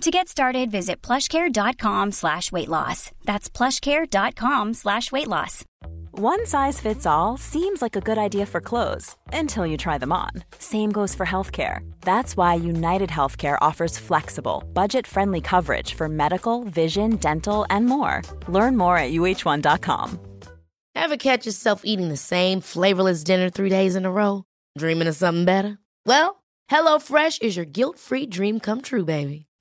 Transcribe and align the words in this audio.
To 0.00 0.10
get 0.10 0.28
started, 0.28 0.70
visit 0.70 1.00
plushcare.com 1.02 2.12
slash 2.12 2.50
weight 2.52 2.68
loss. 2.68 3.10
That's 3.24 3.48
plushcare.com 3.48 4.74
slash 4.74 5.10
weight 5.12 5.28
loss. 5.28 5.64
One 6.12 6.46
size 6.46 6.80
fits 6.80 7.06
all 7.06 7.36
seems 7.36 7.80
like 7.82 7.96
a 7.96 8.00
good 8.00 8.18
idea 8.18 8.46
for 8.46 8.60
clothes 8.60 9.16
until 9.32 9.66
you 9.66 9.76
try 9.76 9.98
them 9.98 10.12
on. 10.12 10.30
Same 10.58 10.92
goes 10.92 11.14
for 11.14 11.26
healthcare. 11.26 11.78
That's 12.02 12.36
why 12.36 12.54
United 12.54 13.08
Healthcare 13.10 13.58
offers 13.60 13.98
flexible, 13.98 14.62
budget 14.72 15.06
friendly 15.06 15.40
coverage 15.40 15.94
for 15.94 16.08
medical, 16.08 16.64
vision, 16.64 17.16
dental, 17.16 17.66
and 17.70 17.86
more. 17.86 18.22
Learn 18.48 18.76
more 18.76 18.96
at 18.98 19.10
uh1.com. 19.12 20.20
Ever 20.96 21.16
catch 21.16 21.46
yourself 21.46 21.82
eating 21.84 22.08
the 22.08 22.16
same 22.16 22.60
flavorless 22.60 23.24
dinner 23.24 23.50
three 23.50 23.70
days 23.70 23.96
in 23.96 24.04
a 24.06 24.12
row? 24.12 24.44
Dreaming 24.78 25.08
of 25.08 25.16
something 25.16 25.44
better? 25.44 25.78
Well, 26.06 26.44
HelloFresh 26.70 27.42
is 27.42 27.56
your 27.56 27.66
guilt 27.66 27.98
free 27.98 28.26
dream 28.26 28.60
come 28.60 28.80
true, 28.80 29.04
baby. 29.04 29.46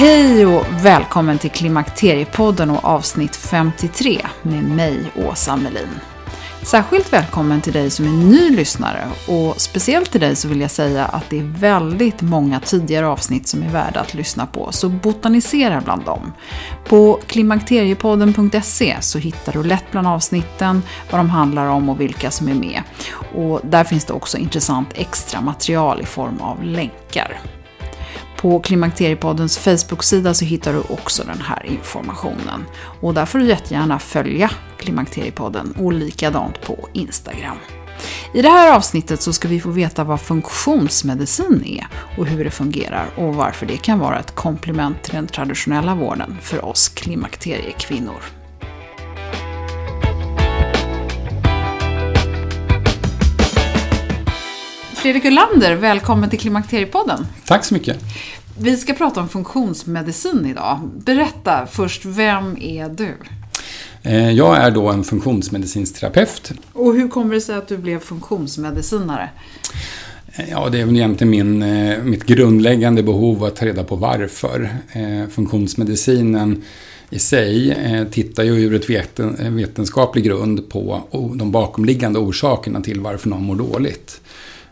Hej 0.00 0.46
och 0.46 0.66
välkommen 0.84 1.38
till 1.38 1.50
Klimakteriepodden 1.50 2.70
och 2.70 2.84
avsnitt 2.84 3.36
53 3.36 4.26
med 4.42 4.64
mig, 4.64 5.12
Åsa 5.16 5.56
Melin. 5.56 5.88
Särskilt 6.62 7.12
välkommen 7.12 7.60
till 7.60 7.72
dig 7.72 7.90
som 7.90 8.06
är 8.06 8.26
ny 8.26 8.50
lyssnare 8.56 9.08
och 9.28 9.60
speciellt 9.60 10.10
till 10.10 10.20
dig 10.20 10.36
så 10.36 10.48
vill 10.48 10.60
jag 10.60 10.70
säga 10.70 11.04
att 11.04 11.30
det 11.30 11.38
är 11.38 11.58
väldigt 11.58 12.22
många 12.22 12.60
tidigare 12.60 13.06
avsnitt 13.06 13.48
som 13.48 13.62
är 13.62 13.68
värda 13.68 14.00
att 14.00 14.14
lyssna 14.14 14.46
på, 14.46 14.72
så 14.72 14.88
botanisera 14.88 15.80
bland 15.80 16.04
dem. 16.04 16.32
På 16.88 17.20
klimakteriepodden.se 17.26 18.96
så 19.00 19.18
hittar 19.18 19.52
du 19.52 19.62
lätt 19.62 19.90
bland 19.90 20.06
avsnitten 20.06 20.82
vad 21.10 21.20
de 21.20 21.30
handlar 21.30 21.66
om 21.66 21.88
och 21.88 22.00
vilka 22.00 22.30
som 22.30 22.48
är 22.48 22.54
med. 22.54 22.82
Och 23.34 23.60
där 23.64 23.84
finns 23.84 24.04
det 24.04 24.12
också 24.12 24.38
intressant 24.38 24.88
extra 24.94 25.40
material 25.40 26.00
i 26.00 26.06
form 26.06 26.40
av 26.40 26.64
länkar. 26.64 27.40
På 28.40 28.60
Klimakteriepoddens 28.60 29.58
Facebook-sida 29.58 30.34
så 30.34 30.44
hittar 30.44 30.72
du 30.72 30.80
också 30.80 31.24
den 31.24 31.40
här 31.40 31.66
informationen. 31.66 32.64
Och 33.00 33.14
där 33.14 33.26
får 33.26 33.38
du 33.38 33.46
jättegärna 33.46 33.98
följa 33.98 34.50
Klimakteriepodden 34.78 35.74
och 35.78 35.92
likadant 35.92 36.60
på 36.60 36.88
Instagram. 36.92 37.56
I 38.34 38.42
det 38.42 38.48
här 38.48 38.76
avsnittet 38.76 39.22
så 39.22 39.32
ska 39.32 39.48
vi 39.48 39.60
få 39.60 39.70
veta 39.70 40.04
vad 40.04 40.20
funktionsmedicin 40.20 41.64
är 41.66 41.86
och 42.18 42.26
hur 42.26 42.44
det 42.44 42.50
fungerar 42.50 43.06
och 43.16 43.34
varför 43.34 43.66
det 43.66 43.76
kan 43.76 43.98
vara 43.98 44.18
ett 44.18 44.34
komplement 44.34 45.02
till 45.02 45.14
den 45.14 45.26
traditionella 45.26 45.94
vården 45.94 46.36
för 46.42 46.64
oss 46.64 46.88
klimakteriekvinnor. 46.88 48.39
Fredrik 55.02 55.24
Ullander, 55.24 55.74
välkommen 55.74 56.30
till 56.30 56.38
Klimakteriepodden. 56.38 57.26
Tack 57.46 57.64
så 57.64 57.74
mycket. 57.74 57.98
Vi 58.58 58.76
ska 58.76 58.94
prata 58.94 59.20
om 59.20 59.28
funktionsmedicin 59.28 60.46
idag. 60.46 60.90
Berätta 61.04 61.66
först, 61.66 62.04
vem 62.04 62.56
är 62.60 62.88
du? 62.88 63.14
Eh, 64.02 64.30
jag 64.30 64.56
är 64.56 64.70
då 64.70 64.88
en 64.88 65.04
funktionsmedicinsk 65.04 66.00
terapeut. 66.00 66.52
Och 66.72 66.94
hur 66.94 67.08
kommer 67.08 67.34
det 67.34 67.40
sig 67.40 67.54
att 67.54 67.68
du 67.68 67.76
blev 67.76 67.98
funktionsmedicinare? 67.98 69.30
Eh, 70.32 70.50
ja, 70.50 70.68
det 70.68 70.80
är 70.80 70.84
väl 70.84 70.96
egentligen 70.96 71.30
min, 71.30 71.62
eh, 71.62 71.98
mitt 72.02 72.24
grundläggande 72.24 73.02
behov 73.02 73.44
att 73.44 73.56
ta 73.56 73.66
reda 73.66 73.84
på 73.84 73.96
varför. 73.96 74.68
Funktionsmedicinen 75.30 76.62
i 77.10 77.18
sig 77.18 77.76
tittar 78.10 78.42
ju 78.42 78.52
ur 78.52 78.74
ett 78.74 78.90
veten, 78.90 79.56
vetenskaplig 79.56 80.24
grund 80.24 80.68
på 80.68 81.02
de 81.34 81.50
bakomliggande 81.50 82.18
orsakerna 82.18 82.80
till 82.80 83.00
varför 83.00 83.28
någon 83.28 83.44
mår 83.44 83.56
dåligt. 83.56 84.20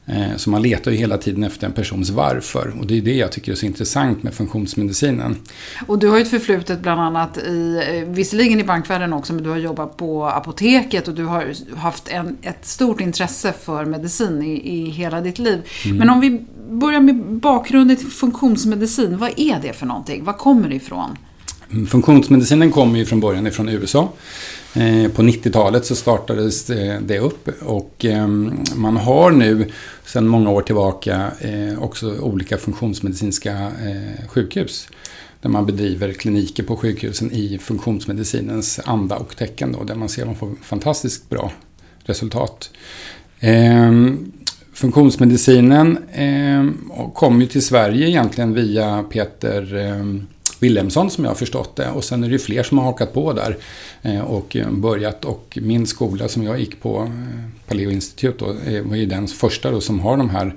Eh, 0.09 0.37
så 0.37 0.51
man 0.51 0.63
letar 0.63 0.91
ju 0.91 0.97
hela 0.97 1.19
tiden 1.19 1.45
efter 1.45 1.67
en 1.67 1.73
persons 1.73 2.11
varför. 2.11 2.75
Och 2.81 2.87
det 2.87 2.99
är 2.99 3.03
det 3.03 3.15
jag 3.15 3.33
tycker 3.33 3.53
är 3.53 3.57
så 3.57 3.67
intressant 3.67 4.23
med 4.23 4.35
funktionsmedicinen. 4.35 5.37
Och 5.87 5.99
du 5.99 6.09
har 6.09 6.17
ju 6.17 6.23
ett 6.23 6.31
förflutet 6.31 6.81
bland 6.81 7.01
annat 7.01 7.39
i, 7.39 7.83
eh, 7.89 8.09
visserligen 8.15 8.61
i 8.61 8.65
bankvärlden 8.65 9.13
också, 9.13 9.33
men 9.33 9.45
du 9.45 9.51
har 9.51 9.57
jobbat 9.57 9.97
på 9.97 10.27
apoteket 10.27 11.09
och 11.09 11.15
du 11.15 11.25
har 11.25 11.55
haft 11.77 12.09
en, 12.09 12.37
ett 12.43 12.67
stort 12.67 13.01
intresse 13.01 13.55
för 13.61 13.85
medicin 13.85 14.43
i, 14.43 14.79
i 14.79 14.91
hela 14.91 15.21
ditt 15.21 15.39
liv. 15.39 15.63
Mm. 15.85 15.97
Men 15.97 16.11
om 16.11 16.21
vi 16.21 16.45
börjar 16.71 17.01
med 17.01 17.17
bakgrunden 17.17 17.97
till 17.97 18.07
funktionsmedicin, 18.07 19.19
vad 19.19 19.31
är 19.37 19.61
det 19.63 19.73
för 19.73 19.87
någonting? 19.87 20.25
Var 20.25 20.33
kommer 20.33 20.69
det 20.69 20.75
ifrån? 20.75 21.17
Mm, 21.71 21.87
funktionsmedicinen 21.87 22.71
kommer 22.73 22.99
ju 22.99 23.07
från 23.07 23.21
början 23.21 23.47
ifrån 23.47 23.69
USA. 23.69 24.13
Eh, 24.79 25.11
på 25.11 25.23
90-talet 25.23 25.87
så 25.87 25.97
startades 25.97 26.71
eh, 26.71 27.01
det 27.01 27.19
upp 27.19 27.49
och 27.63 28.05
ehm, 28.05 28.65
man 28.77 28.97
har 28.97 29.31
nu 29.31 29.71
sedan 30.05 30.29
många 30.29 30.51
år 30.51 30.63
tillbaka 30.63 31.31
eh, 31.41 31.83
också 31.83 32.19
olika 32.21 32.57
funktionsmedicinska 32.59 33.73
sjukhus. 34.29 34.89
Där 35.41 35.49
man 35.49 35.67
bedriver 35.67 36.13
kliniker 36.13 36.63
på 36.63 36.77
sjukhusen 36.77 37.33
i 37.33 37.59
funktionsmedicinens 37.59 38.81
anda 38.85 39.17
och 39.17 39.37
tecken. 39.37 39.73
Då, 39.73 39.85
där 39.85 39.95
man 39.95 40.09
ser 40.09 40.23
att 40.23 40.29
man 40.29 40.37
får 40.37 40.51
fantastiskt 40.63 41.29
bra 41.29 41.53
resultat. 42.05 42.71
Ehm, 43.41 44.33
funktionsmedicinen 44.73 45.99
ehm, 46.13 46.91
kom 47.15 47.41
ju 47.41 47.47
till 47.47 47.65
Sverige 47.65 48.09
egentligen 48.09 48.55
via 48.55 49.03
Peter 49.03 49.75
Wilhelmsson 50.63 51.11
som 51.11 51.25
jag 51.25 51.31
har 51.31 51.37
förstått 51.37 51.77
det. 51.77 51.91
Och 51.91 52.05
sen 52.05 52.25
är 52.25 52.29
det 52.29 52.33
ju 52.33 52.39
fler 52.39 52.63
som 52.63 52.79
har 52.79 52.85
hakat 52.85 53.15
på 53.15 53.33
där 53.33 53.57
eh, 54.03 54.21
och 54.21 54.57
börjat. 54.71 55.25
Och 55.25 55.59
min 55.63 55.87
skola 55.87 56.29
som 56.29 56.43
jag 56.43 56.61
gick 56.61 56.81
på, 56.81 57.03
eh, 57.03 57.69
Paleo 57.69 57.91
Institute, 57.91 58.45
då, 58.45 58.71
eh, 58.71 58.83
var 58.83 58.97
ju 58.97 59.07
den 59.07 59.29
första 59.29 59.71
då 59.71 59.81
som 59.81 60.01
har 60.01 60.17
de 60.17 60.31
här 60.31 60.55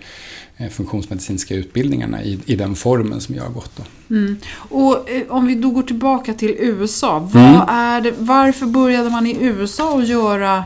funktionsmedicinska 0.72 1.56
utbildningarna 1.56 2.24
i, 2.24 2.40
i 2.46 2.56
den 2.56 2.76
formen 2.76 3.22
som 3.22 3.36
jag 3.36 3.44
har 3.44 3.52
gått. 3.52 3.72
Då. 3.76 3.84
Mm. 4.16 4.38
Och 4.54 5.10
om 5.30 5.46
vi 5.46 5.56
då 5.56 5.70
går 5.70 5.84
tillbaka 5.84 6.34
till 6.34 6.56
USA. 6.60 7.30
Mm. 7.34 8.04
det, 8.04 8.14
varför 8.18 8.66
började 8.66 9.10
man 9.10 9.28
i 9.28 9.38
USA 9.40 10.00
att 10.00 10.08
göra 10.08 10.64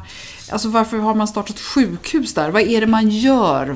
Alltså 0.52 0.70
varför 0.70 0.98
har 0.98 1.16
man 1.16 1.28
startat 1.28 1.60
sjukhus 1.60 2.34
där? 2.34 2.50
Vad 2.50 2.62
är 2.62 2.82
det 2.82 2.88
man 2.88 3.10
gör 3.10 3.76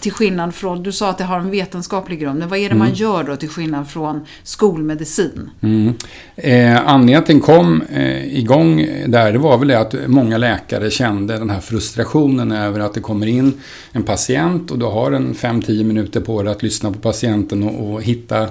till 0.00 0.12
skillnad 0.12 0.54
från, 0.54 0.82
du 0.82 0.92
sa 0.92 1.10
att 1.10 1.18
det 1.18 1.24
har 1.24 1.38
en 1.38 1.50
vetenskaplig 1.50 2.20
grund, 2.20 2.38
men 2.38 2.48
vad 2.48 2.58
är 2.58 2.62
det 2.62 2.74
mm. 2.74 2.78
man 2.78 2.94
gör 2.94 3.24
då 3.24 3.36
till 3.36 3.48
skillnad 3.48 3.90
från 3.90 4.26
skolmedicin? 4.42 5.50
Mm. 5.60 5.94
Eh, 6.36 6.88
anledningen 6.88 7.18
att 7.18 7.26
den 7.26 7.40
kom 7.40 7.82
eh, 7.82 8.38
igång 8.38 8.88
där, 9.06 9.32
det 9.32 9.38
var 9.38 9.58
väl 9.58 9.68
det 9.68 9.80
att 9.80 9.94
många 10.06 10.38
läkare 10.38 10.90
kände 10.90 11.38
den 11.38 11.50
här 11.50 11.60
frustrationen 11.60 12.52
över 12.52 12.80
att 12.80 12.94
det 12.94 13.00
kommer 13.00 13.26
in 13.26 13.52
en 13.92 14.02
patient 14.02 14.70
och 14.70 14.78
du 14.78 14.86
har 14.86 15.12
en 15.12 15.34
5-10 15.34 15.84
minuter 15.84 16.20
på 16.20 16.42
dig 16.42 16.52
att 16.52 16.62
lyssna 16.62 16.92
på 16.92 16.98
patienten 16.98 17.62
och, 17.62 17.92
och 17.92 18.02
hitta 18.02 18.48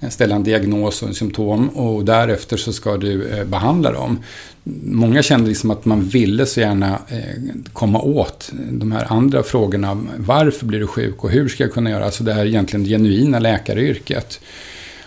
Eh, 0.00 0.08
ställa 0.08 0.36
en 0.36 0.42
diagnos 0.42 1.02
och 1.02 1.08
en 1.08 1.14
symptom 1.14 1.68
och 1.68 2.04
därefter 2.04 2.56
så 2.56 2.72
ska 2.72 2.96
du 2.96 3.28
eh, 3.28 3.44
behandla 3.44 3.92
dem. 3.92 4.18
Många 4.82 5.22
kände 5.22 5.48
liksom 5.48 5.70
att 5.70 5.84
man 5.84 6.02
ville 6.02 6.46
så 6.46 6.60
gärna 6.60 6.98
eh, 7.08 7.20
komma 7.72 8.00
åt 8.00 8.52
de 8.70 8.92
här 8.92 9.12
andra 9.12 9.42
frågorna. 9.42 10.06
Varför 10.16 10.66
blir 10.66 10.80
du 10.80 10.86
sjuk 10.86 11.24
och 11.24 11.30
hur 11.30 11.48
ska 11.48 11.64
jag 11.64 11.72
kunna 11.72 11.90
göra? 11.90 12.04
Alltså 12.04 12.24
det 12.24 12.32
här 12.32 12.46
egentligen 12.46 12.86
genuina 12.86 13.38
läkaryrket. 13.38 14.40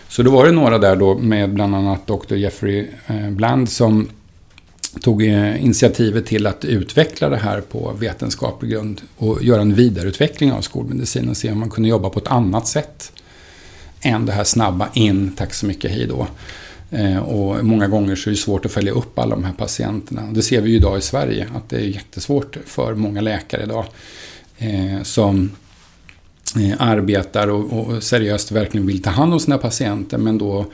Så 0.08 0.22
då 0.22 0.30
var 0.30 0.46
det 0.46 0.52
några 0.52 0.78
där 0.78 0.96
då 0.96 1.18
med 1.18 1.54
bland 1.54 1.74
annat 1.74 2.06
Dr. 2.06 2.34
Jeffrey 2.34 2.86
Bland 3.30 3.68
som 3.68 4.08
tog 5.00 5.22
initiativet 5.22 6.26
till 6.26 6.46
att 6.46 6.64
utveckla 6.64 7.28
det 7.28 7.36
här 7.36 7.60
på 7.60 7.92
vetenskaplig 7.98 8.70
grund 8.70 9.00
och 9.16 9.42
göra 9.42 9.60
en 9.60 9.74
vidareutveckling 9.74 10.52
av 10.52 10.60
skolmedicin 10.60 11.28
och 11.28 11.36
se 11.36 11.52
om 11.52 11.58
man 11.58 11.70
kunde 11.70 11.88
jobba 11.88 12.10
på 12.10 12.18
ett 12.18 12.28
annat 12.28 12.68
sätt 12.68 13.12
än 14.02 14.26
det 14.26 14.32
här 14.32 14.44
snabba 14.44 14.88
in, 14.94 15.32
tack 15.36 15.54
så 15.54 15.66
mycket, 15.66 15.90
hej 15.90 16.06
då. 16.06 16.26
Eh, 16.90 17.18
och 17.18 17.64
många 17.64 17.88
gånger 17.88 18.16
så 18.16 18.30
är 18.30 18.32
det 18.32 18.36
svårt 18.36 18.64
att 18.64 18.72
följa 18.72 18.92
upp 18.92 19.18
alla 19.18 19.34
de 19.34 19.44
här 19.44 19.52
patienterna. 19.52 20.22
Det 20.32 20.42
ser 20.42 20.60
vi 20.60 20.70
ju 20.70 20.76
idag 20.76 20.98
i 20.98 21.00
Sverige, 21.00 21.48
att 21.54 21.68
det 21.68 21.76
är 21.76 21.86
jättesvårt 21.86 22.56
för 22.66 22.94
många 22.94 23.20
läkare 23.20 23.62
idag 23.62 23.84
eh, 24.58 25.02
som 25.02 25.50
Eh, 26.56 26.74
arbetar 26.78 27.48
och, 27.48 28.02
seriöst 28.02 28.52
verkligen 28.52 28.86
vill 28.86 29.02
ta 29.02 29.10
hand 29.10 29.32
om 29.32 29.40
sina 29.40 29.58
patienter 29.58 30.18
men 30.18 30.38
då 30.38 30.66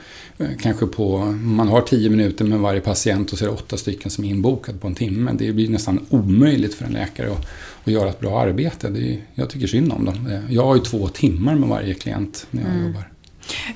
kanske 0.59 0.85
på, 0.85 1.17
man 1.25 1.67
har 1.67 1.81
tio 1.81 2.09
minuter 2.09 2.45
med 2.45 2.59
varje 2.59 2.81
patient 2.81 3.31
och 3.31 3.37
så 3.37 3.45
är 3.45 3.49
det 3.49 3.55
åtta 3.55 3.77
stycken 3.77 4.11
som 4.11 4.23
är 4.23 4.29
inbokade 4.29 4.77
på 4.77 4.87
en 4.87 4.95
timme. 4.95 5.31
Det 5.37 5.51
blir 5.51 5.69
nästan 5.69 6.05
omöjligt 6.09 6.73
för 6.73 6.85
en 6.85 6.91
läkare 6.91 7.31
att, 7.31 7.47
att 7.83 7.93
göra 7.93 8.09
ett 8.09 8.19
bra 8.19 8.41
arbete. 8.41 8.89
Det 8.89 8.99
är, 8.99 9.21
jag 9.33 9.49
tycker 9.49 9.67
synd 9.67 9.91
om 9.93 10.05
dem. 10.05 10.41
Jag 10.49 10.65
har 10.65 10.75
ju 10.75 10.81
två 10.81 11.07
timmar 11.07 11.55
med 11.55 11.69
varje 11.69 11.93
klient 11.93 12.47
när 12.51 12.61
jag 12.61 12.71
mm. 12.71 12.87
jobbar. 12.87 13.09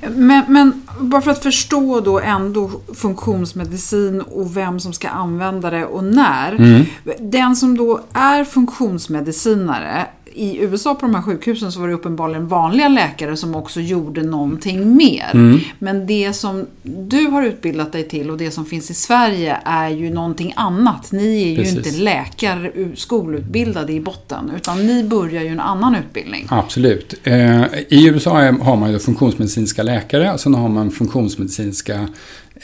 Men, 0.02 0.44
men, 0.48 0.82
bara 1.00 1.22
för 1.22 1.32
att 1.32 1.44
förstå 1.44 2.00
då 2.00 2.20
ändå 2.20 2.72
funktionsmedicin 2.96 4.22
och 4.22 4.58
vem 4.58 4.80
som 4.80 4.94
ska 4.94 5.10
använda 5.10 5.70
det 5.70 5.86
och 5.86 6.04
när. 6.04 6.52
Mm. 6.52 6.86
Den 7.20 7.56
som 7.56 7.78
då 7.78 8.02
är 8.14 8.44
funktionsmedicinare 8.44 10.08
i 10.34 10.58
USA 10.58 10.96
på 10.96 11.06
de 11.06 11.16
här 11.16 11.22
sjukhusen 11.22 11.72
så 11.72 11.80
var 11.80 11.88
det 11.88 11.94
uppenbarligen 11.94 12.48
vanliga 12.48 12.88
läkare 12.88 13.38
som 13.38 13.56
också 13.56 13.82
gjorde 13.82 14.24
någonting 14.24 14.96
mer. 14.96 15.30
Mm. 15.34 15.60
Men 15.80 16.08
det 16.08 16.34
som 16.34 16.66
du 16.84 17.26
har 17.26 17.44
utbildat 17.44 17.92
dig 17.92 18.08
till 18.08 18.30
och 18.30 18.38
det 18.38 18.52
som 18.52 18.66
finns 18.66 18.92
i 18.92 18.94
Sverige 18.94 19.58
är 19.66 19.90
ju 19.90 20.14
någonting 20.14 20.54
annat. 20.56 21.12
Ni 21.12 21.52
är 21.52 21.56
Precis. 21.56 21.74
ju 21.74 21.78
inte 21.78 21.92
läkare, 21.92 22.72
skolutbildade 22.96 23.94
i 23.94 24.00
botten, 24.00 24.52
utan 24.56 24.88
ni 24.88 25.04
börjar 25.04 25.44
ju 25.44 25.48
en 25.48 25.60
annan 25.60 25.96
utbildning. 25.96 26.48
Absolut. 26.50 27.14
Eh, 27.24 27.64
I 27.90 28.08
USA 28.08 28.52
har 28.52 28.76
man 28.76 28.92
ju 28.92 29.00
funktionsmedicinska 29.00 29.84
läkare, 29.84 30.34
och 30.34 30.40
sen 30.40 30.54
har 30.54 30.70
man 30.70 30.92
funktionsmedicinska 30.92 32.08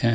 eh, 0.00 0.10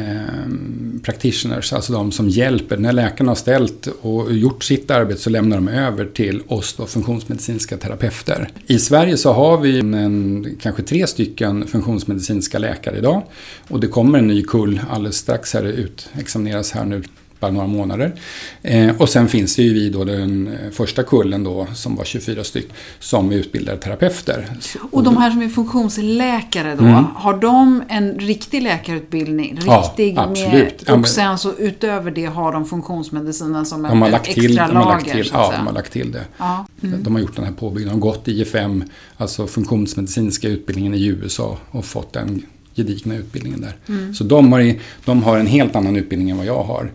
practitioners, 1.03 1.73
alltså 1.73 1.93
de 1.93 2.11
som 2.11 2.29
hjälper. 2.29 2.77
När 2.77 2.93
läkarna 2.93 3.31
har 3.31 3.35
ställt 3.35 3.87
och 4.01 4.33
gjort 4.33 4.63
sitt 4.63 4.91
arbete 4.91 5.21
så 5.21 5.29
lämnar 5.29 5.57
de 5.57 5.67
över 5.67 6.05
till 6.05 6.41
oss 6.47 6.73
då, 6.73 6.85
funktionsmedicinska 6.85 7.77
terapeuter. 7.77 8.49
I 8.67 8.79
Sverige 8.79 9.17
så 9.17 9.33
har 9.33 9.57
vi 9.57 9.79
en, 9.79 10.57
kanske 10.61 10.83
tre 10.83 11.07
stycken 11.07 11.67
funktionsmedicinska 11.67 12.59
läkare 12.59 12.97
idag. 12.97 13.23
Och 13.69 13.79
det 13.79 13.87
kommer 13.87 14.19
en 14.19 14.27
ny 14.27 14.43
kull 14.43 14.81
alldeles 14.89 15.17
strax 15.17 15.53
här 15.53 15.63
ut, 15.63 16.09
examineras 16.13 16.71
här 16.71 16.85
nu 16.85 17.03
bara 17.43 17.51
några 17.51 17.67
månader. 17.67 18.13
Eh, 18.61 19.01
och 19.01 19.09
sen 19.09 19.27
finns 19.27 19.55
det 19.55 19.63
ju 19.63 19.73
vi 19.73 19.89
då 19.89 20.03
den 20.03 20.47
eh, 20.47 20.71
första 20.71 21.03
kullen 21.03 21.43
då 21.43 21.67
som 21.73 21.95
var 21.95 22.05
24 22.05 22.43
stycken 22.43 22.75
som 22.99 23.31
utbildar 23.31 23.77
terapeuter. 23.77 24.47
Och 24.91 25.03
de 25.03 25.17
här 25.17 25.31
som 25.31 25.41
är 25.41 25.49
funktionsläkare 25.49 26.75
då, 26.75 26.83
mm. 26.83 27.05
har 27.15 27.37
de 27.37 27.83
en 27.89 28.19
riktig 28.19 28.61
läkarutbildning? 28.61 29.55
Riktig 29.55 30.13
ja, 30.17 30.23
absolut. 30.23 30.87
Med, 30.87 30.99
och 30.99 31.07
sen 31.07 31.37
så 31.37 31.53
utöver 31.57 32.11
det 32.11 32.25
har 32.25 32.51
de 32.51 32.65
funktionsmedicinen 32.65 33.65
som 33.65 33.83
de 33.83 34.03
ett 34.03 34.13
extra 34.13 34.33
till, 34.33 34.55
lager? 34.55 34.73
De 34.73 34.77
har 34.77 34.91
lagt 34.91 35.11
till, 35.11 35.29
ja, 35.33 35.53
de 35.57 35.67
har 35.67 35.73
lagt 35.73 35.91
till 35.91 36.11
det. 36.11 36.25
Ja. 36.37 36.65
Mm. 36.83 37.03
De 37.03 37.15
har 37.15 37.21
gjort 37.21 37.35
den 37.35 37.45
här 37.45 37.51
påbyggnaden, 37.51 37.99
de 37.99 38.07
har 38.07 38.13
gått 38.13 38.27
IFM, 38.27 38.83
alltså 39.17 39.47
funktionsmedicinska 39.47 40.47
utbildningen 40.47 40.93
i 40.93 41.05
USA 41.05 41.57
och 41.71 41.85
fått 41.85 42.13
den 42.13 42.45
gedigna 42.75 43.15
utbildningen 43.15 43.61
där. 43.61 43.75
Mm. 43.87 44.13
Så 44.13 44.23
de 44.23 44.53
har, 44.53 44.75
de 45.05 45.23
har 45.23 45.37
en 45.37 45.47
helt 45.47 45.75
annan 45.75 45.95
utbildning 45.95 46.29
än 46.29 46.37
vad 46.37 46.45
jag 46.45 46.63
har. 46.63 46.91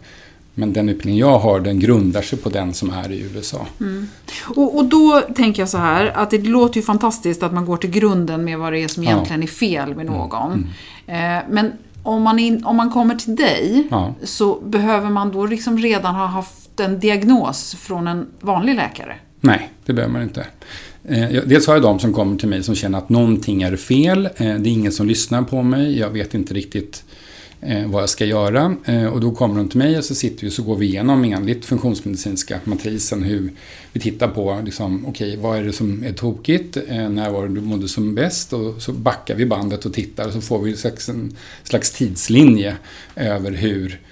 Men 0.59 0.73
den 0.73 0.89
utbildning 0.89 1.19
jag 1.19 1.39
har 1.39 1.61
den 1.61 1.81
grundar 1.81 2.23
sig 2.23 2.39
på 2.39 2.49
den 2.49 2.75
som 2.75 2.91
är 2.91 3.13
i 3.13 3.21
USA. 3.35 3.67
Mm. 3.81 4.09
Och, 4.45 4.77
och, 4.77 4.85
då 4.85 5.21
tänker 5.37 5.63
jag 5.63 5.69
så 5.69 5.79
här 5.79 6.07
att 6.07 6.31
det 6.31 6.39
låter 6.39 6.77
ju 6.77 6.83
fantastiskt 6.83 7.43
att 7.43 7.55
man 7.55 7.67
går 7.67 7.77
till 7.77 7.91
grunden 7.91 8.45
med 8.45 8.59
vad 8.59 8.73
det 8.73 8.79
är 8.79 8.89
som 8.89 9.05
ja. 9.05 9.11
egentligen 9.11 9.43
är 9.43 9.47
fel 9.47 9.95
med 9.95 10.07
mm. 10.07 10.19
någon. 10.19 10.69
Mm. 11.07 11.39
Eh, 11.39 11.45
men 11.51 11.73
om 12.03 12.23
man, 12.23 12.39
in, 12.39 12.65
om 12.65 12.77
man 12.77 12.91
kommer 12.91 13.15
till 13.15 13.37
dig 13.37 13.89
ja. 13.91 14.15
så 14.23 14.61
behöver 14.61 15.11
man 15.11 15.33
då 15.33 15.47
liksom 15.47 15.79
redan 15.79 16.15
ha 16.15 16.27
haft 16.27 16.81
en 16.81 17.01
diagnos 17.01 17.75
från 17.75 18.09
en 18.09 18.27
vanlig 18.41 18.75
läkare? 18.75 19.17
Nej, 19.41 19.71
det 19.87 19.93
behöver 19.93 20.13
man 20.13 20.23
inte. 20.23 20.47
Eh, 21.05 21.29
dels 21.47 21.67
har 21.67 21.75
jag 21.75 21.83
de 21.83 21.99
som 21.99 22.13
kommer 22.13 22.37
till 22.37 22.49
mig 22.49 22.63
som 22.63 22.75
känner 22.75 22.99
att 22.99 23.09
någonting 23.09 23.63
är 23.63 23.77
fel. 23.77 24.27
Eh, 24.27 24.31
det 24.37 24.69
är 24.69 24.73
ingen 24.73 24.93
som 24.93 25.07
lyssnar 25.07 25.43
på 25.43 25.63
mig. 25.63 25.99
Jag 25.99 26.11
vet 26.11 26.35
inte 26.35 26.55
riktigt 26.55 27.05
eh, 27.61 27.87
vad 27.87 28.03
jag 28.03 28.09
ska 28.09 28.25
göra. 28.25 28.77
Eh, 28.85 29.07
och 29.07 29.21
då 29.21 29.31
kommer 29.31 29.57
de 29.57 29.69
till 29.69 29.79
mig 29.79 29.99
och 29.99 30.05
så 30.05 30.15
sitter 30.15 30.43
vi 30.43 30.49
och 30.49 30.53
så 30.53 30.63
går 30.63 30.77
vi 30.77 30.87
igenom 30.87 31.25
enligt 31.25 31.65
funktionsmedicinska 31.65 32.61
matrisen 32.65 33.23
hur 33.23 33.53
vi 33.93 34.01
tittar 34.01 34.29
på 34.29 34.61
liksom, 34.65 35.07
okej, 35.07 35.29
okay, 35.29 35.43
vad 35.43 35.59
är 35.59 35.63
det 35.63 35.73
som 35.73 36.05
är 36.05 36.13
tokigt? 36.13 36.77
Eh, 36.89 37.09
när 37.09 37.31
var 37.31 37.49
det 37.49 37.55
du 37.55 37.61
mådde 37.61 37.89
som 37.89 38.15
bäst? 38.15 38.53
Och 38.53 38.83
så 38.83 38.93
backar 38.93 39.35
vi 39.35 39.47
bandet 39.47 39.87
och 39.87 39.93
tittar 39.93 40.27
och 40.27 40.33
så 40.33 40.41
får 40.41 40.63
vi 40.63 40.71
en 41.09 41.37
slags 41.65 41.91
tidslinje 41.91 42.77
över 43.17 43.53
hur 43.53 43.89
Eh, 43.91 44.08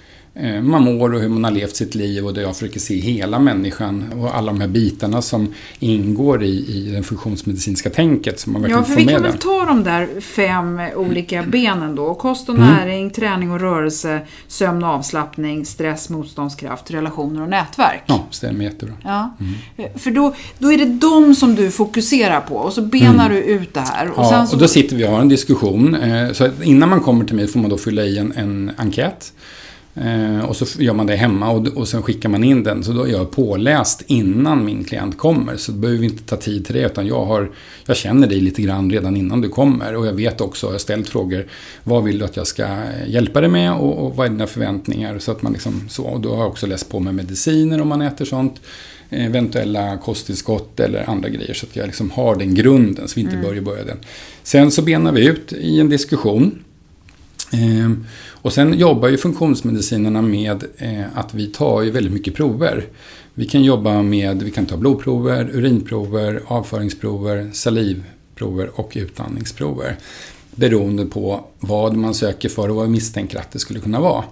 man 0.61 0.83
mår 0.83 1.13
och 1.13 1.21
hur 1.21 1.29
man 1.29 1.43
har 1.43 1.51
levt 1.51 1.75
sitt 1.75 1.95
liv 1.95 2.25
och 2.25 2.33
där 2.33 2.41
jag 2.41 2.53
försöker 2.53 2.79
se 2.79 2.99
hela 2.99 3.39
människan 3.39 4.13
och 4.19 4.37
alla 4.37 4.51
de 4.51 4.61
här 4.61 4.67
bitarna 4.67 5.21
som 5.21 5.53
ingår 5.79 6.43
i, 6.43 6.47
i 6.47 6.91
det 6.91 7.03
funktionsmedicinska 7.03 7.89
tänket. 7.89 8.39
Som 8.39 8.53
man 8.53 8.65
ja, 8.69 8.83
för 8.83 8.95
vi 8.95 9.05
kan 9.05 9.23
väl 9.23 9.37
ta 9.37 9.65
de 9.65 9.83
där 9.83 10.21
fem 10.21 10.81
olika 10.95 11.43
benen 11.43 11.95
då. 11.95 12.13
Kost 12.13 12.49
och 12.49 12.55
mm. 12.55 12.67
näring, 12.67 13.09
träning 13.09 13.51
och 13.51 13.59
rörelse, 13.59 14.21
sömn 14.47 14.83
och 14.83 14.89
avslappning, 14.89 15.65
stress, 15.65 16.09
motståndskraft, 16.09 16.91
relationer 16.91 17.41
och 17.41 17.49
nätverk. 17.49 18.03
Ja, 18.05 18.27
stämmer 18.31 18.65
jättebra. 18.65 18.95
Ja. 19.03 19.35
Mm. 19.39 19.53
Eh, 19.77 19.99
för 19.99 20.11
då, 20.11 20.35
då 20.59 20.71
är 20.71 20.77
det 20.77 20.85
de 20.85 21.35
som 21.35 21.55
du 21.55 21.71
fokuserar 21.71 22.41
på 22.41 22.55
och 22.55 22.73
så 22.73 22.81
benar 22.81 23.29
mm. 23.29 23.31
du 23.31 23.43
ut 23.43 23.73
det 23.73 23.79
här. 23.79 24.09
Och, 24.11 24.23
ja, 24.23 24.45
så... 24.45 24.55
och 24.55 24.61
då 24.61 24.67
sitter 24.67 24.95
vi 24.95 25.05
och 25.05 25.09
har 25.09 25.21
en 25.21 25.29
diskussion. 25.29 25.95
Eh, 25.95 26.31
så 26.31 26.49
innan 26.63 26.89
man 26.89 27.01
kommer 27.01 27.25
till 27.25 27.35
mig 27.35 27.47
får 27.47 27.59
man 27.59 27.69
då 27.69 27.77
fylla 27.77 28.03
i 28.03 28.17
en, 28.17 28.33
en 28.35 28.71
enkät. 28.77 29.33
Eh, 30.01 30.45
och 30.45 30.55
så 30.55 30.81
gör 30.81 30.93
man 30.93 31.07
det 31.07 31.15
hemma 31.15 31.51
och, 31.51 31.67
och 31.67 31.87
sen 31.87 32.01
skickar 32.01 32.29
man 32.29 32.43
in 32.43 32.63
den. 32.63 32.83
Så 32.83 32.91
då 32.91 33.03
är 33.03 33.11
jag 33.11 33.31
påläst 33.31 34.03
innan 34.07 34.65
min 34.65 34.83
klient 34.83 35.17
kommer. 35.17 35.57
Så 35.57 35.71
då 35.71 35.77
behöver 35.77 35.99
vi 35.99 36.05
inte 36.05 36.23
ta 36.23 36.35
tid 36.35 36.65
till 36.65 36.75
det. 36.75 36.85
Utan 36.85 37.07
jag, 37.07 37.25
har, 37.25 37.51
jag 37.85 37.97
känner 37.97 38.27
dig 38.27 38.39
lite 38.39 38.61
grann 38.61 38.91
redan 38.91 39.17
innan 39.17 39.41
du 39.41 39.49
kommer. 39.49 39.95
Och 39.95 40.07
jag 40.07 40.13
vet 40.13 40.41
också, 40.41 40.67
jag 40.67 40.71
har 40.71 40.79
ställt 40.79 41.09
frågor. 41.09 41.45
Vad 41.83 42.03
vill 42.03 42.19
du 42.19 42.25
att 42.25 42.37
jag 42.37 42.47
ska 42.47 42.67
hjälpa 43.07 43.41
dig 43.41 43.49
med? 43.49 43.73
Och, 43.73 44.05
och 44.05 44.15
vad 44.15 44.25
är 44.25 44.29
dina 44.29 44.47
förväntningar? 44.47 45.19
Så 45.19 45.31
att 45.31 45.41
man 45.41 45.53
liksom 45.53 45.89
så. 45.89 46.03
Och 46.03 46.21
då 46.21 46.29
har 46.29 46.37
jag 46.37 46.47
också 46.47 46.67
läst 46.67 46.89
på 46.89 46.99
med 46.99 47.15
mediciner 47.15 47.81
om 47.81 47.87
man 47.87 48.01
äter 48.01 48.25
sånt 48.25 48.61
eventuella 49.09 49.97
kosttillskott 49.97 50.79
eller 50.79 51.09
andra 51.09 51.29
grejer. 51.29 51.53
Så 51.53 51.65
att 51.65 51.75
jag 51.75 51.85
liksom 51.85 52.11
har 52.11 52.35
den 52.35 52.55
grunden 52.55 53.07
så 53.07 53.15
vi 53.15 53.21
inte 53.21 53.35
mm. 53.35 53.47
börjar 53.47 53.61
börja 53.61 53.83
den. 53.83 53.97
Sen 54.43 54.71
så 54.71 54.81
benar 54.81 55.11
vi 55.11 55.27
ut 55.27 55.53
i 55.53 55.79
en 55.79 55.89
diskussion. 55.89 56.59
Eh, 57.53 57.91
och 58.47 58.53
sen 58.53 58.79
jobbar 58.79 59.09
ju 59.09 59.17
funktionsmedicinerna 59.17 60.21
med 60.21 60.63
eh, 60.77 61.17
att 61.17 61.33
vi 61.33 61.47
tar 61.47 61.81
ju 61.81 61.91
väldigt 61.91 62.13
mycket 62.13 62.35
prover. 62.35 62.85
Vi 63.33 63.45
kan 63.45 63.63
jobba 63.63 64.01
med, 64.01 64.43
vi 64.43 64.51
kan 64.51 64.65
ta 64.65 64.77
blodprover, 64.77 65.49
urinprover, 65.53 66.41
avföringsprover, 66.47 67.49
salivprover 67.53 68.69
och 68.79 68.91
utandningsprover. 68.95 69.97
Beroende 70.55 71.05
på 71.05 71.45
vad 71.59 71.95
man 71.95 72.13
söker 72.13 72.49
för 72.49 72.69
och 72.69 72.75
vad 72.75 72.85
vi 72.85 72.91
misstänker 72.91 73.39
att 73.39 73.51
det 73.51 73.59
skulle 73.59 73.79
kunna 73.79 73.99
vara. 73.99 74.23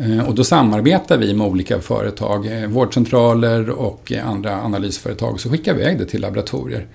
Eh, 0.00 0.28
och 0.28 0.34
då 0.34 0.44
samarbetar 0.44 1.18
vi 1.18 1.34
med 1.34 1.46
olika 1.46 1.80
företag, 1.80 2.46
eh, 2.46 2.68
vårdcentraler 2.68 3.70
och 3.70 4.12
eh, 4.12 4.28
andra 4.28 4.62
analysföretag, 4.62 5.40
så 5.40 5.50
skickar 5.50 5.74
vi 5.74 5.82
iväg 5.82 5.98
det 5.98 6.04
till 6.04 6.20
laboratorier. 6.20 6.86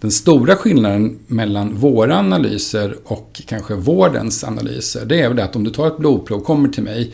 Den 0.00 0.10
stora 0.10 0.56
skillnaden 0.56 1.18
mellan 1.26 1.74
våra 1.74 2.18
analyser 2.18 2.96
och 3.04 3.42
kanske 3.46 3.74
vårdens 3.74 4.44
analyser, 4.44 5.04
det 5.06 5.20
är 5.20 5.28
väl 5.28 5.36
det 5.36 5.44
att 5.44 5.56
om 5.56 5.64
du 5.64 5.70
tar 5.70 5.86
ett 5.86 5.98
blodprov, 5.98 6.40
kommer 6.40 6.68
till 6.68 6.82
mig, 6.82 7.12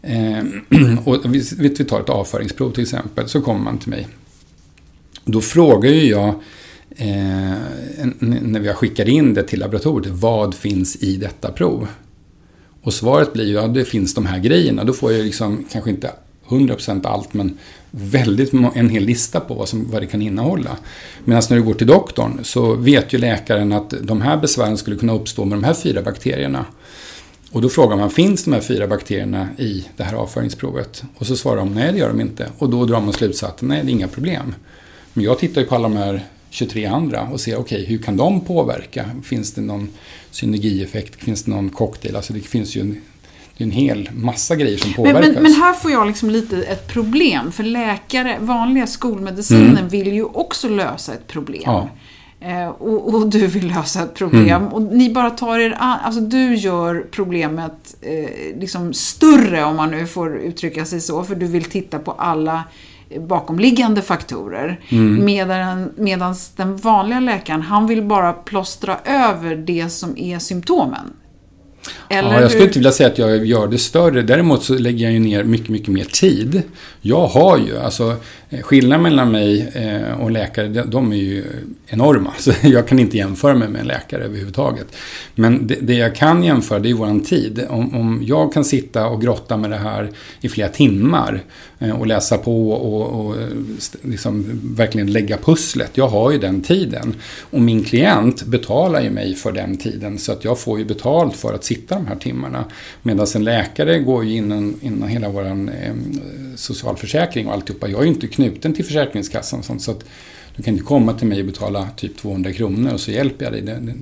och 1.04 1.34
vi, 1.58 1.68
tar 1.68 2.00
ett 2.00 2.08
avföringsprov 2.08 2.70
till 2.70 2.82
exempel, 2.82 3.28
så 3.28 3.40
kommer 3.40 3.60
man 3.60 3.78
till 3.78 3.90
mig. 3.90 4.08
Då 5.24 5.40
frågar 5.40 5.90
ju 5.90 6.10
jag, 6.10 6.34
när 8.18 8.60
vi 8.60 8.68
skickar 8.68 9.08
in 9.08 9.34
det 9.34 9.42
till 9.42 9.60
laboratoriet, 9.60 10.14
vad 10.14 10.54
finns 10.54 10.96
i 10.96 11.16
detta 11.16 11.52
prov? 11.52 11.88
Och 12.82 12.94
svaret 12.94 13.32
blir 13.32 13.44
ju, 13.44 13.52
ja 13.52 13.68
det 13.68 13.84
finns 13.84 14.14
de 14.14 14.26
här 14.26 14.38
grejerna. 14.38 14.84
Då 14.84 14.92
får 14.92 15.12
jag 15.12 15.24
liksom 15.24 15.64
kanske 15.72 15.90
inte 15.90 16.10
100% 16.48 17.06
allt, 17.06 17.34
men 17.34 17.58
väldigt 17.90 18.52
en 18.74 18.88
hel 18.88 19.04
lista 19.04 19.40
på 19.40 19.54
vad, 19.54 19.68
som, 19.68 19.90
vad 19.90 20.02
det 20.02 20.06
kan 20.06 20.22
innehålla. 20.22 20.76
Medan 21.24 21.42
när 21.50 21.56
du 21.56 21.62
går 21.62 21.74
till 21.74 21.86
doktorn 21.86 22.40
så 22.42 22.74
vet 22.74 23.12
ju 23.12 23.18
läkaren 23.18 23.72
att 23.72 23.94
de 24.02 24.20
här 24.20 24.36
besvären 24.36 24.78
skulle 24.78 24.96
kunna 24.96 25.12
uppstå 25.12 25.44
med 25.44 25.58
de 25.58 25.64
här 25.64 25.74
fyra 25.74 26.02
bakterierna. 26.02 26.66
Och 27.52 27.62
då 27.62 27.68
frågar 27.68 27.96
man, 27.96 28.10
finns 28.10 28.44
de 28.44 28.52
här 28.52 28.60
fyra 28.60 28.86
bakterierna 28.86 29.48
i 29.58 29.84
det 29.96 30.02
här 30.02 30.14
avföringsprovet? 30.14 31.02
Och 31.16 31.26
så 31.26 31.36
svarar 31.36 31.56
de, 31.56 31.74
nej 31.74 31.92
det 31.92 31.98
gör 31.98 32.08
de 32.08 32.20
inte. 32.20 32.48
Och 32.58 32.70
då 32.70 32.84
drar 32.84 33.00
man 33.00 33.12
slutsatsen, 33.12 33.68
nej 33.68 33.82
det 33.84 33.90
är 33.90 33.92
inga 33.92 34.08
problem. 34.08 34.54
Men 35.12 35.24
jag 35.24 35.38
tittar 35.38 35.60
ju 35.60 35.66
på 35.66 35.74
alla 35.74 35.88
de 35.88 35.96
här 35.96 36.26
23 36.50 36.86
andra 36.86 37.28
och 37.32 37.40
ser, 37.40 37.56
okej, 37.56 37.82
okay, 37.82 37.86
hur 37.86 38.02
kan 38.02 38.16
de 38.16 38.40
påverka? 38.40 39.10
Finns 39.24 39.52
det 39.52 39.60
någon 39.60 39.88
synergieffekt? 40.30 41.24
Finns 41.24 41.42
det 41.44 41.50
någon 41.50 41.70
cocktail? 41.70 42.16
Alltså 42.16 42.32
det 42.32 42.40
finns 42.40 42.76
ju 42.76 42.80
en 42.80 43.00
en 43.60 43.70
hel 43.70 44.10
massa 44.12 44.56
grejer 44.56 44.78
som 44.78 44.92
påverkas. 44.92 45.20
Men, 45.20 45.34
men, 45.34 45.42
men, 45.42 45.52
här 45.52 45.72
får 45.72 45.90
jag 45.90 46.06
liksom 46.06 46.30
lite 46.30 46.62
ett 46.62 46.88
problem. 46.88 47.52
För 47.52 47.62
läkare, 47.62 48.36
vanliga 48.40 48.86
skolmedicinen 48.86 49.70
mm. 49.70 49.88
vill 49.88 50.12
ju 50.12 50.24
också 50.24 50.68
lösa 50.68 51.14
ett 51.14 51.26
problem. 51.26 51.62
Ja. 51.64 51.88
Eh, 52.40 52.68
och, 52.68 53.14
och, 53.14 53.28
du 53.28 53.46
vill 53.46 53.68
lösa 53.68 54.02
ett 54.02 54.14
problem. 54.14 54.62
Mm. 54.62 54.68
Och 54.68 54.82
ni 54.82 55.10
bara 55.10 55.30
tar 55.30 55.58
er 55.58 55.76
an, 55.78 55.98
alltså 56.04 56.20
du 56.20 56.54
gör 56.54 57.06
problemet 57.10 57.96
eh, 58.00 58.58
liksom 58.60 58.92
större 58.92 59.64
om 59.64 59.76
man 59.76 59.90
nu 59.90 60.06
får 60.06 60.36
uttrycka 60.36 60.84
sig 60.84 61.00
så. 61.00 61.24
För 61.24 61.34
du 61.34 61.46
vill 61.46 61.64
titta 61.64 61.98
på 61.98 62.12
alla 62.12 62.64
bakomliggande 63.20 64.02
faktorer. 64.02 64.80
Mm. 64.88 65.24
Medan, 65.24 65.90
medans 65.96 66.50
den 66.56 66.76
vanliga 66.76 67.20
läkaren, 67.20 67.62
han 67.62 67.86
vill 67.86 68.02
bara 68.02 68.32
plåstra 68.32 68.96
över 69.04 69.56
det 69.56 69.88
som 69.88 70.18
är 70.18 70.38
symptomen. 70.38 71.12
Eller 72.08 72.34
ja, 72.34 72.40
jag 72.40 72.50
skulle 72.50 72.64
inte 72.64 72.78
vilja 72.78 72.92
säga 72.92 73.08
att 73.08 73.18
jag 73.18 73.46
gör 73.46 73.66
det 73.66 73.78
större. 73.78 74.22
Däremot 74.22 74.62
så 74.64 74.74
lägger 74.74 75.04
jag 75.04 75.12
ju 75.12 75.18
ner 75.18 75.44
mycket, 75.44 75.68
mycket 75.68 75.88
mer 75.88 76.04
tid. 76.04 76.62
Jag 77.00 77.26
har 77.26 77.58
ju, 77.58 77.78
alltså 77.78 78.16
Eh, 78.50 78.62
skillnaden 78.62 79.02
mellan 79.02 79.30
mig 79.30 79.68
eh, 79.74 80.20
och 80.20 80.30
läkare, 80.30 80.68
de 80.68 81.12
är 81.12 81.16
ju 81.16 81.44
enorma. 81.86 82.32
Så 82.38 82.52
jag 82.62 82.88
kan 82.88 82.98
inte 82.98 83.16
jämföra 83.16 83.54
mig 83.54 83.68
med 83.68 83.80
en 83.80 83.86
läkare 83.86 84.24
överhuvudtaget. 84.24 84.86
Men 85.34 85.66
det, 85.66 85.74
det 85.80 85.94
jag 85.94 86.14
kan 86.14 86.44
jämföra, 86.44 86.78
det 86.78 86.90
är 86.90 86.94
våran 86.94 87.20
tid. 87.20 87.66
Om, 87.68 87.94
om 87.94 88.22
jag 88.26 88.52
kan 88.52 88.64
sitta 88.64 89.06
och 89.06 89.22
grotta 89.22 89.56
med 89.56 89.70
det 89.70 89.76
här 89.76 90.10
i 90.40 90.48
flera 90.48 90.68
timmar 90.68 91.42
eh, 91.78 92.00
och 92.00 92.06
läsa 92.06 92.38
på 92.38 92.70
och, 92.70 93.26
och 93.26 93.36
liksom 94.02 94.60
verkligen 94.76 95.12
lägga 95.12 95.36
pusslet. 95.36 95.90
Jag 95.94 96.08
har 96.08 96.30
ju 96.30 96.38
den 96.38 96.62
tiden. 96.62 97.14
Och 97.50 97.60
min 97.60 97.84
klient 97.84 98.42
betalar 98.44 99.00
ju 99.00 99.10
mig 99.10 99.34
för 99.34 99.52
den 99.52 99.76
tiden. 99.76 100.18
Så 100.18 100.32
att 100.32 100.44
jag 100.44 100.58
får 100.58 100.78
ju 100.78 100.84
betalt 100.84 101.36
för 101.36 101.54
att 101.54 101.64
sitta 101.64 101.94
de 101.94 102.06
här 102.06 102.16
timmarna. 102.16 102.64
Medan 103.02 103.26
en 103.34 103.44
läkare 103.44 103.98
går 103.98 104.24
ju 104.24 104.36
innan 104.36 104.74
inom 104.82 105.08
hela 105.08 105.28
vår 105.28 105.68
socialförsäkring 106.56 107.46
och 107.46 107.52
alltihopa. 107.52 107.88
Jag 107.88 108.00
är 108.00 108.04
ju 108.04 108.08
inte 108.08 108.26
knuten 108.38 108.74
till 108.74 108.84
Försäkringskassan. 108.84 109.62
Sånt, 109.62 109.82
så 109.82 109.90
att 109.90 110.04
du 110.56 110.62
kan 110.62 110.74
inte 110.74 110.84
komma 110.84 111.12
till 111.12 111.26
mig 111.26 111.40
och 111.40 111.46
betala 111.46 111.88
typ 111.96 112.16
200 112.16 112.52
kronor 112.52 112.92
och 112.92 113.00
så 113.00 113.10
hjälper 113.10 113.44
jag 113.44 113.52
dig. 113.52 113.62
Det, 113.62 113.72
det, 113.72 113.94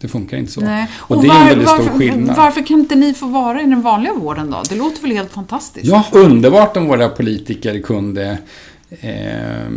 det 0.00 0.08
funkar 0.08 0.36
inte 0.36 0.52
så. 0.52 0.60
Nej. 0.60 0.86
Och, 0.94 1.16
och 1.16 1.22
det 1.22 1.28
var, 1.28 1.34
är 1.34 1.40
en 1.40 1.48
väldigt 1.48 1.68
varför, 1.68 1.84
stor 1.84 1.98
skillnad. 1.98 2.36
Varför 2.36 2.66
kan 2.66 2.80
inte 2.80 2.94
ni 2.94 3.14
få 3.14 3.26
vara 3.26 3.62
i 3.62 3.64
den 3.64 3.82
vanliga 3.82 4.14
vården 4.14 4.50
då? 4.50 4.62
Det 4.68 4.74
låter 4.74 5.02
väl 5.02 5.10
helt 5.10 5.32
fantastiskt? 5.32 5.86
Ja, 5.86 6.06
underbart 6.12 6.76
om 6.76 6.86
våra 6.86 7.08
politiker 7.08 7.80
kunde 7.80 8.38
eh, 9.00 9.70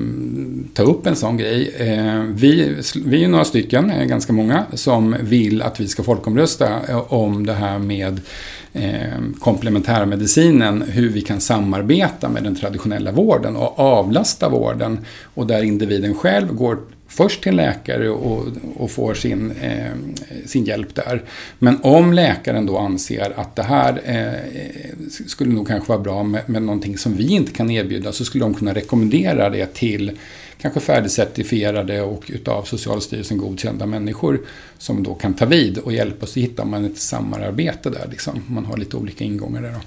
ta 0.73 0.83
upp 0.83 1.07
en 1.07 1.15
sån 1.15 1.37
grej. 1.37 1.75
Eh, 1.77 2.21
vi, 2.21 2.75
vi 3.05 3.23
är 3.23 3.27
några 3.27 3.45
stycken, 3.45 3.89
eh, 3.91 4.05
ganska 4.05 4.33
många, 4.33 4.65
som 4.73 5.15
vill 5.21 5.61
att 5.61 5.79
vi 5.79 5.87
ska 5.87 6.03
folkomrösta 6.03 6.67
eh, 6.89 7.13
om 7.13 7.45
det 7.45 7.53
här 7.53 7.79
med 7.79 8.21
eh, 8.77 9.39
komplementärmedicinen, 9.39 10.83
hur 10.87 11.09
vi 11.09 11.21
kan 11.21 11.41
samarbeta 11.41 12.29
med 12.29 12.43
den 12.43 12.55
traditionella 12.55 13.11
vården 13.11 13.55
och 13.55 13.79
avlasta 13.79 14.49
vården 14.49 14.99
och 15.23 15.47
där 15.47 15.63
individen 15.63 16.15
själv 16.15 16.55
går 16.55 16.77
först 17.07 17.43
till 17.43 17.55
läkare 17.55 18.09
och, 18.09 18.45
och 18.75 18.91
får 18.91 19.13
sin, 19.13 19.51
eh, 19.51 19.91
sin 20.45 20.65
hjälp 20.65 20.95
där. 20.95 21.23
Men 21.59 21.77
om 21.81 22.13
läkaren 22.13 22.65
då 22.65 22.77
anser 22.77 23.33
att 23.35 23.55
det 23.55 23.63
här 23.63 24.01
eh, 24.05 24.97
skulle 25.27 25.53
nog 25.53 25.67
kanske 25.67 25.89
vara 25.89 25.99
bra 25.99 26.23
med, 26.23 26.49
med 26.49 26.61
någonting 26.61 26.97
som 26.97 27.15
vi 27.15 27.27
inte 27.27 27.51
kan 27.51 27.71
erbjuda 27.71 28.11
så 28.11 28.25
skulle 28.25 28.43
de 28.43 28.53
kunna 28.53 28.73
rekommendera 28.73 29.49
det 29.49 29.73
till 29.73 30.11
kanske 30.61 30.79
färdigcertifierade 30.79 32.01
och 32.01 32.23
utav 32.27 32.63
Socialstyrelsen 32.63 33.37
godkända 33.37 33.85
människor 33.85 34.41
som 34.77 35.03
då 35.03 35.13
kan 35.13 35.33
ta 35.33 35.45
vid 35.45 35.77
och 35.77 35.93
hjälpa 35.93 36.25
oss 36.25 36.31
att 36.31 36.37
hitta 36.37 36.65
man 36.65 36.85
ett 36.85 36.97
samarbete 36.97 37.89
där. 37.89 38.07
Liksom. 38.11 38.43
Man 38.47 38.65
har 38.65 38.77
lite 38.77 38.97
olika 38.97 39.23
ingångar 39.23 39.61
där. 39.61 39.71
Då. 39.71 39.79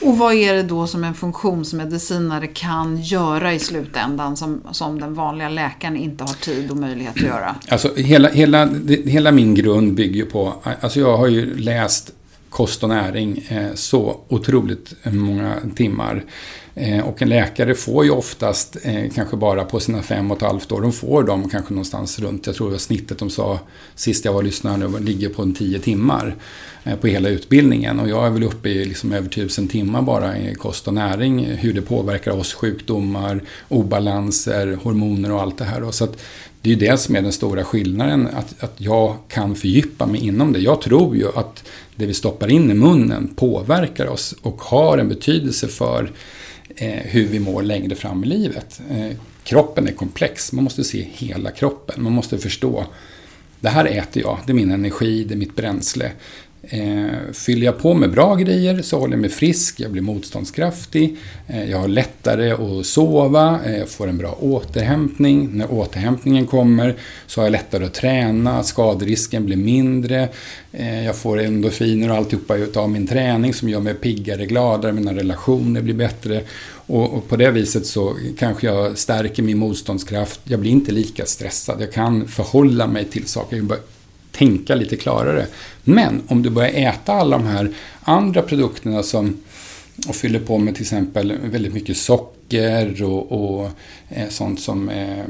Och 0.00 0.18
vad 0.18 0.34
är 0.34 0.54
det 0.54 0.62
då 0.62 0.86
som 0.86 1.04
en 1.04 1.14
funktionsmedicinare 1.14 2.46
kan 2.46 3.02
göra 3.02 3.54
i 3.54 3.58
slutändan 3.58 4.36
som, 4.36 4.60
som 4.72 5.00
den 5.00 5.14
vanliga 5.14 5.48
läkaren 5.48 5.96
inte 5.96 6.24
har 6.24 6.34
tid 6.34 6.70
och 6.70 6.76
möjlighet 6.76 7.16
att 7.16 7.22
göra? 7.22 7.56
Alltså 7.68 7.94
hela, 7.96 8.28
hela, 8.28 8.68
hela 9.04 9.32
min 9.32 9.54
grund 9.54 9.94
bygger 9.94 10.24
på, 10.24 10.54
alltså 10.80 11.00
jag 11.00 11.16
har 11.16 11.26
ju 11.26 11.56
läst 11.56 12.12
kost 12.50 12.82
och 12.82 12.88
näring 12.88 13.44
eh, 13.48 13.74
så 13.74 14.20
otroligt 14.28 14.94
många 15.02 15.56
timmar. 15.74 16.24
Eh, 16.74 17.08
och 17.08 17.22
en 17.22 17.28
läkare 17.28 17.74
får 17.74 18.04
ju 18.04 18.10
oftast, 18.10 18.76
eh, 18.82 19.10
kanske 19.14 19.36
bara 19.36 19.64
på 19.64 19.80
sina 19.80 20.02
fem 20.02 20.30
och 20.30 20.36
ett 20.36 20.42
halvt 20.42 20.72
år, 20.72 20.80
de 20.80 20.92
får 20.92 21.22
dem 21.22 21.48
kanske 21.48 21.74
någonstans 21.74 22.18
runt, 22.18 22.46
jag 22.46 22.56
tror 22.56 22.66
det 22.66 22.72
var 22.72 22.78
snittet 22.78 23.18
de 23.18 23.30
sa 23.30 23.60
sist 23.94 24.24
jag 24.24 24.32
var 24.32 24.42
lyssnare 24.42 24.76
nu, 24.76 24.98
ligger 24.98 25.28
på 25.28 25.42
en 25.42 25.54
tio 25.54 25.78
timmar 25.78 26.36
eh, 26.84 26.96
på 26.96 27.06
hela 27.06 27.28
utbildningen. 27.28 28.00
Och 28.00 28.08
jag 28.08 28.26
är 28.26 28.30
väl 28.30 28.42
uppe 28.42 28.68
i 28.68 28.84
liksom 28.84 29.12
över 29.12 29.28
tusen 29.28 29.68
timmar 29.68 30.02
bara 30.02 30.38
i 30.38 30.54
kost 30.54 30.88
och 30.88 30.94
näring, 30.94 31.44
hur 31.44 31.72
det 31.72 31.82
påverkar 31.82 32.32
oss, 32.32 32.54
sjukdomar, 32.54 33.42
obalanser, 33.68 34.78
hormoner 34.82 35.32
och 35.32 35.40
allt 35.40 35.58
det 35.58 35.64
här. 35.64 35.90
Så 35.90 36.06
det 36.62 36.70
är 36.70 36.74
ju 36.74 36.88
det 36.88 36.96
som 36.96 37.16
är 37.16 37.22
den 37.22 37.32
stora 37.32 37.64
skillnaden, 37.64 38.28
att, 38.34 38.64
att 38.64 38.74
jag 38.76 39.16
kan 39.28 39.54
fördjupa 39.54 40.06
mig 40.06 40.26
inom 40.26 40.52
det. 40.52 40.58
Jag 40.58 40.80
tror 40.80 41.16
ju 41.16 41.26
att 41.34 41.64
det 41.96 42.06
vi 42.06 42.14
stoppar 42.14 42.50
in 42.50 42.70
i 42.70 42.74
munnen 42.74 43.34
påverkar 43.36 44.06
oss 44.06 44.34
och 44.42 44.62
har 44.62 44.98
en 44.98 45.08
betydelse 45.08 45.68
för 45.68 46.12
Eh, 46.76 46.88
hur 46.88 47.26
vi 47.26 47.38
mår 47.38 47.62
längre 47.62 47.94
fram 47.94 48.24
i 48.24 48.26
livet. 48.26 48.80
Eh, 48.90 49.16
kroppen 49.44 49.88
är 49.88 49.92
komplex, 49.92 50.52
man 50.52 50.64
måste 50.64 50.84
se 50.84 51.06
hela 51.12 51.50
kroppen. 51.50 52.02
Man 52.02 52.12
måste 52.12 52.38
förstå, 52.38 52.86
det 53.60 53.68
här 53.68 53.84
äter 53.84 54.22
jag, 54.22 54.38
det 54.46 54.52
är 54.52 54.54
min 54.54 54.70
energi, 54.70 55.24
det 55.24 55.34
är 55.34 55.38
mitt 55.38 55.56
bränsle. 55.56 56.12
Eh, 56.68 57.32
fyller 57.32 57.66
jag 57.66 57.78
på 57.78 57.94
med 57.94 58.10
bra 58.10 58.34
grejer 58.34 58.82
så 58.82 58.98
håller 58.98 59.14
jag 59.14 59.20
mig 59.20 59.30
frisk, 59.30 59.80
jag 59.80 59.90
blir 59.90 60.02
motståndskraftig, 60.02 61.16
eh, 61.46 61.70
jag 61.70 61.78
har 61.78 61.88
lättare 61.88 62.50
att 62.50 62.86
sova, 62.86 63.60
eh, 63.64 63.78
jag 63.78 63.88
får 63.88 64.08
en 64.08 64.18
bra 64.18 64.38
återhämtning. 64.40 65.50
När 65.52 65.72
återhämtningen 65.72 66.46
kommer 66.46 66.94
så 67.26 67.40
har 67.40 67.46
jag 67.46 67.52
lättare 67.52 67.84
att 67.84 67.94
träna, 67.94 68.62
skaderisken 68.62 69.46
blir 69.46 69.56
mindre, 69.56 70.28
eh, 70.72 71.04
jag 71.04 71.16
får 71.16 71.40
endorfiner 71.40 72.10
och 72.10 72.16
alltihopa 72.16 72.56
av 72.74 72.90
min 72.90 73.06
träning 73.06 73.54
som 73.54 73.68
gör 73.68 73.80
mig 73.80 73.94
piggare, 73.94 74.46
gladare, 74.46 74.92
mina 74.92 75.14
relationer 75.14 75.80
blir 75.80 75.94
bättre. 75.94 76.42
Och, 76.86 77.14
och, 77.14 77.28
på 77.28 77.36
det 77.36 77.50
viset 77.50 77.86
så 77.86 78.16
kanske 78.38 78.66
jag 78.66 78.98
stärker 78.98 79.42
min 79.42 79.58
motståndskraft, 79.58 80.40
jag 80.44 80.60
blir 80.60 80.70
inte 80.70 80.92
lika 80.92 81.26
stressad, 81.26 81.80
jag 81.80 81.92
kan 81.92 82.28
förhålla 82.28 82.86
mig 82.86 83.04
till 83.04 83.26
saker, 83.26 83.56
jag 83.56 83.78
tänka 84.42 84.74
lite 84.74 84.96
klarare. 84.96 85.46
Men 85.84 86.22
om 86.28 86.42
du 86.42 86.50
börjar 86.50 86.70
äta 86.70 87.12
alla 87.12 87.38
de 87.38 87.46
här 87.46 87.70
andra 88.04 88.42
produkterna 88.42 89.02
som 89.02 89.36
och 90.08 90.16
fyller 90.16 90.40
på 90.40 90.58
med 90.58 90.74
till 90.74 90.82
exempel 90.82 91.38
väldigt 91.44 91.74
mycket 91.74 91.96
socker 91.96 93.02
och, 93.02 93.32
och 93.32 93.70
eh, 94.08 94.28
sånt 94.28 94.60
som 94.60 94.88
eh, 94.88 95.24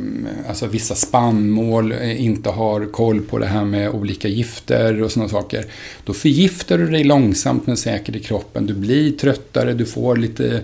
alltså 0.49 0.67
vissa 0.67 0.95
spannmål 0.95 1.93
eh, 1.93 2.25
inte 2.25 2.51
har 2.51 2.93
koll 2.93 3.21
på 3.21 3.39
det 3.39 3.47
här 3.47 3.65
med 3.65 3.91
olika 3.91 4.29
gifter 4.29 5.03
och 5.03 5.13
sådana 5.13 5.29
saker. 5.29 5.65
Då 6.05 6.13
förgiftar 6.13 6.79
du 6.79 6.91
dig 6.91 7.05
långsamt 7.05 7.67
men 7.67 7.77
säkert 7.77 8.17
i 8.17 8.21
kroppen. 8.21 8.67
Du 8.67 8.75
blir 8.75 9.13
tröttare, 9.13 9.73
du 9.73 9.87
får 9.87 10.17
lite, 10.17 10.61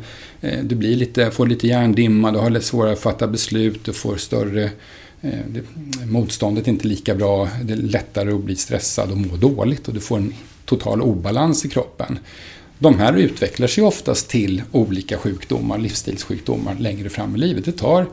du 0.63 0.75
blir 0.75 0.97
lite, 0.97 1.31
får 1.31 1.47
lite 1.47 1.67
hjärndimma, 1.67 2.33
du 2.33 2.39
har 2.39 2.51
lite 2.51 2.67
svårare 2.67 2.93
att 2.93 3.01
fatta 3.01 3.27
beslut, 3.27 3.85
du 3.85 3.93
får 3.93 4.17
större 4.17 4.71
Eh, 5.23 5.39
det, 5.49 5.63
motståndet 6.07 6.67
är 6.67 6.71
inte 6.71 6.89
lika 6.89 7.15
bra, 7.15 7.49
det 7.63 7.73
är 7.73 7.77
lättare 7.77 8.33
att 8.33 8.45
bli 8.45 8.57
stressad 8.57 9.11
och 9.11 9.17
må 9.17 9.37
dåligt 9.37 9.89
och 9.89 9.95
du 9.95 10.01
får 10.01 10.17
en 10.17 10.35
total 10.65 11.03
obalans 11.03 11.65
i 11.65 11.69
kroppen. 11.69 12.19
De 12.79 12.99
här 12.99 13.17
utvecklar 13.17 13.67
sig 13.67 13.85
oftast 13.85 14.29
till 14.29 14.63
olika 14.73 15.19
sjukdomar, 15.19 15.79
livsstilssjukdomar 15.79 16.75
längre 16.75 17.09
fram 17.09 17.35
i 17.35 17.39
livet. 17.39 17.65
Det 17.65 17.73
tar 17.73 18.07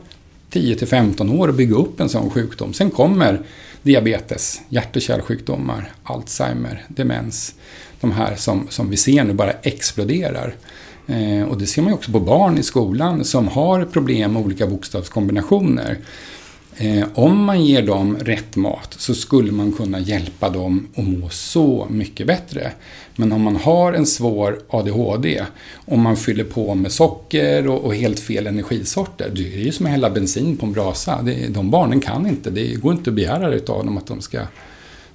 10-15 0.52 1.38
år 1.38 1.48
att 1.48 1.54
bygga 1.54 1.76
upp 1.76 2.00
en 2.00 2.08
sån 2.08 2.30
sjukdom. 2.30 2.72
Sen 2.72 2.90
kommer 2.90 3.40
diabetes, 3.82 4.60
hjärt 4.68 4.96
och 4.96 5.02
kärlsjukdomar, 5.02 5.92
Alzheimer, 6.02 6.84
demens. 6.88 7.54
De 8.00 8.12
här 8.12 8.36
som, 8.36 8.66
som 8.70 8.90
vi 8.90 8.96
ser 8.96 9.24
nu 9.24 9.32
bara 9.32 9.52
exploderar. 9.52 10.54
Eh, 11.06 11.42
och 11.42 11.58
det 11.58 11.66
ser 11.66 11.82
man 11.82 11.90
ju 11.90 11.94
också 11.94 12.12
på 12.12 12.20
barn 12.20 12.58
i 12.58 12.62
skolan 12.62 13.24
som 13.24 13.48
har 13.48 13.84
problem 13.84 14.32
med 14.32 14.42
olika 14.42 14.66
bokstavskombinationer. 14.66 15.98
Eh, 16.78 17.04
om 17.14 17.44
man 17.44 17.64
ger 17.64 17.82
dem 17.82 18.18
rätt 18.18 18.56
mat 18.56 18.94
så 18.98 19.14
skulle 19.14 19.52
man 19.52 19.72
kunna 19.72 20.00
hjälpa 20.00 20.50
dem 20.50 20.88
att 20.96 21.04
må 21.04 21.28
så 21.28 21.86
mycket 21.90 22.26
bättre. 22.26 22.72
Men 23.16 23.32
om 23.32 23.42
man 23.42 23.56
har 23.56 23.92
en 23.92 24.06
svår 24.06 24.58
ADHD, 24.68 25.42
om 25.84 26.00
man 26.00 26.16
fyller 26.16 26.44
på 26.44 26.74
med 26.74 26.92
socker 26.92 27.68
och, 27.68 27.84
och 27.84 27.94
helt 27.94 28.20
fel 28.20 28.46
energisorter, 28.46 29.30
det 29.34 29.54
är 29.54 29.58
ju 29.58 29.72
som 29.72 29.86
att 29.86 29.92
hälla 29.92 30.10
bensin 30.10 30.56
på 30.56 30.66
en 30.66 30.72
brasa. 30.72 31.22
Det, 31.22 31.54
de 31.54 31.70
barnen 31.70 32.00
kan 32.00 32.26
inte, 32.26 32.50
det 32.50 32.74
går 32.74 32.92
inte 32.92 33.10
att 33.10 33.16
begära 33.16 33.46
av 33.46 33.86
dem 33.86 33.98
att 33.98 34.06
de 34.06 34.20
ska 34.20 34.40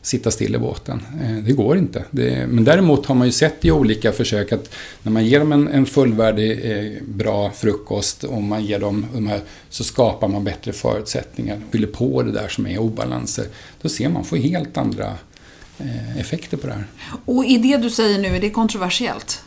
sitta 0.02 0.32
still 0.32 0.56
i 0.56 0.58
båten. 0.58 1.02
Eh, 1.22 1.44
det 1.44 1.52
går 1.52 1.78
inte. 1.78 2.06
Det, 2.12 2.48
men 2.48 2.64
däremot 2.64 3.06
har 3.06 3.16
man 3.16 3.28
ju 3.28 3.32
sett 3.32 3.66
i 3.66 3.72
olika 3.72 4.12
försök 4.12 4.52
att 4.52 4.70
när 5.04 5.12
man 5.12 5.26
ger 5.26 5.40
dem 5.40 5.52
en, 5.52 5.68
en 5.68 5.86
fullvärdig, 5.86 6.72
eh, 6.72 7.02
bra 7.08 7.52
frukost 7.52 8.24
och 8.24 8.44
man 8.44 8.66
ger 8.66 8.80
dem 8.80 9.06
de 9.14 9.28
här, 9.28 9.42
så 9.70 9.84
skapar 9.84 10.28
man 10.28 10.44
bättre 10.44 10.74
förutsättningar. 10.74 11.60
Fyller 11.72 11.88
på 11.88 12.24
det 12.24 12.32
där 12.32 12.48
som 12.48 12.68
är 12.68 12.78
obalanser. 12.78 13.46
Då 13.82 13.90
ser 13.90 14.10
man 14.10 14.24
får 14.24 14.38
helt 14.38 14.78
andra 14.78 15.14
eh, 15.78 16.18
effekter 16.20 16.58
på 16.58 16.68
det 16.68 16.74
här. 16.74 16.86
Och 17.26 17.46
är 17.46 17.60
det 17.60 17.78
du 17.78 17.90
säger 17.90 18.20
nu, 18.20 18.36
är 18.36 18.42
det 18.42 18.50
kontroversiellt? 18.50 19.44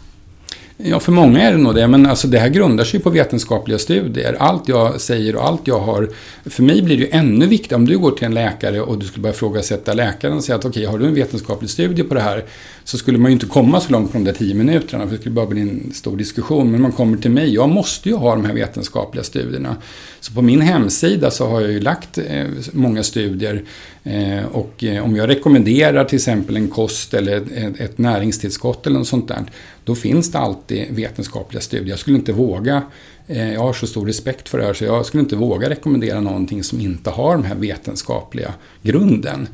Ja, 0.76 1.00
för 1.00 1.12
många 1.12 1.42
är 1.42 1.52
det 1.52 1.58
nog 1.58 1.74
det. 1.74 1.88
Men 1.88 2.06
alltså 2.06 2.28
det 2.28 2.38
här 2.38 2.48
grundar 2.48 2.84
sig 2.84 3.00
på 3.00 3.10
vetenskapliga 3.10 3.78
studier. 3.78 4.36
Allt 4.38 4.68
jag 4.68 5.00
säger 5.00 5.36
och 5.36 5.44
allt 5.44 5.66
jag 5.66 5.80
har... 5.80 6.08
För 6.44 6.62
mig 6.62 6.82
blir 6.82 6.96
det 6.96 7.02
ju 7.02 7.10
ännu 7.10 7.46
viktigare 7.46 7.76
om 7.76 7.86
du 7.86 7.98
går 7.98 8.10
till 8.10 8.24
en 8.24 8.34
läkare 8.34 8.80
och 8.80 8.98
du 8.98 9.06
skulle 9.06 9.22
börja 9.22 9.34
ifrågasätta 9.34 9.92
läkaren 9.92 10.36
och 10.36 10.44
säga 10.44 10.56
att 10.56 10.64
okej, 10.64 10.82
okay, 10.82 10.92
har 10.92 10.98
du 10.98 11.06
en 11.06 11.14
vetenskaplig 11.14 11.70
studie 11.70 12.02
på 12.02 12.14
det 12.14 12.20
här? 12.20 12.44
Så 12.84 12.98
skulle 12.98 13.18
man 13.18 13.30
ju 13.30 13.32
inte 13.32 13.46
komma 13.46 13.80
så 13.80 13.92
långt 13.92 14.12
på 14.12 14.18
de 14.18 14.24
där 14.24 14.32
tio 14.32 14.54
minuterna, 14.54 15.04
för 15.04 15.12
det 15.12 15.20
skulle 15.20 15.34
bara 15.34 15.46
bli 15.46 15.60
en 15.60 15.92
stor 15.92 16.16
diskussion. 16.16 16.70
Men 16.70 16.82
man 16.82 16.92
kommer 16.92 17.16
till 17.16 17.30
mig, 17.30 17.54
jag 17.54 17.68
måste 17.68 18.08
ju 18.08 18.14
ha 18.14 18.34
de 18.34 18.44
här 18.44 18.54
vetenskapliga 18.54 19.24
studierna. 19.24 19.76
Så 20.20 20.32
på 20.32 20.42
min 20.42 20.60
hemsida 20.60 21.30
så 21.30 21.46
har 21.46 21.60
jag 21.60 21.72
ju 21.72 21.80
lagt 21.80 22.18
eh, 22.18 22.44
många 22.72 23.02
studier. 23.02 23.62
Eh, 24.06 24.44
och 24.44 24.84
eh, 24.84 25.04
om 25.04 25.16
jag 25.16 25.28
rekommenderar 25.28 26.04
till 26.04 26.16
exempel 26.16 26.56
en 26.56 26.68
kost 26.68 27.14
eller 27.14 27.44
ett, 27.78 27.98
näringstillskott 27.98 28.86
eller 28.86 28.98
något 28.98 29.08
sånt 29.08 29.28
där, 29.28 29.44
då 29.84 29.94
finns 29.94 30.32
det 30.32 30.38
alltid 30.38 30.86
vetenskapliga 30.90 31.60
studier. 31.60 31.90
Jag 31.90 31.98
skulle 31.98 32.16
inte 32.16 32.32
våga 32.32 32.82
eh, 33.26 33.52
jag 33.52 33.60
har 33.60 33.72
så 33.72 33.86
stor 33.86 34.06
respekt 34.06 34.48
för 34.48 34.58
det 34.58 34.64
här 34.64 34.74
så 34.74 34.84
jag 34.84 35.06
skulle 35.06 35.22
inte 35.22 35.36
våga 35.36 35.70
rekommendera 35.70 36.20
någonting 36.20 36.64
som 36.64 36.80
inte 36.80 37.10
har 37.10 37.36
den 37.36 37.44
här 37.44 37.54
vetenskapliga 37.54 38.54
grunden. 38.82 39.48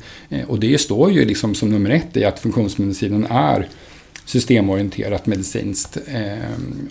Och 0.47 0.59
det 0.59 0.77
står 0.81 1.11
ju 1.11 1.25
liksom 1.25 1.55
som 1.55 1.69
nummer 1.69 1.89
ett 1.89 2.17
i 2.17 2.25
att 2.25 2.39
funktionsmedicinen 2.39 3.27
är 3.29 3.67
systemorienterat 4.25 5.25
medicinskt 5.25 5.97
eh, 6.07 6.37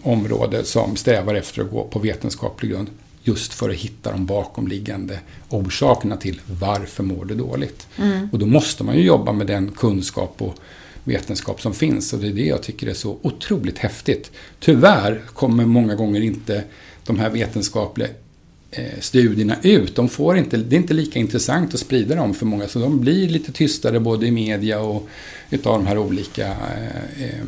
område 0.03 0.65
som 0.65 0.97
strävar 0.97 1.35
efter 1.35 1.63
att 1.63 1.71
gå 1.71 1.85
på 1.85 1.99
vetenskaplig 1.99 2.71
grund 2.71 2.91
just 3.23 3.55
för 3.55 3.71
att 3.71 3.77
hitta 3.77 4.13
de 4.13 4.27
bakomliggande 4.27 5.19
orsakerna 5.49 6.17
till 6.17 6.41
varför 6.61 7.03
mår 7.03 7.25
du 7.25 7.35
dåligt. 7.35 7.87
Mm. 7.97 8.29
Och 8.33 8.39
då 8.39 8.47
måste 8.47 8.85
man 8.85 8.97
ju 8.97 9.03
jobba 9.03 9.33
med 9.33 9.47
den 9.47 9.71
kunskap 9.71 10.35
och 10.39 10.55
vetenskap 11.05 11.61
som 11.63 11.75
finns. 11.75 12.13
Och 12.13 12.19
det 12.19 12.29
är 12.29 12.33
det 12.33 12.47
jag 12.47 12.63
tycker 12.63 12.87
är 12.87 12.95
så 12.95 13.19
otroligt 13.23 13.79
häftigt. 13.79 14.31
Tyvärr 14.61 15.23
kommer 15.35 15.65
många 15.65 15.95
gånger 15.95 16.21
inte 16.21 16.65
de 17.07 17.19
här 17.19 17.31
vetenskapliga 17.31 18.09
eh, 18.71 19.01
studierna 19.01 19.57
ut. 19.63 19.97
De 19.97 20.09
får 20.09 20.37
inte, 20.37 20.57
det 20.57 20.77
är 20.77 20.81
inte 20.81 20.95
lika 20.95 21.19
intressant 21.19 21.75
att 21.75 21.81
sprida 21.81 22.15
dem 22.15 22.35
för 22.35 22.47
många. 22.47 22.69
Så 22.69 22.79
de 22.79 23.01
blir 23.01 23.29
lite 23.29 23.53
tystare 23.53 24.01
både 24.01 24.27
i 24.27 24.31
media 24.31 24.81
och 24.81 25.09
utav 25.51 25.79
de 25.79 25.87
här 25.87 25.99
olika 25.99 26.47
eh, 26.47 27.25
eh 27.25 27.45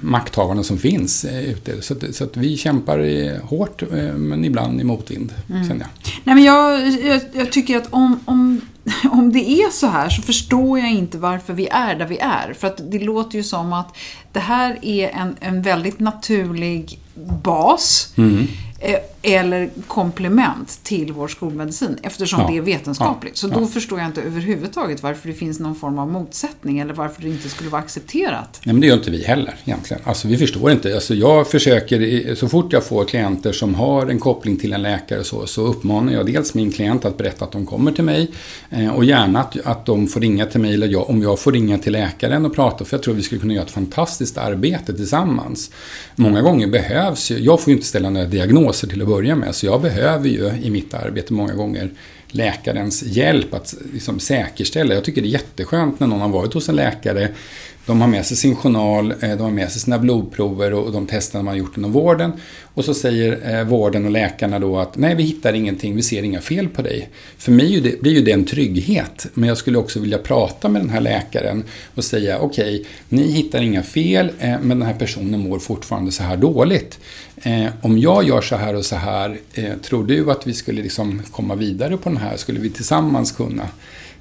makthavarna 0.00 0.62
som 0.62 0.78
finns 0.78 1.24
eh, 1.24 1.50
ute. 1.50 1.82
Så, 1.82 1.94
att, 1.94 2.14
så 2.14 2.24
att 2.24 2.36
vi 2.36 2.56
kämpar 2.56 3.40
hårt 3.46 3.82
eh, 3.82 3.88
men 4.14 4.44
ibland 4.44 4.80
i 4.80 4.84
motvind. 4.84 5.32
Mm. 5.50 5.68
Känner 5.68 5.80
jag. 5.80 6.12
Nej, 6.24 6.34
men 6.34 6.44
jag, 6.44 6.88
jag, 6.88 7.20
jag, 7.32 7.52
tycker 7.52 7.76
att 7.76 7.86
om, 7.90 8.20
om, 8.24 8.60
om 9.12 9.32
det 9.32 9.50
är 9.50 9.70
så 9.70 9.86
här 9.86 10.08
så 10.08 10.22
förstår 10.22 10.78
jag 10.78 10.90
inte 10.90 11.18
varför 11.18 11.52
vi 11.52 11.68
är 11.68 11.94
där 11.94 12.06
vi 12.06 12.18
är. 12.18 12.54
För 12.58 12.66
att 12.66 12.90
det 12.90 12.98
låter 12.98 13.36
ju 13.36 13.44
som 13.44 13.72
att 13.72 13.96
det 14.32 14.40
här 14.40 14.78
är 14.82 15.08
en, 15.08 15.36
en 15.40 15.62
väldigt 15.62 16.00
naturlig 16.00 16.98
bas. 17.42 18.12
Mm. 18.16 18.46
Eh, 18.78 18.96
eller 19.22 19.70
komplement 19.86 20.80
till 20.82 21.12
vår 21.12 21.28
skolmedicin 21.28 21.98
eftersom 22.02 22.40
ja, 22.40 22.48
det 22.50 22.56
är 22.56 22.62
vetenskapligt. 22.62 23.42
Ja, 23.42 23.48
så 23.48 23.54
då 23.54 23.60
ja. 23.60 23.66
förstår 23.66 23.98
jag 23.98 24.08
inte 24.08 24.22
överhuvudtaget 24.22 25.02
varför 25.02 25.28
det 25.28 25.34
finns 25.34 25.60
någon 25.60 25.74
form 25.74 25.98
av 25.98 26.08
motsättning 26.08 26.78
eller 26.78 26.94
varför 26.94 27.22
det 27.22 27.28
inte 27.28 27.48
skulle 27.48 27.70
vara 27.70 27.82
accepterat. 27.82 28.60
Nej, 28.64 28.72
men 28.72 28.80
det 28.80 28.86
gör 28.86 28.94
inte 28.94 29.10
vi 29.10 29.24
heller 29.24 29.54
egentligen. 29.64 30.02
Alltså, 30.06 30.28
vi 30.28 30.38
förstår 30.38 30.70
inte. 30.70 30.94
Alltså, 30.94 31.14
jag 31.14 31.50
försöker, 31.50 32.34
så 32.34 32.48
fort 32.48 32.72
jag 32.72 32.84
får 32.84 33.04
klienter 33.04 33.52
som 33.52 33.74
har 33.74 34.06
en 34.06 34.18
koppling 34.18 34.56
till 34.56 34.72
en 34.72 34.82
läkare 34.82 35.24
så, 35.24 35.46
så 35.46 35.66
uppmanar 35.66 36.12
jag 36.12 36.26
dels 36.26 36.54
min 36.54 36.72
klient 36.72 37.04
att 37.04 37.16
berätta 37.16 37.44
att 37.44 37.52
de 37.52 37.66
kommer 37.66 37.92
till 37.92 38.04
mig 38.04 38.30
eh, 38.70 38.88
och 38.88 39.04
gärna 39.04 39.40
att, 39.40 39.56
att 39.64 39.86
de 39.86 40.06
får 40.06 40.20
ringa 40.20 40.46
till 40.46 40.60
mig 40.60 40.74
eller 40.74 40.88
jag, 40.88 41.10
om 41.10 41.22
jag 41.22 41.38
får 41.38 41.52
ringa 41.52 41.78
till 41.78 41.92
läkaren 41.92 42.46
och 42.46 42.54
prata 42.54 42.84
för 42.84 42.96
jag 42.96 43.02
tror 43.02 43.14
vi 43.14 43.22
skulle 43.22 43.40
kunna 43.40 43.54
göra 43.54 43.64
ett 43.64 43.70
fantastiskt 43.70 44.38
arbete 44.38 44.96
tillsammans. 44.96 45.70
Många 46.16 46.42
gånger 46.42 46.66
behövs 46.66 47.30
ju, 47.30 47.38
jag 47.38 47.60
får 47.60 47.70
ju 47.70 47.76
inte 47.76 47.86
ställa 47.86 48.10
några 48.10 48.26
diagnoser 48.26 48.88
till 48.88 49.02
börja 49.08 49.36
med 49.36 49.54
så 49.54 49.66
jag 49.66 49.82
behöver 49.82 50.28
ju 50.28 50.50
i 50.62 50.70
mitt 50.70 50.94
arbete 50.94 51.32
många 51.32 51.54
gånger 51.54 51.90
läkarens 52.28 53.02
hjälp 53.02 53.54
att 53.54 53.74
liksom 53.92 54.20
säkerställa. 54.20 54.94
Jag 54.94 55.04
tycker 55.04 55.22
det 55.22 55.28
är 55.28 55.30
jätteskönt 55.30 56.00
när 56.00 56.06
någon 56.06 56.20
har 56.20 56.28
varit 56.28 56.54
hos 56.54 56.68
en 56.68 56.76
läkare 56.76 57.28
de 57.88 58.00
har 58.00 58.08
med 58.08 58.26
sig 58.26 58.36
sin 58.36 58.56
journal, 58.56 59.14
eh, 59.20 59.30
de 59.30 59.40
har 59.40 59.50
med 59.50 59.70
sig 59.70 59.80
sina 59.80 59.98
blodprover 59.98 60.74
och 60.74 60.92
de 60.92 61.06
tester 61.06 61.38
man 61.38 61.46
har 61.46 61.54
gjort 61.54 61.76
inom 61.76 61.92
vården. 61.92 62.32
Och 62.74 62.84
så 62.84 62.94
säger 62.94 63.58
eh, 63.58 63.64
vården 63.64 64.04
och 64.04 64.10
läkarna 64.10 64.58
då 64.58 64.78
att 64.78 64.96
nej, 64.96 65.14
vi 65.14 65.22
hittar 65.22 65.52
ingenting, 65.52 65.96
vi 65.96 66.02
ser 66.02 66.22
inga 66.22 66.40
fel 66.40 66.68
på 66.68 66.82
dig. 66.82 67.08
För 67.38 67.52
mig 67.52 67.98
blir 68.00 68.12
ju 68.12 68.22
det 68.22 68.32
en 68.32 68.44
trygghet, 68.44 69.26
men 69.34 69.48
jag 69.48 69.58
skulle 69.58 69.78
också 69.78 70.00
vilja 70.00 70.18
prata 70.18 70.68
med 70.68 70.82
den 70.82 70.90
här 70.90 71.00
läkaren 71.00 71.64
och 71.94 72.04
säga 72.04 72.38
okej, 72.38 72.80
okay, 72.80 72.86
ni 73.08 73.32
hittar 73.32 73.62
inga 73.62 73.82
fel, 73.82 74.30
eh, 74.38 74.56
men 74.60 74.78
den 74.78 74.82
här 74.82 74.94
personen 74.98 75.40
mår 75.40 75.58
fortfarande 75.58 76.12
så 76.12 76.22
här 76.22 76.36
dåligt. 76.36 76.98
Om 77.80 77.98
jag 77.98 78.24
gör 78.24 78.40
så 78.40 78.56
här 78.56 78.74
och 78.74 78.84
så 78.84 78.96
här, 78.96 79.38
tror 79.82 80.04
du 80.04 80.30
att 80.30 80.46
vi 80.46 80.54
skulle 80.54 80.82
liksom 80.82 81.22
komma 81.30 81.54
vidare 81.54 81.96
på 81.96 82.08
den 82.08 82.18
här? 82.18 82.36
Skulle 82.36 82.60
vi 82.60 82.70
tillsammans 82.70 83.32
kunna 83.32 83.68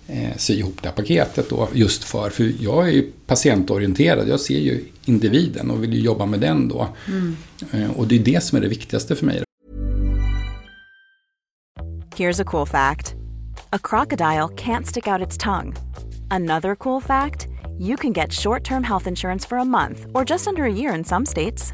eh, 0.08 0.38
sy 0.38 0.53
ihop 0.53 0.77
det 0.82 0.88
här 0.88 0.95
paketet 0.95 1.49
då 1.49 1.69
just 1.73 2.03
för, 2.03 2.30
för 2.30 2.51
jag 2.60 2.88
är 2.88 2.91
ju 2.91 3.12
patientorienterad, 3.25 4.27
jag 4.27 4.39
ser 4.39 4.60
ju 4.60 4.86
individen 5.06 5.71
och 5.71 5.84
vill 5.84 5.93
ju 5.93 5.99
jobba 5.99 6.25
med 6.25 6.39
den 6.39 6.67
då. 6.67 6.88
Mm. 7.08 7.38
Eh, 7.71 7.91
och 7.91 8.08
det 8.08 8.15
är 8.15 8.19
det 8.19 8.43
som 8.43 8.58
är 8.58 8.62
det 8.62 8.67
viktigaste 8.67 9.15
för 9.15 9.25
mig. 9.25 9.43
Here's 12.15 12.41
a 12.41 12.45
cool 12.45 12.65
fact. 12.65 13.15
A 13.69 13.80
crocodile 13.84 14.47
can't 14.47 14.86
stick 14.86 15.08
out 15.08 15.27
its 15.27 15.38
tongue. 15.38 15.73
Another 16.32 16.75
cool 16.75 17.01
fact, 17.01 17.47
you 17.80 17.97
can 17.97 18.13
get 18.13 18.32
short-term 18.32 18.84
health 18.84 19.08
insurance 19.08 19.47
for 19.47 19.58
a 19.58 19.65
month 19.65 20.06
or 20.13 20.30
just 20.30 20.47
under 20.47 20.63
a 20.63 20.71
year 20.71 20.97
in 20.97 21.03
some 21.03 21.25
states. 21.25 21.73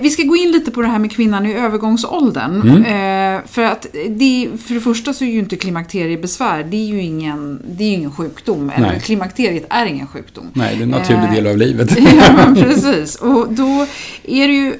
Vi 0.00 0.10
ska 0.10 0.22
gå 0.22 0.36
in 0.36 0.52
lite 0.52 0.70
på 0.70 0.82
det 0.82 0.88
här 0.88 0.98
med 0.98 1.12
kvinnan 1.12 1.46
i 1.46 1.52
övergångsåldern. 1.52 2.60
Mm. 2.60 3.36
Eh, 3.36 3.42
för 3.46 3.62
att 3.62 3.86
det, 4.08 4.48
för 4.66 4.74
det 4.74 4.80
första 4.80 5.12
så 5.12 5.24
är 5.24 5.28
ju 5.28 5.38
inte 5.38 5.56
klimakteriebesvär, 5.56 6.64
det 6.64 6.76
är 6.76 6.86
ju 6.86 7.02
ingen, 7.02 7.62
det 7.68 7.84
är 7.84 7.94
ingen 7.94 8.12
sjukdom. 8.12 8.66
Nej. 8.66 8.76
Eller 8.76 8.98
klimakteriet 8.98 9.66
är 9.70 9.86
ingen 9.86 10.06
sjukdom. 10.06 10.50
Nej, 10.52 10.74
det 10.76 10.80
är 10.80 10.82
en 10.82 10.88
naturlig 10.88 11.24
eh, 11.24 11.32
del 11.32 11.46
av 11.46 11.56
livet. 11.56 11.98
ja, 11.98 12.54
precis. 12.62 13.14
Och 13.14 13.52
då 13.52 13.86
är 14.22 14.48
det 14.48 14.54
ju 14.54 14.74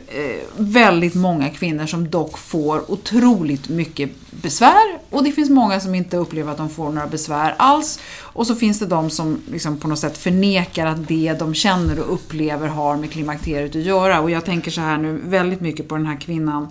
väldigt 0.57 1.15
många 1.15 1.51
kvinnor 1.51 1.87
som 1.87 2.11
dock 2.11 2.39
får 2.39 2.91
otroligt 2.91 3.69
mycket 3.69 4.11
besvär 4.31 4.99
och 5.17 5.25
det 5.25 5.33
finns 5.33 5.51
många 5.51 5.81
som 5.81 5.95
inte 5.95 6.17
upplever 6.17 6.53
att 6.53 6.59
de 6.59 6.69
får 6.69 6.93
några 6.93 7.07
besvär 7.07 7.55
alls. 7.59 7.99
Och 8.21 8.47
så 8.47 8.55
finns 8.55 8.79
det 8.79 8.87
de 8.87 9.11
som 9.11 9.41
liksom 9.51 9.77
på 9.77 9.89
något 9.89 9.99
sätt 9.99 10.19
förnekar 10.19 10.87
att 10.87 11.09
det 11.09 11.37
de 11.39 11.55
känner 11.55 12.01
och 12.01 12.15
upplever 12.15 12.69
har 12.69 12.97
med 12.97 13.11
klimakteriet 13.11 13.77
att 13.77 13.83
göra. 13.83 14.21
Och 14.21 14.31
jag 14.31 14.45
tänker 14.45 14.71
så 14.71 14.81
här 14.81 14.99
nu 14.99 15.21
väldigt 15.25 15.61
mycket 15.61 15.89
på 15.89 15.97
den 15.97 16.07
här 16.07 16.21
kvinnan 16.21 16.69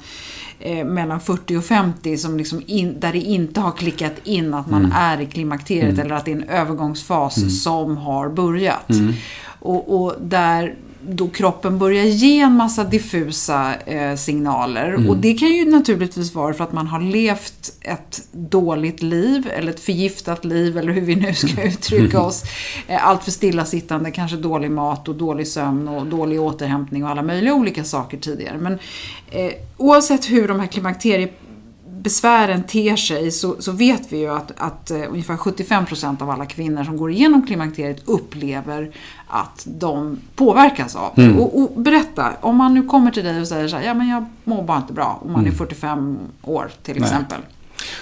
eh, 0.60 0.86
mellan 0.86 1.22
40 1.22 1.58
och 1.58 1.66
50 1.66 2.18
som 2.18 2.38
liksom 2.38 2.62
in, 2.66 3.00
där 3.00 3.14
det 3.14 3.20
inte 3.20 3.60
har 3.60 3.72
klickat 3.72 4.14
in 4.24 4.54
att 4.54 4.70
man 4.70 4.86
mm. 4.86 4.98
är 4.98 5.22
i 5.22 5.26
klimakteriet 5.26 5.94
mm. 5.94 6.06
eller 6.06 6.16
att 6.16 6.26
det 6.26 6.32
är 6.32 6.36
en 6.36 6.50
övergångsfas 6.50 7.38
mm. 7.38 7.50
som 7.50 7.98
har 7.98 8.30
börjat. 8.30 8.90
Mm. 8.90 9.14
Och, 9.60 10.02
och, 10.02 10.14
där 10.22 10.76
då 11.10 11.28
kroppen 11.28 11.80
börjar 11.80 12.04
ge 12.04 12.40
en 12.40 12.52
massa 12.52 12.84
diffusa 12.84 13.76
eh, 13.76 14.16
signaler. 14.16 14.94
Mm. 14.94 15.10
Och 15.10 15.18
det 15.18 15.34
kan 15.34 15.48
ju 15.48 15.72
naturligtvis 15.72 16.36
vara 16.36 16.54
för 16.54 16.64
att 16.64 16.74
man 16.74 16.88
har 16.88 17.02
levt 17.02 17.74
ett 17.82 18.22
dåligt 18.32 19.02
liv, 19.02 19.50
eller 19.54 19.72
ett 19.72 19.80
förgiftat 19.80 20.46
liv, 20.46 20.78
eller 20.78 20.94
hur 20.94 21.02
vi 21.02 21.16
nu 21.16 21.34
ska 21.34 21.52
mm. 21.52 21.68
uttrycka 21.68 22.22
oss. 22.22 22.44
Eh, 22.88 23.08
allt 23.08 23.24
för 23.24 23.32
stillasittande, 23.32 24.12
kanske 24.12 24.38
dålig 24.38 24.72
mat 24.72 25.08
och 25.08 25.16
dålig 25.16 25.48
sömn 25.48 25.88
och 25.88 26.06
dålig 26.06 26.42
återhämtning 26.42 27.04
och 27.04 27.10
alla 27.10 27.22
möjliga 27.22 27.54
olika 27.54 27.84
saker 27.84 28.18
tidigare. 28.18 28.58
Men 28.58 28.74
eh, 29.32 29.52
oavsett 29.78 30.30
hur 30.30 30.48
de 30.48 30.60
här 30.60 30.68
klimakterie 30.68 31.30
besvären 32.06 32.64
ter 32.64 32.96
sig 32.96 33.32
så, 33.32 33.56
så 33.60 33.72
vet 33.72 34.02
vi 34.14 34.18
ju 34.18 34.28
att, 34.28 34.52
att 34.58 34.92
uh, 34.92 35.04
ungefär 35.10 35.34
75% 35.34 36.22
av 36.22 36.30
alla 36.30 36.46
kvinnor 36.46 36.84
som 36.84 36.98
går 36.98 37.12
igenom 37.12 37.48
klimakteriet 37.48 38.02
upplever 38.06 38.92
att 39.28 39.64
de 39.66 40.20
påverkas 40.36 40.96
av. 40.96 41.20
Mm. 41.20 41.38
Och, 41.38 41.62
och, 41.62 41.82
berätta, 41.82 42.34
om 42.42 42.56
man 42.56 42.74
nu 42.74 42.84
kommer 42.84 43.12
till 43.12 43.24
dig 43.24 43.42
och 43.42 43.48
säger 43.48 43.68
så 43.68 43.76
här, 43.76 43.84
ja 43.84 43.94
men 43.94 44.10
jag 44.10 44.26
mår 44.44 44.64
bara 44.64 44.78
inte 44.78 44.94
bra, 44.94 45.20
om 45.22 45.32
man 45.32 45.42
mm. 45.42 45.54
är 45.54 45.58
45 45.58 46.18
år 46.42 46.72
till 46.84 46.98
exempel. 46.98 47.38
Nej. 47.40 47.50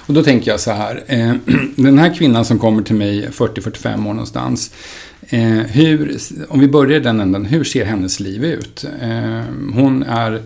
Och 0.08 0.13
då 0.13 0.24
tänker 0.24 0.52
jag 0.52 0.60
så 0.60 0.72
här, 0.72 1.04
eh, 1.08 1.34
den 1.76 1.98
här 2.00 2.13
kvinnan 2.13 2.46
som 2.46 2.60
kommer 2.60 2.84
till 2.84 2.96
mig 2.96 3.28
40-45 3.30 3.94
år 3.94 4.13
någonstans, 4.13 4.74
eh, 5.30 5.42
hur, 5.50 6.18
om 6.50 6.60
vi 6.60 6.68
börjar 6.68 7.00
i 7.00 7.04
den 7.04 7.20
änden, 7.20 7.46
hur 7.46 7.63
ser 7.63 7.86
hennes 7.86 8.20
liv 8.20 8.44
ut? 8.44 8.86
Eh, 9.02 9.44
hon 9.74 10.04
är 10.04 10.42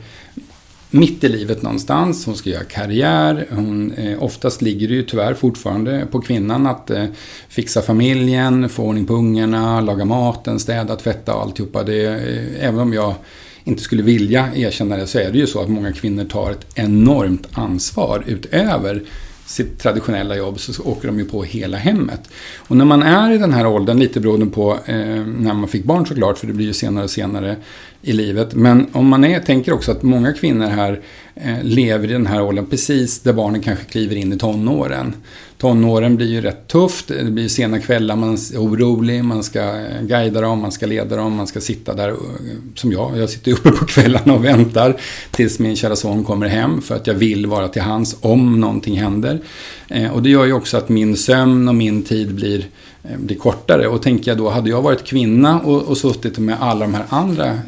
mitt 0.89 1.23
i 1.23 1.29
livet 1.29 1.61
någonstans. 1.61 2.25
Hon 2.25 2.35
ska 2.35 2.49
göra 2.49 2.63
karriär. 2.63 3.47
Hon, 3.49 3.91
eh, 3.91 4.23
oftast 4.23 4.61
ligger 4.61 4.87
det 4.87 4.93
ju 4.93 5.03
tyvärr 5.03 5.33
fortfarande 5.33 6.07
på 6.11 6.21
kvinnan 6.21 6.67
att 6.67 6.89
eh, 6.89 7.05
fixa 7.49 7.81
familjen, 7.81 8.69
få 8.69 8.83
ordning 8.83 9.05
på 9.05 9.13
ungarna, 9.13 9.81
laga 9.81 10.05
maten, 10.05 10.59
städa, 10.59 10.95
tvätta 10.95 11.35
och 11.35 11.41
alltihopa. 11.41 11.83
Det, 11.83 12.05
eh, 12.05 12.67
även 12.67 12.79
om 12.79 12.93
jag 12.93 13.15
inte 13.63 13.83
skulle 13.83 14.03
vilja 14.03 14.49
erkänna 14.55 14.97
det 14.97 15.07
så 15.07 15.19
är 15.19 15.31
det 15.31 15.37
ju 15.37 15.47
så 15.47 15.61
att 15.61 15.69
många 15.69 15.93
kvinnor 15.93 16.25
tar 16.25 16.51
ett 16.51 16.65
enormt 16.75 17.47
ansvar 17.51 18.23
utöver 18.27 19.03
sitt 19.47 19.79
traditionella 19.79 20.35
jobb 20.35 20.59
så 20.59 20.83
åker 20.83 21.07
de 21.07 21.19
ju 21.19 21.25
på 21.25 21.43
hela 21.43 21.77
hemmet. 21.77 22.29
Och 22.57 22.77
när 22.77 22.85
man 22.85 23.03
är 23.03 23.31
i 23.31 23.37
den 23.37 23.53
här 23.53 23.67
åldern, 23.67 23.99
lite 23.99 24.19
beroende 24.19 24.45
på 24.45 24.73
eh, 24.85 24.95
när 25.25 25.53
man 25.53 25.67
fick 25.67 25.83
barn 25.83 26.05
såklart, 26.05 26.37
för 26.37 26.47
det 26.47 26.53
blir 26.53 26.65
ju 26.65 26.73
senare 26.73 27.03
och 27.03 27.09
senare 27.09 27.55
i 28.01 28.13
livet. 28.13 28.53
Men 28.53 28.87
om 28.91 29.07
man 29.07 29.25
är, 29.25 29.39
tänker 29.39 29.73
också 29.73 29.91
att 29.91 30.03
många 30.03 30.33
kvinnor 30.33 30.65
här 30.65 31.01
eh, 31.35 31.63
lever 31.63 32.09
i 32.09 32.13
den 32.13 32.27
här 32.27 32.41
åldern 32.41 32.65
precis 32.65 33.19
där 33.19 33.33
barnen 33.33 33.61
kanske 33.61 33.85
kliver 33.85 34.15
in 34.15 34.33
i 34.33 34.37
tonåren. 34.37 35.13
Tonåren 35.57 36.15
blir 36.15 36.27
ju 36.27 36.41
rätt 36.41 36.67
tufft, 36.67 37.07
det 37.07 37.31
blir 37.31 37.47
sena 37.47 37.79
kvällar, 37.79 38.15
man 38.15 38.33
är 38.33 38.57
orolig, 38.57 39.23
man 39.23 39.43
ska 39.43 39.59
eh, 39.59 40.01
guida 40.01 40.41
dem, 40.41 40.59
man 40.59 40.71
ska 40.71 40.85
leda 40.85 41.15
dem, 41.15 41.35
man 41.35 41.47
ska 41.47 41.61
sitta 41.61 41.93
där 41.93 42.09
eh, 42.09 42.15
som 42.75 42.91
jag. 42.91 43.17
Jag 43.17 43.29
sitter 43.29 43.51
uppe 43.51 43.71
på 43.71 43.85
kvällarna 43.85 44.33
och 44.33 44.45
väntar 44.45 44.97
tills 45.31 45.59
min 45.59 45.75
kära 45.75 45.95
son 45.95 46.23
kommer 46.23 46.47
hem 46.47 46.81
för 46.81 46.95
att 46.95 47.07
jag 47.07 47.13
vill 47.13 47.45
vara 47.45 47.67
till 47.67 47.81
hands 47.81 48.15
om 48.21 48.59
någonting 48.59 48.99
händer. 48.99 49.39
Eh, 49.87 50.11
och 50.11 50.23
det 50.23 50.29
gör 50.29 50.45
ju 50.45 50.53
också 50.53 50.77
att 50.77 50.89
min 50.89 51.17
sömn 51.17 51.67
och 51.67 51.75
min 51.75 52.03
tid 52.03 52.35
blir 52.35 52.65
blir 53.17 53.37
kortare. 53.37 53.87
Och 53.87 54.01
tänker 54.01 54.31
jag 54.31 54.37
då, 54.37 54.49
hade 54.49 54.69
jag 54.69 54.81
varit 54.81 55.03
kvinna 55.03 55.59
och, 55.59 55.81
och 55.83 55.97
suttit 55.97 56.37
med 56.37 56.57
alla 56.59 56.85
de 56.85 56.93
här 56.93 57.05
andra 57.09 57.59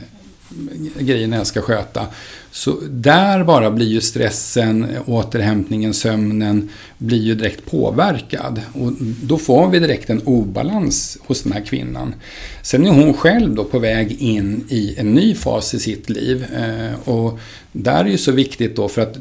grejerna 0.99 1.38
jag 1.38 1.47
ska 1.47 1.62
sköta. 1.62 2.07
Så 2.51 2.77
där 2.89 3.43
bara 3.43 3.71
blir 3.71 3.88
ju 3.88 4.01
stressen, 4.01 4.88
återhämtningen, 5.05 5.93
sömnen 5.93 6.69
blir 6.97 7.21
ju 7.21 7.35
direkt 7.35 7.65
påverkad. 7.65 8.62
Och 8.73 8.91
då 9.23 9.38
får 9.38 9.69
vi 9.69 9.79
direkt 9.79 10.09
en 10.09 10.21
obalans 10.21 11.17
hos 11.25 11.43
den 11.43 11.51
här 11.51 11.62
kvinnan. 11.62 12.13
Sen 12.62 12.85
är 12.85 12.91
hon 12.91 13.13
själv 13.13 13.55
då 13.55 13.63
på 13.63 13.79
väg 13.79 14.21
in 14.21 14.63
i 14.69 14.95
en 14.97 15.13
ny 15.13 15.35
fas 15.35 15.73
i 15.73 15.79
sitt 15.79 16.09
liv. 16.09 16.45
Eh, 16.55 17.09
och 17.09 17.39
där 17.71 18.05
är 18.05 18.09
ju 18.09 18.17
så 18.17 18.31
viktigt 18.31 18.75
då 18.75 18.88
för 18.88 19.01
att 19.01 19.17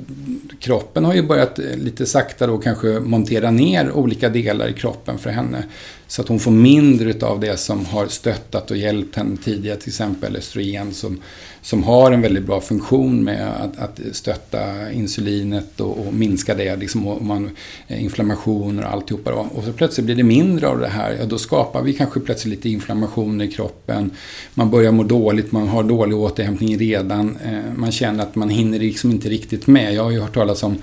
kroppen 0.60 1.04
har 1.04 1.14
ju 1.14 1.22
börjat 1.22 1.58
lite 1.58 2.06
sakta 2.06 2.46
då 2.46 2.58
kanske 2.58 2.86
montera 2.86 3.50
ner 3.50 3.92
olika 3.92 4.28
delar 4.28 4.68
i 4.68 4.72
kroppen 4.72 5.18
för 5.18 5.30
henne. 5.30 5.64
Så 6.10 6.22
att 6.22 6.28
hon 6.28 6.38
får 6.38 6.50
mindre 6.50 7.26
av 7.26 7.40
det 7.40 7.56
som 7.56 7.86
har 7.86 8.06
stöttat 8.06 8.70
och 8.70 8.76
hjälpt 8.76 9.16
henne 9.16 9.36
tidigare, 9.44 9.76
till 9.76 9.88
exempel 9.88 10.36
östrogen 10.36 10.94
som, 10.94 11.20
som 11.62 11.82
har 11.82 12.12
en 12.12 12.20
väldigt 12.20 12.44
bra 12.44 12.60
funktion 12.60 13.24
med 13.24 13.48
att, 13.60 13.78
att 13.78 14.00
stötta 14.12 14.92
insulinet 14.92 15.80
och, 15.80 16.06
och 16.06 16.14
minska 16.14 16.54
det, 16.54 16.76
liksom, 16.76 17.06
och 17.06 17.22
man, 17.22 17.50
eh, 17.88 18.02
inflammation 18.02 18.78
och 18.78 18.84
alltihopa. 18.84 19.30
Då. 19.30 19.46
Och 19.54 19.64
så 19.64 19.72
plötsligt 19.72 20.04
blir 20.04 20.16
det 20.16 20.22
mindre 20.22 20.68
av 20.68 20.78
det 20.78 20.88
här, 20.88 21.16
ja, 21.20 21.26
då 21.26 21.38
skapar 21.38 21.82
vi 21.82 21.92
kanske 21.92 22.20
plötsligt 22.20 22.54
lite 22.54 22.68
inflammation 22.68 23.40
i 23.40 23.48
kroppen. 23.48 24.10
Man 24.54 24.70
börjar 24.70 24.92
må 24.92 25.02
dåligt, 25.02 25.52
man 25.52 25.68
har 25.68 25.82
dålig 25.82 26.16
återhämtning 26.16 26.78
redan, 26.78 27.38
eh, 27.44 27.74
man 27.76 27.92
känner 27.92 28.22
att 28.22 28.34
man 28.34 28.48
hinner 28.48 28.78
liksom 28.78 29.10
inte 29.10 29.28
riktigt 29.28 29.66
med. 29.66 29.94
Jag 29.94 30.04
har 30.04 30.10
ju 30.10 30.20
hört 30.20 30.34
talas 30.34 30.62
om 30.62 30.78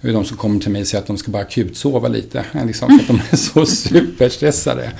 det 0.00 0.08
är 0.08 0.12
de 0.12 0.24
som 0.24 0.36
kommer 0.36 0.60
till 0.60 0.70
mig 0.70 0.80
och 0.80 0.86
säger 0.86 1.02
att 1.02 1.06
de 1.06 1.18
ska 1.18 1.30
bara 1.30 1.42
akutsova 1.42 2.08
lite. 2.08 2.44
Liksom, 2.66 2.88
för 2.88 2.96
att 2.96 3.06
de 3.06 3.20
är 3.30 3.36
så 3.36 3.66
superstressade. 3.88 4.92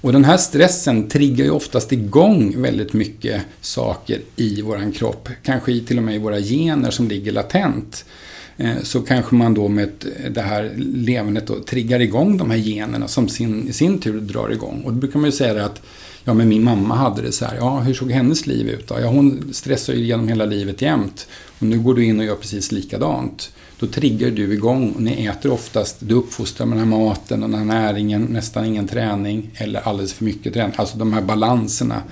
Och 0.00 0.12
den 0.12 0.24
här 0.24 0.36
stressen 0.36 1.08
triggar 1.08 1.44
ju 1.44 1.50
oftast 1.50 1.92
igång 1.92 2.62
väldigt 2.62 2.92
mycket 2.92 3.42
saker 3.60 4.20
i 4.36 4.62
våran 4.62 4.92
kropp. 4.92 5.28
Kanske 5.42 5.80
till 5.80 5.98
och 5.98 6.04
med 6.04 6.14
i 6.14 6.18
våra 6.18 6.40
gener 6.40 6.90
som 6.90 7.08
ligger 7.08 7.32
latent. 7.32 8.04
Eh, 8.56 8.82
så 8.82 9.00
kanske 9.00 9.34
man 9.34 9.54
då 9.54 9.68
med 9.68 9.90
det 10.30 10.40
här 10.40 10.72
levandet 10.76 11.46
då 11.46 11.60
triggar 11.60 12.00
igång 12.00 12.36
de 12.36 12.50
här 12.50 12.58
generna 12.58 13.08
som 13.08 13.28
sin, 13.28 13.68
i 13.68 13.72
sin 13.72 13.98
tur 13.98 14.20
drar 14.20 14.50
igång. 14.50 14.82
Och 14.84 14.92
då 14.92 14.98
brukar 14.98 15.18
man 15.18 15.30
ju 15.30 15.36
säga 15.36 15.64
att 15.64 15.82
ja 16.24 16.34
men 16.34 16.48
min 16.48 16.64
mamma 16.64 16.94
hade 16.94 17.22
det 17.22 17.32
så 17.32 17.44
här, 17.44 17.56
ja 17.56 17.80
hur 17.80 17.94
såg 17.94 18.10
hennes 18.10 18.46
liv 18.46 18.68
ut 18.68 18.88
då? 18.88 19.00
Ja 19.00 19.06
hon 19.06 19.48
stressar 19.52 19.92
ju 19.92 20.04
genom 20.04 20.28
hela 20.28 20.44
livet 20.44 20.82
jämt. 20.82 21.26
Och 21.58 21.66
nu 21.66 21.78
går 21.78 21.94
du 21.94 22.04
in 22.04 22.18
och 22.18 22.24
gör 22.24 22.36
precis 22.36 22.72
likadant 22.72 23.50
då 23.82 23.88
triggar 23.88 24.30
du 24.30 24.52
igång 24.52 24.92
och 24.92 25.02
ni 25.02 25.26
äter 25.26 25.52
oftast, 25.52 25.96
du 25.98 26.14
uppfostrar 26.14 26.66
med 26.66 26.78
den 26.78 26.92
här 26.92 26.98
maten 26.98 27.42
och 27.42 27.50
den 27.50 27.58
här 27.58 27.64
näringen, 27.64 28.22
nästan 28.22 28.64
ingen 28.64 28.88
träning 28.88 29.50
eller 29.54 29.80
alldeles 29.80 30.12
för 30.12 30.24
mycket 30.24 30.54
träning. 30.54 30.74
Alltså 30.76 30.98
de 30.98 31.12
här 31.12 31.22
balanserna 31.22 32.02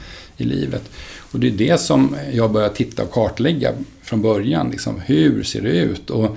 i 0.41 0.45
livet. 0.45 0.91
Och 1.33 1.41
det 1.41 1.47
är 1.47 1.51
det 1.51 1.81
som 1.81 2.17
jag 2.33 2.53
börjar 2.53 2.69
titta 2.69 3.03
och 3.03 3.11
kartlägga 3.11 3.73
från 4.03 4.23
början. 4.23 4.71
Liksom, 4.71 5.01
hur 5.01 5.43
ser 5.43 5.61
det 5.61 5.71
ut? 5.71 6.11
Och, 6.11 6.37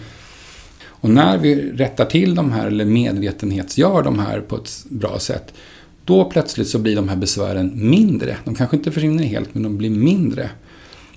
och 0.85 1.09
när 1.09 1.37
vi 1.37 1.71
rättar 1.71 2.05
till 2.05 2.35
de 2.35 2.51
här, 2.51 2.67
eller 2.67 2.85
medvetenhetsgör 2.85 4.03
de 4.03 4.19
här 4.19 4.39
på 4.39 4.55
ett 4.55 4.85
bra 4.89 5.19
sätt, 5.19 5.53
då 6.05 6.25
plötsligt 6.25 6.67
så 6.67 6.79
blir 6.79 6.95
de 6.95 7.09
här 7.09 7.15
besvären 7.15 7.89
mindre. 7.89 8.37
De 8.43 8.55
kanske 8.55 8.75
inte 8.75 8.91
försvinner 8.91 9.23
helt, 9.23 9.53
men 9.53 9.63
de 9.63 9.77
blir 9.77 9.89
mindre. 9.89 10.49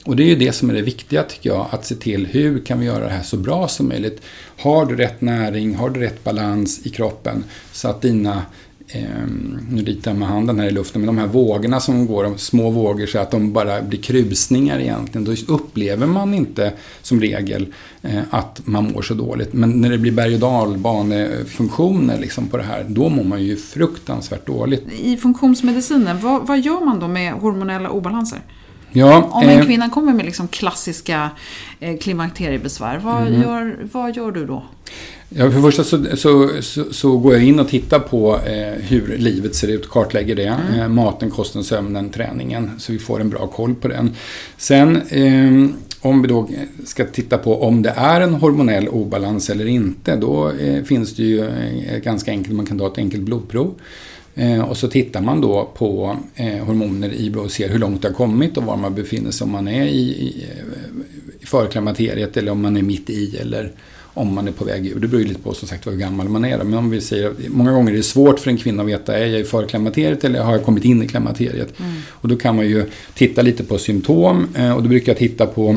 Och 0.04 0.16
det 0.16 0.22
är 0.22 0.26
ju 0.26 0.36
det 0.36 0.52
som 0.52 0.70
är 0.70 0.74
det 0.74 0.82
viktiga 0.82 1.22
tycker 1.22 1.50
jag, 1.50 1.66
att 1.70 1.86
se 1.86 1.94
till 1.94 2.26
hur 2.26 2.64
kan 2.64 2.80
vi 2.80 2.86
göra 2.86 3.04
det 3.04 3.10
här 3.10 3.22
så 3.22 3.36
bra 3.36 3.68
som 3.68 3.88
möjligt. 3.88 4.22
Har 4.58 4.86
du 4.86 4.96
rätt 4.96 5.20
näring, 5.20 5.74
har 5.74 5.90
du 5.90 6.00
rätt 6.00 6.24
balans 6.24 6.86
i 6.86 6.90
kroppen 6.90 7.44
så 7.72 7.88
att 7.88 8.02
dina 8.02 8.42
eh, 8.88 9.26
nu 9.70 9.82
ritar 9.82 10.10
jag 10.10 10.18
med 10.18 10.28
handen 10.28 10.58
här 10.58 10.66
i 10.66 10.70
luften, 10.70 11.00
men 11.00 11.06
de 11.06 11.18
här 11.18 11.26
vågorna 11.26 11.80
som 11.80 12.06
går, 12.06 12.24
de 12.24 12.38
små 12.38 12.70
vågor 12.70 13.06
så 13.06 13.18
att 13.18 13.30
de 13.30 13.52
bara 13.52 13.82
blir 13.82 14.02
krusningar 14.02 14.78
egentligen, 14.78 15.24
då 15.24 15.54
upplever 15.54 16.06
man 16.06 16.34
inte 16.34 16.72
som 17.02 17.20
regel 17.20 17.66
eh, 18.02 18.20
att 18.30 18.60
man 18.64 18.92
mår 18.92 19.02
så 19.02 19.14
dåligt. 19.14 19.52
Men 19.52 19.70
när 19.70 19.90
det 19.90 19.98
blir 19.98 20.12
berg 20.12 20.34
och 20.34 20.40
dalbanefunktioner 20.40 22.18
liksom 22.18 22.46
på 22.46 22.56
det 22.56 22.62
här, 22.62 22.86
då 22.88 23.08
mår 23.08 23.24
man 23.24 23.42
ju 23.42 23.56
fruktansvärt 23.56 24.46
dåligt. 24.46 24.84
I 25.00 25.16
funktionsmedicinen, 25.16 26.20
vad, 26.20 26.46
vad 26.46 26.60
gör 26.60 26.84
man 26.84 27.00
då 27.00 27.08
med 27.08 27.32
hormonella 27.32 27.90
obalanser? 27.90 28.40
Ja, 28.92 29.22
Om 29.32 29.48
en 29.48 29.58
eh, 29.58 29.64
kvinna 29.66 29.90
kommer 29.90 30.12
med 30.12 30.24
liksom 30.24 30.48
klassiska 30.48 31.30
eh, 31.80 31.96
klimakteriebesvär, 31.98 32.98
vad, 33.04 33.26
Mm. 33.26 33.42
gör, 33.42 33.76
vad 33.92 34.16
gör 34.16 34.30
du 34.30 34.46
då? 34.46 34.62
Ja, 35.28 35.50
för 35.50 35.56
det 35.56 35.62
första 35.62 35.84
så, 35.84 36.04
så, 36.16 36.50
så, 36.62 36.92
så 36.92 37.16
går 37.18 37.32
jag 37.34 37.44
in 37.44 37.60
och 37.60 37.68
tittar 37.68 37.98
på 37.98 38.34
eh, 38.46 38.82
hur 38.82 39.16
livet 39.18 39.54
ser 39.54 39.68
ut, 39.68 39.88
kartlägger 39.90 40.36
det. 40.36 40.56
Eh, 40.78 40.88
maten, 40.88 41.30
kosten, 41.30 41.64
sömnen, 41.64 42.10
träningen. 42.10 42.70
Så 42.78 42.92
vi 42.92 42.98
får 42.98 43.20
en 43.20 43.30
bra 43.30 43.46
koll 43.46 43.74
på 43.74 43.88
den. 43.88 44.14
Sen 44.56 44.96
eh, 44.96 45.70
om 46.00 46.22
vi 46.22 46.28
då 46.28 46.48
ska 46.84 47.04
titta 47.04 47.38
på 47.38 47.62
om 47.62 47.82
det 47.82 47.92
är 47.96 48.20
en 48.20 48.34
hormonell 48.34 48.88
obalans 48.88 49.50
eller 49.50 49.66
inte. 49.66 50.16
Då 50.16 50.50
eh, 50.50 50.82
finns 50.84 51.14
det 51.16 51.22
ju 51.22 51.44
eh, 51.44 51.98
ganska 51.98 52.30
enkelt, 52.30 52.54
man 52.56 52.66
kan 52.66 52.78
ta 52.78 52.86
ett 52.86 52.98
enkelt 52.98 53.22
blodprov. 53.22 53.74
Eh, 54.38 54.60
och 54.60 54.76
så 54.76 54.88
tittar 54.88 55.20
man 55.20 55.40
då 55.40 55.70
på 55.74 56.16
eh, 56.34 56.64
hormoner 56.64 57.12
i 57.14 57.30
blod 57.30 57.44
och 57.44 57.50
ser 57.50 57.68
hur 57.68 57.78
långt 57.78 58.02
det 58.02 58.08
har 58.08 58.14
kommit 58.14 58.56
och 58.56 58.62
var 58.62 58.76
man 58.76 58.94
befinner 58.94 59.30
sig. 59.30 59.44
Om 59.44 59.50
man 59.50 59.68
är 59.68 59.84
i, 59.84 60.00
i, 60.00 60.46
i 61.40 61.46
förklimakteriet 61.46 62.36
eller 62.36 62.52
om 62.52 62.62
man 62.62 62.76
är 62.76 62.82
mitt 62.82 63.10
i 63.10 63.36
eller 63.36 63.72
om 64.16 64.34
man 64.34 64.48
är 64.48 64.52
på 64.52 64.64
väg 64.64 64.86
ur. 64.86 65.00
Det 65.00 65.08
beror 65.08 65.22
ju 65.22 65.28
lite 65.28 65.40
på 65.40 65.54
som 65.54 65.68
sagt 65.68 65.86
hur 65.86 65.92
gammal 65.92 66.28
man 66.28 66.44
är. 66.44 66.58
Men 66.58 66.74
om 66.74 66.90
vi 66.90 67.00
säger 67.00 67.32
många 67.48 67.72
gånger 67.72 67.92
är 67.92 67.96
det 67.96 68.02
svårt 68.02 68.40
för 68.40 68.50
en 68.50 68.56
kvinna 68.56 68.82
att 68.82 68.88
veta, 68.88 69.18
är 69.18 69.26
jag 69.26 69.40
i 69.40 69.44
förklimakteriet 69.44 70.24
eller 70.24 70.42
har 70.42 70.52
jag 70.52 70.64
kommit 70.64 70.84
in 70.84 71.02
i 71.02 71.08
klimakteriet? 71.08 71.74
Och 72.08 72.28
då 72.28 72.36
kan 72.36 72.56
man 72.56 72.66
ju 72.66 72.84
titta 73.14 73.42
lite 73.42 73.64
på 73.64 73.78
symptom 73.78 74.48
eh, 74.54 74.76
och 74.76 74.82
då 74.82 74.88
brukar 74.88 75.12
jag 75.12 75.18
titta 75.18 75.46
på 75.46 75.76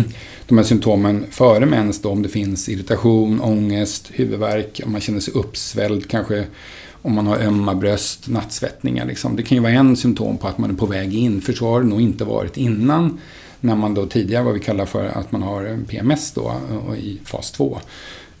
de 0.46 0.58
här 0.58 0.64
symptomen 0.64 1.24
före 1.30 1.66
mens 1.66 2.02
då, 2.02 2.08
om 2.08 2.22
det 2.22 2.28
finns 2.28 2.68
irritation, 2.68 3.40
ångest, 3.40 4.10
huvudvärk, 4.12 4.80
om 4.84 4.92
man 4.92 5.00
känner 5.00 5.20
sig 5.20 5.34
uppsvälld, 5.34 6.08
kanske 6.08 6.44
om 7.02 7.14
man 7.14 7.26
har 7.26 7.38
ömma 7.38 7.74
bröst, 7.74 8.28
nattsvettningar. 8.28 9.06
Liksom. 9.06 9.36
Det 9.36 9.42
kan 9.42 9.56
ju 9.56 9.62
vara 9.62 9.72
en 9.72 9.96
symptom 9.96 10.38
på 10.38 10.48
att 10.48 10.58
man 10.58 10.70
är 10.70 10.74
på 10.74 10.86
väg 10.86 11.14
in, 11.14 11.40
för 11.40 11.52
så 11.52 11.68
har 11.68 11.80
det 11.80 11.86
nog 11.86 12.00
inte 12.00 12.24
varit 12.24 12.56
innan. 12.56 13.20
När 13.60 13.76
man 13.76 13.94
då 13.94 14.06
tidigare, 14.06 14.44
vad 14.44 14.54
vi 14.54 14.60
kallar 14.60 14.86
för 14.86 15.06
att 15.06 15.32
man 15.32 15.42
har 15.42 15.78
PMS 15.88 16.32
då, 16.32 16.54
i 16.98 17.20
fas 17.24 17.52
2. 17.52 17.78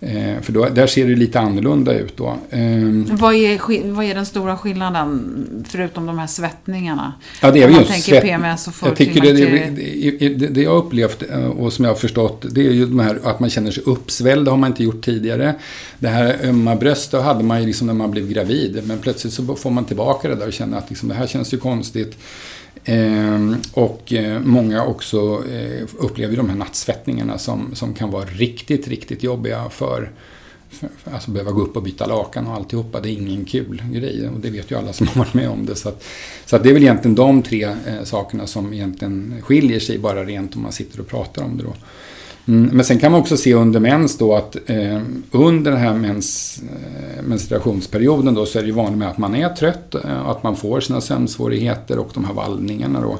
Eh, 0.02 0.40
för 0.42 0.52
då, 0.52 0.68
där 0.68 0.86
ser 0.86 1.06
det 1.06 1.14
lite 1.16 1.40
annorlunda 1.40 1.94
ut 1.98 2.16
då. 2.16 2.26
Eh, 2.50 2.60
Vad 3.10 3.34
är, 3.34 3.92
vad 3.92 4.04
är 4.04 4.14
den 4.14 4.26
stora 4.26 4.56
skillnaden, 4.56 5.64
förutom 5.68 6.06
de 6.06 6.18
här 6.18 6.26
svettningarna? 6.26 7.12
Ja, 7.42 7.50
det 7.50 7.62
är 7.62 7.66
Om 7.66 7.72
man 7.72 7.84
tänker 7.84 8.12
svett- 8.12 8.22
PMS 8.22 8.68
och 8.68 8.74
Jag 8.82 8.96
tycker 8.96 9.20
det, 9.20 9.32
det, 9.32 9.70
det, 9.76 10.28
det, 10.28 10.46
det 10.46 10.62
jag 10.62 10.70
har 10.70 10.78
upplevt 10.78 11.22
eh, 11.30 11.44
och 11.46 11.72
som 11.72 11.84
jag 11.84 11.92
har 11.92 11.96
förstått, 11.96 12.44
det 12.50 12.66
är 12.66 12.70
ju 12.72 12.86
de 12.86 12.98
här 12.98 13.18
att 13.24 13.40
man 13.40 13.50
känner 13.50 13.70
sig 13.70 13.82
uppsvälld, 13.86 14.44
det 14.46 14.50
har 14.50 14.58
man 14.58 14.70
inte 14.70 14.84
gjort 14.84 15.04
tidigare. 15.04 15.54
Det 15.98 16.08
här 16.08 16.36
ömma 16.44 16.76
bröst, 16.76 17.10
då 17.10 17.20
hade 17.20 17.44
man 17.44 17.60
ju 17.60 17.66
liksom 17.66 17.86
när 17.86 17.94
man 17.94 18.10
blev 18.10 18.28
gravid, 18.28 18.82
men 18.84 18.98
plötsligt 18.98 19.32
så 19.32 19.54
får 19.56 19.70
man 19.70 19.84
tillbaka 19.84 20.28
det 20.28 20.34
där 20.34 20.46
och 20.46 20.52
känner 20.52 20.78
att 20.78 20.90
liksom, 20.90 21.08
det 21.08 21.14
här 21.14 21.26
känns 21.26 21.54
ju 21.54 21.58
konstigt. 21.58 22.18
Ehm, 22.84 23.56
och 23.72 24.12
eh, 24.12 24.40
många 24.40 24.84
också 24.84 25.44
eh, 25.52 25.86
upplever 25.98 26.36
de 26.36 26.48
här 26.48 26.56
nattsvettningarna 26.56 27.38
som, 27.38 27.74
som 27.74 27.94
kan 27.94 28.10
vara 28.10 28.24
riktigt, 28.24 28.88
riktigt 28.88 29.22
jobbiga 29.22 29.68
för 29.70 30.10
för- 30.70 30.88
för- 30.98 31.10
Alltså 31.10 31.30
behöva 31.30 31.50
gå 31.50 31.60
upp 31.62 31.76
och 31.76 31.82
byta 31.82 32.06
lakan 32.06 32.46
och 32.46 32.54
alltihopa, 32.54 33.00
det 33.00 33.08
är 33.08 33.12
ingen 33.12 33.44
kul 33.44 33.82
grej. 33.92 34.28
Och 34.34 34.40
det 34.40 34.50
vet 34.50 34.70
ju 34.70 34.78
alla 34.78 34.92
som 34.92 35.06
har 35.12 35.18
varit 35.18 35.34
med 35.34 35.48
om 35.48 35.66
det. 35.66 35.74
Så, 35.76 35.88
att, 35.88 36.04
så 36.46 36.56
att 36.56 36.62
det 36.62 36.68
är 36.70 36.74
väl 36.74 36.82
egentligen 36.82 37.14
de 37.14 37.42
tre 37.42 37.62
eh, 37.64 38.04
sakerna 38.04 38.46
som 38.46 38.72
egentligen 38.72 39.34
skiljer 39.42 39.80
sig 39.80 39.98
bara 39.98 40.24
rent 40.24 40.56
om 40.56 40.62
man 40.62 40.72
sitter 40.72 41.00
och 41.00 41.06
pratar 41.08 41.42
om 41.42 41.56
det 41.56 41.62
då. 41.62 41.74
Mm, 42.48 42.76
men 42.76 42.84
sen 42.84 42.98
kan 42.98 43.12
man 43.12 43.20
också 43.20 43.36
se 43.36 43.54
under 43.54 43.80
mens 43.80 44.18
då 44.18 44.34
att 44.34 44.56
eh, 44.66 45.00
under 45.30 45.70
den 45.70 45.80
här 45.80 45.94
mens, 45.94 46.62
eh, 46.62 47.22
menstruationsperioden 47.22 48.34
då 48.34 48.46
så 48.46 48.58
är 48.58 48.62
det 48.62 48.68
ju 48.68 48.74
vanligt 48.74 48.98
med 48.98 49.08
att 49.08 49.18
man 49.18 49.34
är 49.34 49.48
trött, 49.48 49.94
eh, 49.94 50.28
att 50.28 50.42
man 50.42 50.56
får 50.56 50.80
sina 50.80 51.00
sömnsvårigheter 51.00 51.98
och 51.98 52.10
de 52.14 52.24
här 52.24 52.34
vallningarna 52.34 53.00
då. 53.00 53.18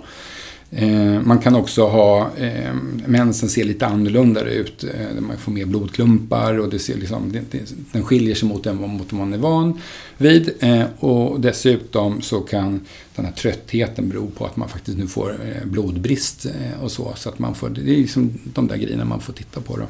Eh, 0.73 1.21
man 1.21 1.39
kan 1.39 1.55
också 1.55 1.87
ha, 1.87 2.31
eh, 2.37 2.75
mensen 3.07 3.49
ser 3.49 3.65
lite 3.65 3.87
annorlunda 3.87 4.45
ut. 4.45 4.85
Eh, 4.85 5.21
man 5.21 5.37
får 5.37 5.53
mer 5.53 5.65
blodklumpar 5.65 6.59
och 6.59 6.71
det 6.71 6.79
ser 6.79 6.97
liksom, 6.97 7.33
det, 7.33 7.43
det, 7.51 7.75
den 7.93 8.05
skiljer 8.05 8.35
sig 8.35 8.49
mot 8.49 8.65
den 8.65 8.77
mot 8.77 9.13
vad 9.13 9.21
man 9.21 9.33
är 9.33 9.39
van 9.39 9.81
vid. 10.19 10.51
Eh, 10.61 10.83
och 10.99 11.41
dessutom 11.41 12.23
så 12.23 12.41
kan 12.41 12.81
den 13.17 13.25
här 13.25 13.33
tröttheten 13.33 14.09
bero 14.09 14.31
på 14.31 14.47
att 14.47 14.57
man 14.57 14.69
faktiskt 14.69 14.99
nu 14.99 15.07
får 15.07 15.31
eh, 15.31 15.67
blodbrist 15.67 16.47
eh, 16.47 16.83
och 16.83 16.93
så. 16.93 17.13
Så 17.17 17.29
att 17.29 17.39
man 17.39 17.55
får, 17.55 17.69
det 17.69 17.81
är 17.81 17.97
liksom 17.97 18.39
de 18.45 18.67
där 18.67 18.77
grejerna 18.77 19.05
man 19.05 19.21
får 19.21 19.33
titta 19.33 19.61
på 19.61 19.77
då. 19.77 19.87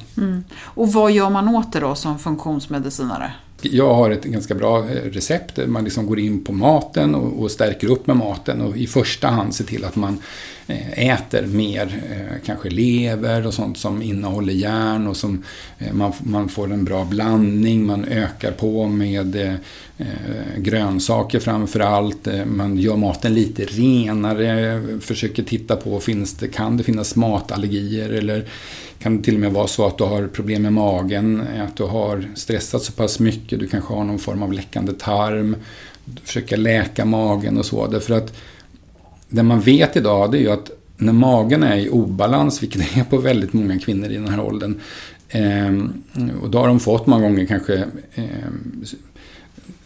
Och 0.58 0.92
vad 0.92 1.12
gör 1.12 1.30
man 1.30 1.48
åt 1.48 1.72
det 1.72 1.80
då 1.80 1.94
som 1.94 2.18
funktionsmedicinare? 2.18 3.32
Jag 3.62 3.94
har 3.94 4.10
ett 4.10 4.24
ganska 4.24 4.54
bra 4.54 4.78
eh, 4.78 5.10
recept 5.10 5.58
man 5.66 5.84
liksom 5.84 6.06
går 6.06 6.18
in 6.18 6.44
på 6.44 6.52
maten 6.52 7.14
och, 7.14 7.42
och 7.42 7.50
stärker 7.50 7.90
upp 7.90 8.06
med 8.06 8.16
maten 8.16 8.60
och 8.60 8.76
i 8.76 8.86
första 8.86 9.28
hand 9.28 9.54
ser 9.54 9.64
till 9.64 9.84
att 9.84 9.96
man 9.96 10.18
äter 10.92 11.46
mer, 11.46 12.02
kanske 12.44 12.70
lever 12.70 13.46
och 13.46 13.54
sånt 13.54 13.78
som 13.78 14.02
innehåller 14.02 14.52
järn 14.52 15.06
och 15.06 15.16
som 15.16 15.44
man, 15.92 16.12
man 16.18 16.48
får 16.48 16.72
en 16.72 16.84
bra 16.84 17.04
blandning, 17.04 17.86
man 17.86 18.04
ökar 18.04 18.52
på 18.52 18.86
med 18.86 19.58
Eh, 20.00 20.60
grönsaker 20.62 21.40
framför 21.40 21.80
allt, 21.80 22.26
eh, 22.26 22.44
man 22.44 22.76
gör 22.76 22.96
maten 22.96 23.34
lite 23.34 23.64
renare, 23.64 24.82
försöker 25.00 25.42
titta 25.42 25.76
på, 25.76 26.00
finns 26.00 26.34
det, 26.34 26.48
kan 26.48 26.76
det 26.76 26.84
finnas 26.84 27.16
matallergier? 27.16 28.10
Eller 28.10 28.44
kan 28.98 29.16
det 29.16 29.22
till 29.22 29.34
och 29.34 29.40
med 29.40 29.52
vara 29.52 29.66
så 29.66 29.86
att 29.86 29.98
du 29.98 30.04
har 30.04 30.26
problem 30.26 30.62
med 30.62 30.72
magen, 30.72 31.42
att 31.68 31.76
du 31.76 31.82
har 31.82 32.28
stressat 32.34 32.82
så 32.82 32.92
pass 32.92 33.20
mycket, 33.20 33.60
du 33.60 33.66
kanske 33.66 33.94
har 33.94 34.04
någon 34.04 34.18
form 34.18 34.42
av 34.42 34.52
läckande 34.52 34.92
tarm, 34.92 35.56
försöka 36.24 36.56
läka 36.56 37.04
magen 37.04 37.58
och 37.58 37.66
så. 37.66 37.86
Därför 37.86 38.14
att 38.14 38.36
det 39.28 39.42
man 39.42 39.60
vet 39.60 39.96
idag 39.96 40.32
det 40.32 40.38
är 40.38 40.42
ju 40.42 40.50
att 40.50 40.70
när 40.96 41.12
magen 41.12 41.62
är 41.62 41.76
i 41.76 41.88
obalans, 41.88 42.62
vilket 42.62 42.94
det 42.94 43.00
är 43.00 43.04
på 43.04 43.18
väldigt 43.18 43.52
många 43.52 43.78
kvinnor 43.78 44.10
i 44.10 44.14
den 44.14 44.28
här 44.28 44.40
åldern, 44.40 44.80
eh, 45.28 45.72
och 46.42 46.50
då 46.50 46.58
har 46.58 46.66
de 46.66 46.80
fått 46.80 47.06
många 47.06 47.22
gånger 47.22 47.46
kanske 47.46 47.84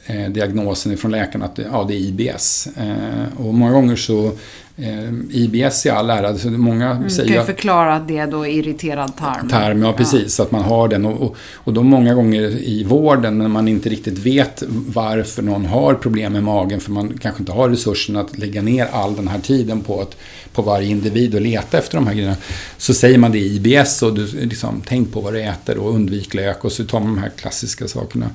eh, 0.06 0.30
diagnosen 0.30 0.96
från 0.96 1.10
läkaren 1.10 1.42
att 1.42 1.58
ja, 1.72 1.84
det 1.88 1.94
är 1.94 1.98
IBS. 1.98 2.68
Eh, 2.76 3.46
och 3.46 3.54
många 3.54 3.72
gånger 3.72 3.96
så, 3.96 4.32
eh, 4.76 5.12
IBS 5.30 5.86
i 5.86 5.90
all 5.90 6.10
ära, 6.10 6.38
så 6.38 6.50
många 6.50 6.90
Mm, 6.90 7.10
säger 7.10 7.28
kan 7.28 7.36
ju 7.36 7.46
förklara 7.46 7.94
att 7.94 8.08
det 8.08 8.18
är 8.18 8.26
då 8.26 8.46
irriterad 8.46 9.16
tarm. 9.16 9.48
tarm, 9.48 9.82
ja 9.82 9.92
precis, 9.92 10.34
så 10.34 10.42
att 10.42 10.50
man 10.50 10.62
har 10.62 10.88
den. 10.88 11.04
Och, 11.04 11.22
och, 11.22 11.36
och 11.54 11.72
då 11.72 11.82
många 11.82 12.14
gånger 12.14 12.42
i 12.42 12.84
vården 12.84 13.38
när 13.38 13.48
man 13.48 13.68
inte 13.68 13.88
riktigt 13.88 14.18
vet 14.18 14.62
varför 14.68 15.42
någon 15.42 15.66
har 15.66 15.94
problem 15.94 16.32
med 16.32 16.42
magen, 16.42 16.80
för 16.80 16.90
man 16.92 17.18
kanske 17.18 17.42
inte 17.42 17.52
har 17.52 17.68
resurserna 17.68 18.20
att 18.20 18.38
lägga 18.38 18.62
ner 18.62 18.88
all 18.92 19.16
den 19.16 19.28
här 19.28 19.38
tiden 19.38 19.80
på, 19.80 20.00
att, 20.00 20.16
på 20.52 20.62
varje 20.62 20.88
individ 20.88 21.34
och 21.34 21.40
leta 21.40 21.78
efter 21.78 21.96
de 21.96 22.06
här 22.06 22.14
grejerna. 22.14 22.36
Så 22.76 22.94
säger 22.94 23.18
man 23.18 23.32
det 23.32 23.38
i 23.38 23.56
IBS 23.56 24.02
och 24.02 24.14
du, 24.14 24.26
liksom, 24.26 24.82
tänk 24.86 25.12
på 25.12 25.20
vad 25.20 25.32
du 25.32 25.42
äter 25.42 25.78
och 25.78 25.94
undvik 25.94 26.34
lök 26.34 26.64
och 26.64 26.72
så 26.72 26.84
tar 26.84 27.00
man 27.00 27.14
de 27.14 27.18
här 27.20 27.30
klassiska 27.36 27.88
sakerna. 27.88 28.30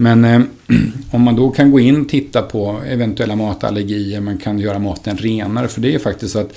Men 0.00 0.24
eh, 0.24 0.40
om 1.10 1.22
man 1.22 1.36
då 1.36 1.50
kan 1.50 1.70
gå 1.70 1.80
in 1.80 2.00
och 2.00 2.08
titta 2.08 2.42
på 2.42 2.80
eventuella 2.86 3.36
matallergier, 3.36 4.20
man 4.20 4.38
kan 4.38 4.58
göra 4.58 4.78
maten 4.78 5.16
renare, 5.16 5.68
för 5.68 5.80
det 5.80 5.88
är 5.88 5.92
ju 5.92 5.98
faktiskt 5.98 6.32
så 6.32 6.38
att 6.38 6.52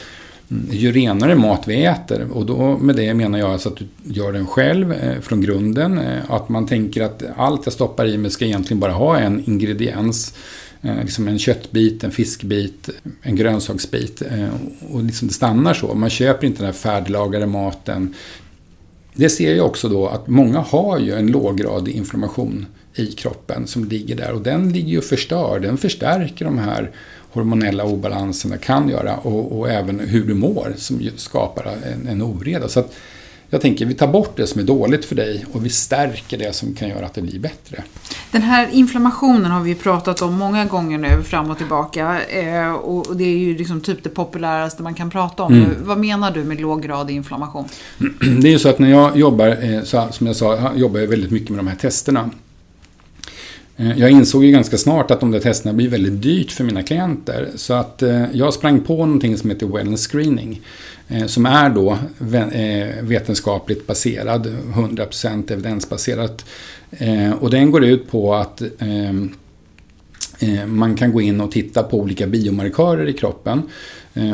mm, 0.51 0.67
ju 0.71 0.91
renare 0.91 1.35
mat 1.35 1.67
vi 1.67 1.85
äter, 1.85 2.27
och 2.31 2.45
då 2.45 2.77
med 2.77 2.95
det 2.95 3.13
menar 3.13 3.39
jag 3.39 3.51
alltså 3.51 3.69
att 3.69 3.77
du 3.77 3.85
gör 4.03 4.33
den 4.33 4.47
själv 4.47 4.91
eh, 4.91 5.19
från 5.21 5.41
grunden. 5.41 5.97
Eh, 5.97 6.31
att 6.31 6.49
man 6.49 6.67
tänker 6.67 7.01
att 7.01 7.23
allt 7.35 7.61
jag 7.65 7.73
stoppar 7.73 8.05
i 8.05 8.17
mig 8.17 8.31
ska 8.31 8.45
egentligen 8.45 8.79
bara 8.79 8.91
ha 8.91 9.19
en 9.19 9.43
ingrediens. 9.45 10.33
Eh, 10.81 10.95
liksom 11.01 11.27
en 11.27 11.39
köttbit, 11.39 12.03
en 12.03 12.11
fiskbit, 12.11 12.89
en 13.21 13.35
grönsaksbit. 13.35 14.21
Eh, 14.21 14.47
och 14.91 15.03
liksom 15.03 15.27
det 15.27 15.33
stannar 15.33 15.73
så. 15.73 15.93
Man 15.93 16.09
köper 16.09 16.47
inte 16.47 16.59
den 16.59 16.65
här 16.65 16.73
färdiglagade 16.73 17.45
maten. 17.45 18.13
Det 19.13 19.29
ser 19.29 19.55
jag 19.55 19.65
också 19.65 19.89
då 19.89 20.07
att 20.07 20.27
många 20.27 20.59
har 20.59 20.99
ju 20.99 21.13
en 21.13 21.27
låggradig 21.27 21.93
inflammation 21.93 22.65
i 22.95 23.05
kroppen 23.05 23.67
som 23.67 23.85
ligger 23.85 24.15
där 24.15 24.31
och 24.31 24.41
den 24.41 24.73
ligger 24.73 24.89
ju 24.89 24.97
och 24.97 25.03
förstör. 25.03 25.59
Den 25.59 25.77
förstärker 25.77 26.45
de 26.45 26.57
här 26.57 26.91
hormonella 27.31 27.83
obalanserna 27.83 28.57
kan 28.57 28.89
göra 28.89 29.15
och, 29.15 29.59
och 29.59 29.69
även 29.69 29.99
hur 29.99 30.27
du 30.27 30.33
mår 30.33 30.73
som 30.77 31.09
skapar 31.15 31.77
en, 31.93 32.07
en 32.07 32.21
oreda. 32.21 32.67
Så 32.67 32.79
att 32.79 32.93
jag 33.53 33.61
tänker 33.61 33.85
vi 33.85 33.93
tar 33.93 34.07
bort 34.07 34.37
det 34.37 34.47
som 34.47 34.61
är 34.61 34.65
dåligt 34.65 35.05
för 35.05 35.15
dig 35.15 35.45
och 35.51 35.65
vi 35.65 35.69
stärker 35.69 36.37
det 36.37 36.55
som 36.55 36.75
kan 36.75 36.89
göra 36.89 37.05
att 37.05 37.13
det 37.13 37.21
blir 37.21 37.39
bättre. 37.39 37.83
Den 38.31 38.41
här 38.41 38.69
inflammationen 38.71 39.51
har 39.51 39.61
vi 39.61 39.75
pratat 39.75 40.21
om 40.21 40.33
många 40.33 40.65
gånger 40.65 40.97
nu, 40.97 41.23
fram 41.23 41.49
och 41.49 41.57
tillbaka. 41.57 42.21
Eh, 42.21 42.73
och 42.73 43.17
det 43.17 43.23
är 43.23 43.37
ju 43.37 43.57
liksom 43.57 43.81
typ 43.81 44.03
det 44.03 44.09
populäraste 44.09 44.83
man 44.83 44.93
kan 44.93 45.09
prata 45.09 45.43
om 45.43 45.53
Mm. 45.53 45.69
Vad 45.83 45.97
menar 45.97 46.31
du 46.31 46.43
med 46.43 46.61
låggradig 46.61 47.15
inflammation? 47.15 47.65
Det 48.41 48.47
är 48.47 48.51
ju 48.51 48.59
så 48.59 48.69
att 48.69 48.79
när 48.79 48.89
jag 48.89 49.17
jobbar, 49.17 49.47
eh, 49.47 50.09
som 50.11 50.27
jag 50.27 50.35
sa, 50.35 50.55
jag 50.55 50.77
jobbar 50.77 50.99
jag 50.99 51.07
väldigt 51.07 51.31
mycket 51.31 51.49
med 51.49 51.59
de 51.59 51.67
här 51.67 51.75
testerna. 51.75 52.29
Eh, 53.77 53.99
jag 53.99 54.11
insåg 54.11 54.43
ju 54.43 54.51
ganska 54.51 54.77
snart 54.77 55.11
att 55.11 55.19
de 55.19 55.31
där 55.31 55.39
testerna 55.39 55.73
blir 55.73 55.89
väldigt 55.89 56.21
dyrt 56.21 56.51
för 56.51 56.63
mina 56.63 56.83
klienter. 56.83 57.49
Så 57.55 57.73
att 57.73 58.01
eh, 58.01 58.25
jag 58.33 58.53
sprang 58.53 58.81
på 58.81 59.05
någonting 59.05 59.37
som 59.37 59.49
heter 59.49 59.65
wellness 59.65 60.07
screening. 60.07 60.61
Eh, 61.07 61.25
som 61.25 61.45
är 61.45 61.69
då 61.69 61.97
vetenskapligt 63.01 63.87
baserad, 63.87 64.47
100% 64.47 65.51
evidensbaserat. 65.53 66.45
Och 67.39 67.49
den 67.49 67.71
går 67.71 67.83
ut 67.83 68.11
på 68.11 68.35
att 68.35 68.61
ehm, 68.79 69.35
man 70.67 70.95
kan 70.95 71.11
gå 71.11 71.21
in 71.21 71.41
och 71.41 71.51
titta 71.51 71.83
på 71.83 71.99
olika 71.99 72.27
biomarkörer 72.27 73.09
i 73.09 73.13
kroppen. 73.13 73.61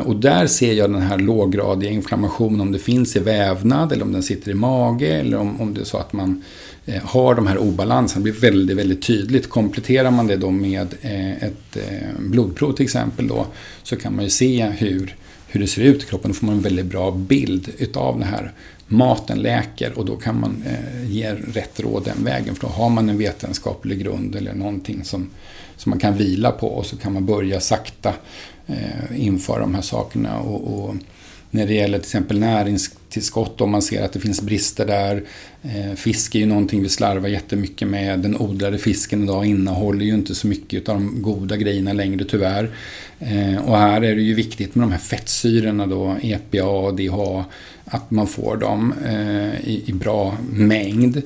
Och 0.05 0.15
där 0.15 0.47
ser 0.47 0.73
jag 0.73 0.91
den 0.91 1.01
här 1.01 1.17
låggradiga 1.17 1.91
inflammationen, 1.91 2.61
om 2.61 2.71
det 2.71 2.79
finns 2.79 3.15
i 3.15 3.19
vävnad 3.19 3.91
eller 3.91 4.03
om 4.03 4.11
den 4.11 4.23
sitter 4.23 4.51
i 4.51 4.53
mage 4.53 5.07
eller 5.07 5.37
om, 5.37 5.61
om 5.61 5.73
det 5.73 5.81
är 5.81 5.85
så 5.85 5.97
att 5.97 6.13
man 6.13 6.43
Eh, 6.89 7.01
har 7.03 7.35
de 7.35 7.47
här 7.47 7.57
obalanserna 7.57 8.23
blir 8.23 8.33
väldigt, 8.33 8.77
väldigt 8.77 9.01
tydligt. 9.01 9.49
Kompletterar 9.49 10.11
man 10.11 10.27
det 10.27 10.35
då 10.35 10.51
med 10.51 10.95
eh, 11.01 11.43
ett 11.43 11.75
eh, 11.75 12.19
blodprov 12.19 12.73
till 12.73 12.85
exempel 12.85 13.27
då, 13.27 13.47
så 13.83 13.95
kan 13.95 14.15
man 14.15 14.23
ju 14.23 14.29
se 14.29 14.65
hur, 14.65 15.15
hur 15.47 15.59
det 15.59 15.67
ser 15.67 15.81
ut 15.81 16.03
i 16.03 16.05
kroppen. 16.05 16.31
Då 16.31 16.35
får 16.35 16.45
man 16.45 16.55
en 16.55 16.61
väldigt 16.61 16.85
bra 16.85 17.11
bild 17.11 17.69
utav 17.77 18.19
det 18.19 18.25
här. 18.25 18.53
Maten 18.87 19.39
läker 19.39 19.97
och 19.99 20.05
då 20.05 20.15
kan 20.15 20.39
man 20.39 20.63
ge 21.07 21.33
rätt 21.33 21.79
råd 21.79 22.03
den 22.05 22.23
vägen. 22.23 22.55
För 22.55 22.61
då 22.61 22.67
har 22.67 22.89
man 22.89 23.09
en 23.09 23.17
vetenskaplig 23.17 23.99
grund 23.99 24.35
eller 24.35 24.53
någonting 24.53 25.03
som, 25.03 25.29
som 25.77 25.89
man 25.89 25.99
kan 25.99 26.17
vila 26.17 26.51
på 26.51 26.67
och 26.67 26.85
så 26.85 26.97
kan 26.97 27.13
man 27.13 27.25
börja 27.25 27.59
sakta 27.59 28.13
införa 29.15 29.59
de 29.59 29.75
här 29.75 29.81
sakerna. 29.81 30.39
och, 30.39 30.89
och 30.89 30.95
när 31.51 31.67
det 31.67 31.73
gäller 31.73 31.97
till 31.97 32.05
exempel 32.05 32.39
närings 32.39 32.91
näringstillskott, 33.09 33.61
om 33.61 33.71
man 33.71 33.81
ser 33.81 34.03
att 34.03 34.13
det 34.13 34.19
finns 34.19 34.41
brister 34.41 34.85
där. 34.85 35.23
Eh, 35.63 35.95
fisk 35.95 36.35
är 36.35 36.39
ju 36.39 36.45
någonting 36.45 36.83
vi 36.83 36.89
slarvar 36.89 37.29
jättemycket 37.29 37.87
med. 37.87 38.19
Den 38.19 38.35
odlade 38.37 38.77
fisken 38.77 39.23
idag 39.23 39.45
innehåller 39.45 40.05
ju 40.05 40.13
inte 40.13 40.35
så 40.35 40.47
mycket 40.47 40.89
av 40.89 40.95
de 40.95 41.21
goda 41.21 41.57
grejerna 41.57 41.93
längre 41.93 42.25
tyvärr. 42.25 42.69
Eh, 43.19 43.57
och 43.65 43.77
här 43.77 44.03
är 44.03 44.15
det 44.15 44.21
ju 44.21 44.33
viktigt 44.33 44.75
med 44.75 44.87
de 44.87 44.91
här 44.91 44.99
fettsyrorna 44.99 45.87
då, 45.87 46.15
EPA 46.21 46.63
och 46.63 46.95
DHA, 46.95 47.45
att 47.85 48.11
man 48.11 48.27
får 48.27 48.57
dem 48.57 48.93
eh, 49.05 49.69
i, 49.69 49.93
bra 49.93 50.37
mängd. 50.51 51.21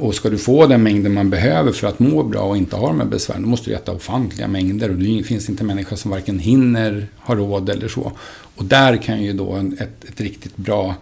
Och 0.00 0.14
ska 0.14 0.30
du 0.30 0.38
få 0.38 0.66
den 0.66 0.82
mängden 0.82 1.14
man 1.14 1.30
behöver 1.30 1.72
för 1.72 1.86
att 1.86 1.98
må 1.98 2.22
bra 2.22 2.40
och 2.40 2.56
inte 2.56 2.76
ha 2.76 2.88
de 2.88 3.00
här 3.00 3.06
besvären, 3.06 3.42
då 3.42 3.48
måste 3.48 3.70
du 3.70 3.76
äta 3.76 3.92
ofantliga 3.92 4.48
mängder. 4.48 4.90
Och 4.90 4.96
det 4.96 5.22
finns 5.22 5.48
inte 5.48 5.64
människa 5.64 5.96
som 5.96 6.10
varken 6.10 6.38
hinner, 6.38 7.06
har 7.16 7.36
råd 7.36 7.70
eller 7.70 7.88
så. 7.88 8.12
Och 8.56 8.64
där 8.64 8.96
kan 8.96 9.22
ju 9.22 9.32
då 9.32 9.56
ett, 9.56 10.04
ett 10.04 10.20
riktigt 10.20 10.56
bra 10.56 10.88
eh, 10.88 10.94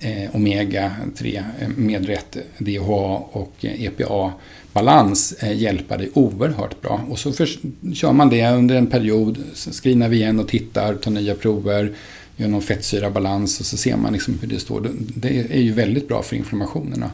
Eh, 0.00 0.30
omega-3 0.32 1.42
eh, 1.60 1.68
medrätt 1.76 1.76
med 1.76 2.06
rätt 2.06 2.36
DHA 2.58 3.16
och 3.32 3.54
EPA 3.60 4.32
balans 4.72 5.32
eh, 5.32 5.48
eh 5.48 5.56
hjälpa 5.56 5.96
dig 5.96 6.10
oerhört 6.14 6.82
bra. 6.82 7.00
Och 7.08 7.18
så 7.18 7.32
för, 7.32 7.48
kör 7.94 8.12
man 8.12 8.28
det 8.28 8.50
under 8.50 8.74
en 8.74 8.86
period, 8.86 9.38
screenar 9.54 10.08
vi 10.08 10.16
igen 10.16 10.40
och 10.40 10.48
tittar, 10.48 10.94
tar 10.94 11.10
nya 11.10 11.34
prover, 11.34 11.92
gör 12.36 12.48
någon 12.48 12.62
fettsyrabalans 12.62 13.60
och 13.60 13.66
så 13.66 13.76
ser 13.76 13.96
man 13.96 14.12
liksom 14.12 14.38
hur 14.40 14.48
det 14.48 14.58
står. 14.58 14.90
Det 14.94 15.28
är 15.28 15.60
ju 15.60 15.72
väldigt 15.72 16.08
bra 16.08 16.22
för 16.22 16.36
inflammationerna. 16.36 17.10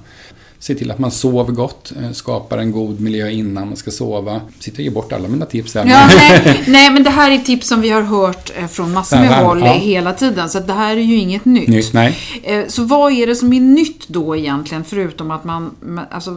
Se 0.65 0.75
till 0.75 0.91
att 0.91 0.99
man 0.99 1.11
sover 1.11 1.53
gott, 1.53 1.93
eh, 2.03 2.13
skapar 2.13 2.59
en 2.59 2.73
god 2.73 3.01
miljö 3.01 3.31
innan 3.31 3.67
man 3.69 3.77
ska 3.77 3.91
sova. 3.91 4.41
Sitter 4.59 4.79
och 4.79 4.85
ger 4.85 4.91
bort 4.91 5.13
alla 5.13 5.29
mina 5.29 5.47
tips 5.47 5.75
här. 5.75 5.87
Ja, 5.87 6.09
nej, 6.17 6.65
nej, 6.67 6.91
men 6.91 7.03
det 7.03 7.11
här 7.11 7.31
är 7.31 7.39
tips 7.39 7.69
som 7.69 7.81
vi 7.81 7.91
har 7.91 8.03
hört 8.03 8.53
eh, 8.59 8.67
från 8.67 8.93
massor 8.93 9.17
med 9.17 9.45
håll 9.45 9.61
ja. 9.61 9.73
hela 9.73 10.13
tiden. 10.13 10.51
Så 10.51 10.61
det 10.61 10.73
här 10.73 10.97
är 10.97 11.01
ju 11.01 11.17
inget 11.17 11.45
nytt. 11.45 11.69
nytt 11.69 11.93
nej. 11.93 12.19
Eh, 12.43 12.67
så 12.69 12.85
vad 12.85 13.13
är 13.13 13.27
det 13.27 13.37
som 13.37 13.53
är 13.53 13.61
nytt 13.61 14.09
då 14.09 14.37
egentligen? 14.37 14.85
Förutom 14.85 15.31
att 15.31 15.45
man, 15.45 15.75
alltså, 16.11 16.31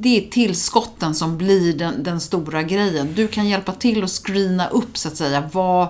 det 0.00 0.16
är 0.16 0.30
tillskotten 0.30 1.14
som 1.14 1.38
blir 1.38 1.72
den, 1.72 2.02
den 2.02 2.20
stora 2.20 2.62
grejen. 2.62 3.08
Du 3.14 3.28
kan 3.28 3.48
hjälpa 3.48 3.72
till 3.72 4.04
att 4.04 4.10
screena 4.10 4.68
upp 4.68 4.98
så 4.98 5.08
att 5.08 5.16
säga. 5.16 5.42
Vad 5.52 5.88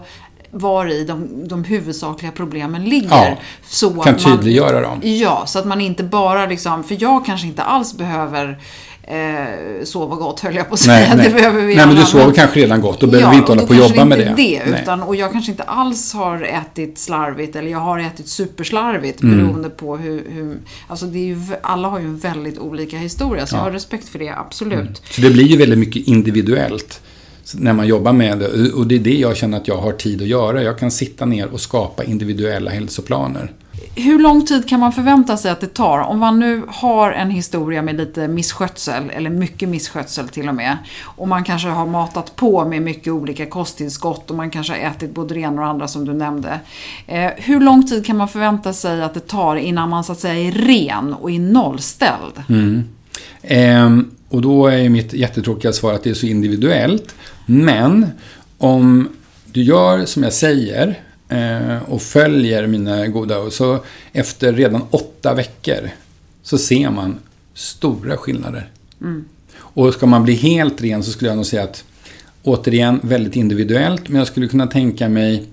var 0.50 0.86
i 0.86 1.04
de, 1.04 1.48
de 1.48 1.64
huvudsakliga 1.64 2.32
problemen 2.32 2.84
ligger. 2.84 3.08
Ja, 3.10 3.36
så 3.68 3.90
kan 3.90 4.16
tydliggöra 4.16 4.80
dem. 4.80 5.00
Ja, 5.02 5.44
så 5.46 5.58
att 5.58 5.66
man 5.66 5.80
inte 5.80 6.02
bara 6.02 6.46
liksom, 6.46 6.84
för 6.84 6.96
jag 7.00 7.26
kanske 7.26 7.46
inte 7.46 7.62
alls 7.62 7.94
behöver 7.94 8.58
eh, 9.06 9.84
sova 9.84 10.16
gott 10.16 10.40
höll 10.40 10.56
jag 10.56 10.68
på 10.68 10.74
att 10.74 10.80
säga. 10.80 11.08
Nej, 11.08 11.16
nej. 11.16 11.28
Det 11.28 11.34
behöver 11.34 11.62
vi 11.62 11.76
nej 11.76 11.86
men 11.86 11.96
du 11.96 12.02
sover 12.02 12.32
kanske 12.32 12.60
redan 12.60 12.80
gott. 12.80 13.00
Då 13.00 13.06
behöver 13.06 13.28
ja, 13.28 13.30
vi 13.30 13.36
inte 13.36 13.52
hålla 13.52 13.62
på 13.62 13.68
och 13.68 13.74
jobba 13.74 14.04
med 14.04 14.18
det. 14.18 14.34
det 14.36 14.62
utan, 14.82 15.02
och 15.02 15.16
jag 15.16 15.32
kanske 15.32 15.50
inte 15.50 15.62
alls 15.62 16.14
har 16.14 16.42
ätit 16.42 16.98
slarvigt 16.98 17.56
eller 17.56 17.70
jag 17.70 17.78
har 17.78 17.98
ätit 17.98 18.28
superslarvigt 18.28 19.22
mm. 19.22 19.38
beroende 19.38 19.70
på 19.70 19.96
hur, 19.96 20.24
hur 20.30 20.58
alltså 20.88 21.06
det 21.06 21.18
är 21.18 21.26
ju, 21.26 21.38
alla 21.62 21.88
har 21.88 21.98
ju 21.98 22.04
en 22.04 22.18
väldigt 22.18 22.58
olika 22.58 22.98
historia. 22.98 23.46
Så 23.46 23.54
ja. 23.54 23.58
jag 23.58 23.64
har 23.64 23.70
respekt 23.70 24.08
för 24.08 24.18
det, 24.18 24.28
absolut. 24.28 24.78
Mm. 24.78 24.94
Så 25.10 25.20
det 25.20 25.30
blir 25.30 25.44
ju 25.44 25.56
väldigt 25.56 25.78
mycket 25.78 26.06
individuellt 26.06 27.00
när 27.54 27.72
man 27.72 27.86
jobbar 27.86 28.12
med 28.12 28.38
det. 28.38 28.72
Och 28.72 28.86
det 28.86 28.94
är 28.94 29.00
det 29.00 29.18
jag 29.18 29.36
känner 29.36 29.56
att 29.56 29.68
jag 29.68 29.78
har 29.78 29.92
tid 29.92 30.22
att 30.22 30.28
göra. 30.28 30.62
Jag 30.62 30.78
kan 30.78 30.90
sitta 30.90 31.24
ner 31.24 31.46
och 31.46 31.60
skapa 31.60 32.04
individuella 32.04 32.70
hälsoplaner. 32.70 33.52
Hur 33.94 34.18
lång 34.18 34.46
tid 34.46 34.68
kan 34.68 34.80
man 34.80 34.92
förvänta 34.92 35.36
sig 35.36 35.50
att 35.50 35.60
det 35.60 35.74
tar? 35.74 35.98
Om 35.98 36.18
man 36.18 36.38
nu 36.38 36.62
har 36.68 37.12
en 37.12 37.30
historia 37.30 37.82
med 37.82 37.96
lite 37.96 38.28
misskötsel, 38.28 39.10
eller 39.10 39.30
mycket 39.30 39.68
misskötsel 39.68 40.28
till 40.28 40.48
och 40.48 40.54
med, 40.54 40.76
och 41.02 41.28
man 41.28 41.44
kanske 41.44 41.68
har 41.68 41.86
matat 41.86 42.36
på 42.36 42.64
med 42.64 42.82
mycket 42.82 43.12
olika 43.12 43.46
kosttillskott 43.46 44.30
och 44.30 44.36
man 44.36 44.50
kanske 44.50 44.72
har 44.72 44.90
ätit 44.90 45.14
både 45.14 45.34
det 45.34 45.40
ena 45.40 45.62
och 45.62 45.68
andra 45.68 45.88
som 45.88 46.04
du 46.04 46.12
nämnde. 46.12 46.60
Eh, 47.06 47.30
hur 47.36 47.60
lång 47.60 47.86
tid 47.86 48.06
kan 48.06 48.16
man 48.16 48.28
förvänta 48.28 48.72
sig 48.72 49.02
att 49.02 49.14
det 49.14 49.26
tar 49.26 49.56
innan 49.56 49.88
man 49.88 50.04
så 50.04 50.12
att 50.12 50.20
säga 50.20 50.48
är 50.48 50.52
ren 50.52 51.14
och 51.14 51.30
är 51.30 51.38
nollställd? 51.38 52.42
Mm. 52.48 52.84
Eh, 53.42 54.06
och 54.28 54.42
då 54.42 54.66
är 54.66 54.88
mitt 54.88 55.12
jättetråkiga 55.12 55.72
svar 55.72 55.92
att 55.92 56.02
det 56.02 56.10
är 56.10 56.14
så 56.14 56.26
individuellt. 56.26 57.14
Men 57.46 58.06
om 58.58 59.08
du 59.52 59.62
gör 59.62 60.04
som 60.04 60.22
jag 60.22 60.32
säger 60.32 61.00
eh, 61.28 61.82
och 61.92 62.02
följer 62.02 62.66
mina 62.66 63.06
goda 63.06 63.36
råd 63.36 63.52
så 63.52 63.84
efter 64.12 64.52
redan 64.52 64.82
åtta 64.90 65.34
veckor 65.34 65.90
så 66.42 66.58
ser 66.58 66.90
man 66.90 67.18
stora 67.54 68.16
skillnader. 68.16 68.70
Mm. 69.00 69.24
Och 69.58 69.94
ska 69.94 70.06
man 70.06 70.24
bli 70.24 70.34
helt 70.34 70.82
ren 70.82 71.02
så 71.02 71.10
skulle 71.10 71.30
jag 71.30 71.36
nog 71.36 71.46
säga 71.46 71.64
att 71.64 71.84
återigen 72.42 73.00
väldigt 73.02 73.36
individuellt 73.36 74.08
men 74.08 74.18
jag 74.18 74.26
skulle 74.26 74.48
kunna 74.48 74.66
tänka 74.66 75.08
mig 75.08 75.46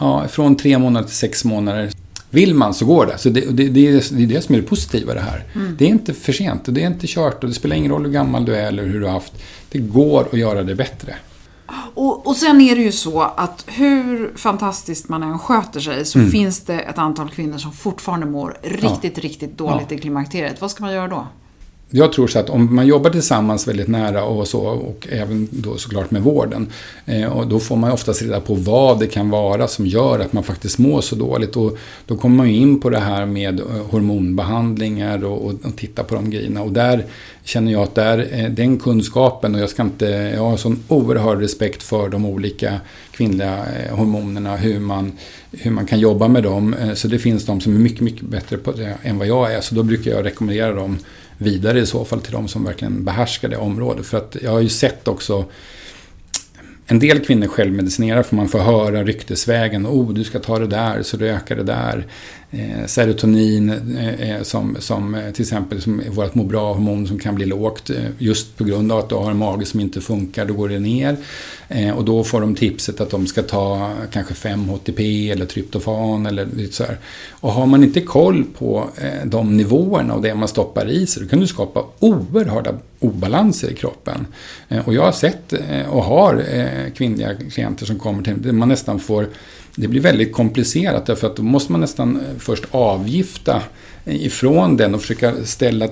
ja, 0.00 0.28
från 0.28 0.56
tre 0.56 0.78
månader 0.78 1.06
till 1.06 1.16
sex 1.16 1.44
månader. 1.44 1.90
Vill 2.30 2.54
man 2.54 2.74
så 2.74 2.84
går 2.84 3.06
det. 3.06 3.18
Så 3.18 3.28
det, 3.28 3.40
det, 3.40 3.68
det, 3.68 3.88
är, 3.88 4.16
det 4.16 4.22
är 4.22 4.26
det 4.26 4.42
som 4.42 4.54
är 4.54 4.60
det 4.60 4.66
positiva 4.66 5.14
det 5.14 5.20
här. 5.20 5.44
Mm. 5.54 5.76
Det 5.78 5.84
är 5.84 5.88
inte 5.88 6.14
för 6.14 6.32
sent, 6.32 6.62
det 6.64 6.82
är 6.82 6.86
inte 6.86 7.06
kört 7.06 7.42
och 7.42 7.48
det 7.48 7.54
spelar 7.54 7.76
ingen 7.76 7.92
roll 7.92 8.04
hur 8.04 8.12
gammal 8.12 8.44
du 8.44 8.56
är 8.56 8.66
eller 8.66 8.86
hur 8.86 9.00
du 9.00 9.06
har 9.06 9.12
haft. 9.12 9.32
Det 9.68 9.78
går 9.78 10.28
att 10.32 10.38
göra 10.38 10.62
det 10.62 10.74
bättre. 10.74 11.16
Och, 11.94 12.26
och 12.26 12.36
sen 12.36 12.60
är 12.60 12.76
det 12.76 12.82
ju 12.82 12.92
så 12.92 13.20
att 13.20 13.64
hur 13.66 14.32
fantastiskt 14.36 15.08
man 15.08 15.22
än 15.22 15.38
sköter 15.38 15.80
sig 15.80 16.04
så 16.04 16.18
mm. 16.18 16.30
finns 16.30 16.60
det 16.60 16.80
ett 16.80 16.98
antal 16.98 17.28
kvinnor 17.30 17.58
som 17.58 17.72
fortfarande 17.72 18.26
mår 18.26 18.58
riktigt, 18.62 19.16
ja. 19.16 19.22
riktigt 19.22 19.58
dåligt 19.58 19.86
ja. 19.90 19.96
i 19.96 19.98
klimakteriet. 19.98 20.60
Vad 20.60 20.70
ska 20.70 20.84
man 20.84 20.92
göra 20.92 21.08
då? 21.08 21.26
Jag 21.90 22.12
tror 22.12 22.26
så 22.26 22.38
att 22.38 22.50
om 22.50 22.74
man 22.74 22.86
jobbar 22.86 23.10
tillsammans 23.10 23.68
väldigt 23.68 23.88
nära 23.88 24.24
och 24.24 24.48
så, 24.48 24.60
och 24.60 25.08
även 25.10 25.48
då 25.50 25.76
såklart 25.76 26.10
med 26.10 26.22
vården, 26.22 26.68
eh, 27.06 27.24
och 27.24 27.46
då 27.46 27.60
får 27.60 27.76
man 27.76 27.92
oftast 27.92 28.22
reda 28.22 28.40
på 28.40 28.54
vad 28.54 29.00
det 29.00 29.06
kan 29.06 29.30
vara 29.30 29.68
som 29.68 29.86
gör 29.86 30.18
att 30.18 30.32
man 30.32 30.44
faktiskt 30.44 30.78
mår 30.78 31.00
så 31.00 31.16
dåligt. 31.16 31.56
Och 31.56 31.78
då 32.06 32.16
kommer 32.16 32.36
man 32.36 32.48
ju 32.48 32.56
in 32.56 32.80
på 32.80 32.90
det 32.90 32.98
här 32.98 33.26
med 33.26 33.60
eh, 33.60 33.66
hormonbehandlingar 33.90 35.24
och, 35.24 35.46
och, 35.46 35.52
och 35.64 35.76
titta 35.76 36.04
på 36.04 36.14
de 36.14 36.30
grejerna. 36.30 36.62
Och 36.62 36.72
där 36.72 37.04
känner 37.44 37.72
jag 37.72 37.82
att 37.82 37.94
där, 37.94 38.28
eh, 38.32 38.50
den 38.50 38.78
kunskapen, 38.78 39.54
och 39.54 39.60
jag 39.60 39.70
ska 39.70 39.82
inte, 39.82 40.06
jag 40.06 40.42
har 40.42 40.56
sån 40.56 40.82
oerhörd 40.88 41.40
respekt 41.40 41.82
för 41.82 42.08
de 42.08 42.24
olika 42.24 42.80
kvinnliga 43.10 43.56
eh, 43.56 43.96
hormonerna, 43.96 44.56
hur 44.56 44.80
man, 44.80 45.12
hur 45.52 45.70
man 45.70 45.86
kan 45.86 46.00
jobba 46.00 46.28
med 46.28 46.42
dem. 46.42 46.74
Eh, 46.74 46.94
så 46.94 47.08
det 47.08 47.18
finns 47.18 47.46
de 47.46 47.60
som 47.60 47.74
är 47.74 47.78
mycket, 47.78 48.00
mycket 48.00 48.22
bättre 48.22 48.56
på 48.56 48.72
det 48.72 48.94
än 49.02 49.18
vad 49.18 49.26
jag 49.26 49.54
är. 49.54 49.60
Så 49.60 49.74
då 49.74 49.82
brukar 49.82 50.10
jag 50.10 50.24
rekommendera 50.24 50.72
dem 50.72 50.98
vidare 51.38 51.80
i 51.80 51.86
så 51.86 52.04
fall 52.04 52.20
till 52.20 52.32
de 52.32 52.48
som 52.48 52.64
verkligen 52.64 53.04
behärskar 53.04 53.48
det 53.48 53.56
området. 53.56 54.06
För 54.06 54.18
att 54.18 54.36
jag 54.42 54.50
har 54.50 54.60
ju 54.60 54.68
sett 54.68 55.08
också 55.08 55.44
en 56.86 56.98
del 56.98 57.24
kvinnor 57.24 57.46
självmedicinerar 57.46 58.22
för 58.22 58.36
man 58.36 58.48
får 58.48 58.58
höra 58.58 59.04
ryktesvägen. 59.04 59.86
Oh, 59.86 60.12
du 60.14 60.24
ska 60.24 60.38
ta 60.38 60.58
det 60.58 60.66
där 60.66 61.02
så 61.02 61.16
du 61.16 61.28
ökar 61.28 61.56
det 61.56 61.62
där 61.62 62.06
Eh, 62.58 62.86
serotonin 62.86 63.70
eh, 63.98 64.30
eh, 64.30 64.42
som, 64.42 64.76
som 64.78 65.14
eh, 65.14 65.30
till 65.32 65.42
exempel 65.42 65.82
som 65.82 66.02
vårt 66.10 66.34
må 66.34 66.44
bra-hormon 66.44 67.06
som 67.06 67.18
kan 67.18 67.34
bli 67.34 67.46
lågt 67.46 67.90
eh, 67.90 67.96
just 68.18 68.56
på 68.56 68.64
grund 68.64 68.92
av 68.92 68.98
att 68.98 69.08
du 69.08 69.14
har 69.14 69.30
en 69.30 69.36
mage 69.36 69.66
som 69.66 69.80
inte 69.80 70.00
funkar, 70.00 70.46
då 70.46 70.54
går 70.54 70.68
det 70.68 70.78
ner. 70.78 71.16
Eh, 71.68 71.90
och 71.90 72.04
då 72.04 72.24
får 72.24 72.40
de 72.40 72.54
tipset 72.54 73.00
att 73.00 73.10
de 73.10 73.26
ska 73.26 73.42
ta 73.42 73.92
kanske 74.12 74.34
5-HTP 74.34 75.32
eller 75.32 75.46
tryptofan 75.46 76.26
eller 76.26 76.46
lite 76.56 76.72
så 76.72 76.84
här. 76.84 76.98
Och 77.30 77.52
har 77.52 77.66
man 77.66 77.84
inte 77.84 78.00
koll 78.00 78.44
på 78.58 78.90
de 79.24 79.56
nivåerna 79.56 80.14
och 80.14 80.22
det 80.22 80.34
man 80.34 80.48
stoppar 80.48 80.90
i 80.90 81.06
sig, 81.06 81.22
då 81.22 81.28
kan 81.28 81.40
du 81.40 81.46
skapa 81.46 81.84
oerhörda 81.98 82.74
obalanser 83.00 83.70
i 83.70 83.74
kroppen. 83.74 84.26
och 84.84 84.94
jag 84.94 85.02
har 85.02 85.12
sett 85.12 85.52
och 85.88 86.04
har 86.04 86.44
kvinnliga 86.94 87.34
klienter 87.34 87.86
som 87.86 87.98
kommer 87.98 88.22
till 88.22 88.36
mig, 88.36 88.52
man 88.52 88.68
nästan 88.68 89.00
får 89.00 89.26
det 89.76 89.88
blir 89.88 90.00
väldigt 90.00 90.32
komplicerat 90.32 91.06
därför 91.06 91.26
att 91.26 91.36
då 91.36 91.42
måste 91.42 91.72
man 91.72 91.80
nästan 91.80 92.20
först 92.46 92.64
avgifta 92.70 93.62
ifrån 94.04 94.76
den 94.76 94.94
och 94.94 95.00
försöka 95.00 95.44
ställa 95.44 95.88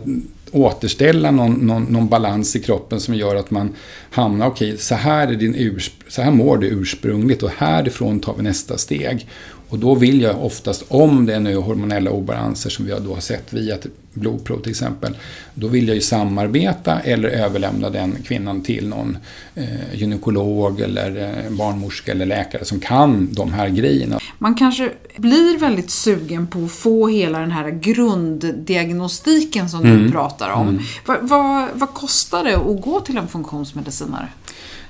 återställa 0.54 1.30
någon, 1.30 1.52
någon, 1.52 1.82
någon, 1.82 2.08
balans 2.08 2.56
i 2.56 2.60
kroppen 2.60 3.00
som 3.00 3.14
gör 3.14 3.36
att 3.36 3.50
man 3.50 3.74
hamnar, 4.10 4.46
okej, 4.46 4.68
okay, 4.68 4.78
så, 4.78 4.94
här 4.94 5.28
är 5.28 5.34
din 5.34 5.80
så 6.08 6.22
här 6.22 6.30
mår 6.30 6.58
du 6.58 6.66
ursprungligt 6.66 7.42
och 7.42 7.50
härifrån 7.56 8.20
tar 8.20 8.34
vi 8.36 8.42
nästa 8.42 8.78
steg. 8.78 9.28
Och 9.74 9.80
då 9.80 9.94
vill 9.94 10.20
jag 10.20 10.44
oftast, 10.44 10.84
om 10.88 11.26
det 11.26 11.34
är 11.34 11.40
nu 11.40 11.56
hormonella 11.56 12.10
obalanser 12.10 12.70
som 12.70 12.84
vi 12.84 12.94
då 13.04 13.14
har 13.14 13.20
sett 13.20 13.52
via 13.52 13.74
ett 13.74 13.86
blodprov 14.12 14.60
till 14.60 14.70
exempel, 14.70 15.16
då 15.54 15.68
vill 15.68 15.88
jag 15.88 15.94
ju 15.94 16.00
samarbeta 16.00 17.00
eller 17.00 17.28
överlämna 17.28 17.90
den 17.90 18.16
kvinnan 18.26 18.62
till 18.62 18.88
någon 18.88 19.18
eh, 19.54 19.94
gynekolog 19.94 20.80
eller 20.80 21.28
eh, 21.28 21.50
barnmorska 21.50 22.12
eller 22.12 22.26
läkare 22.26 22.64
som 22.64 22.80
kan 22.80 23.28
de 23.32 23.52
här 23.52 23.68
grejerna. 23.68 24.18
Man 24.38 24.54
kanske 24.54 24.90
blir 25.16 25.58
väldigt 25.58 25.90
sugen 25.90 26.46
på 26.46 26.64
att 26.64 26.72
få 26.72 27.08
hela 27.08 27.38
den 27.38 27.50
här 27.50 27.70
grunddiagnostiken 27.70 29.68
som 29.68 29.80
mm. 29.80 30.02
du 30.02 30.10
pratar 30.10 30.50
om. 30.50 30.68
Mm. 30.68 30.82
Vad, 31.06 31.18
vad, 31.28 31.68
vad 31.74 31.94
kostar 31.94 32.44
det 32.44 32.56
att 32.56 32.82
gå 32.82 33.00
till 33.00 33.16
en 33.16 33.28
funktionsmedicinare? 33.28 34.28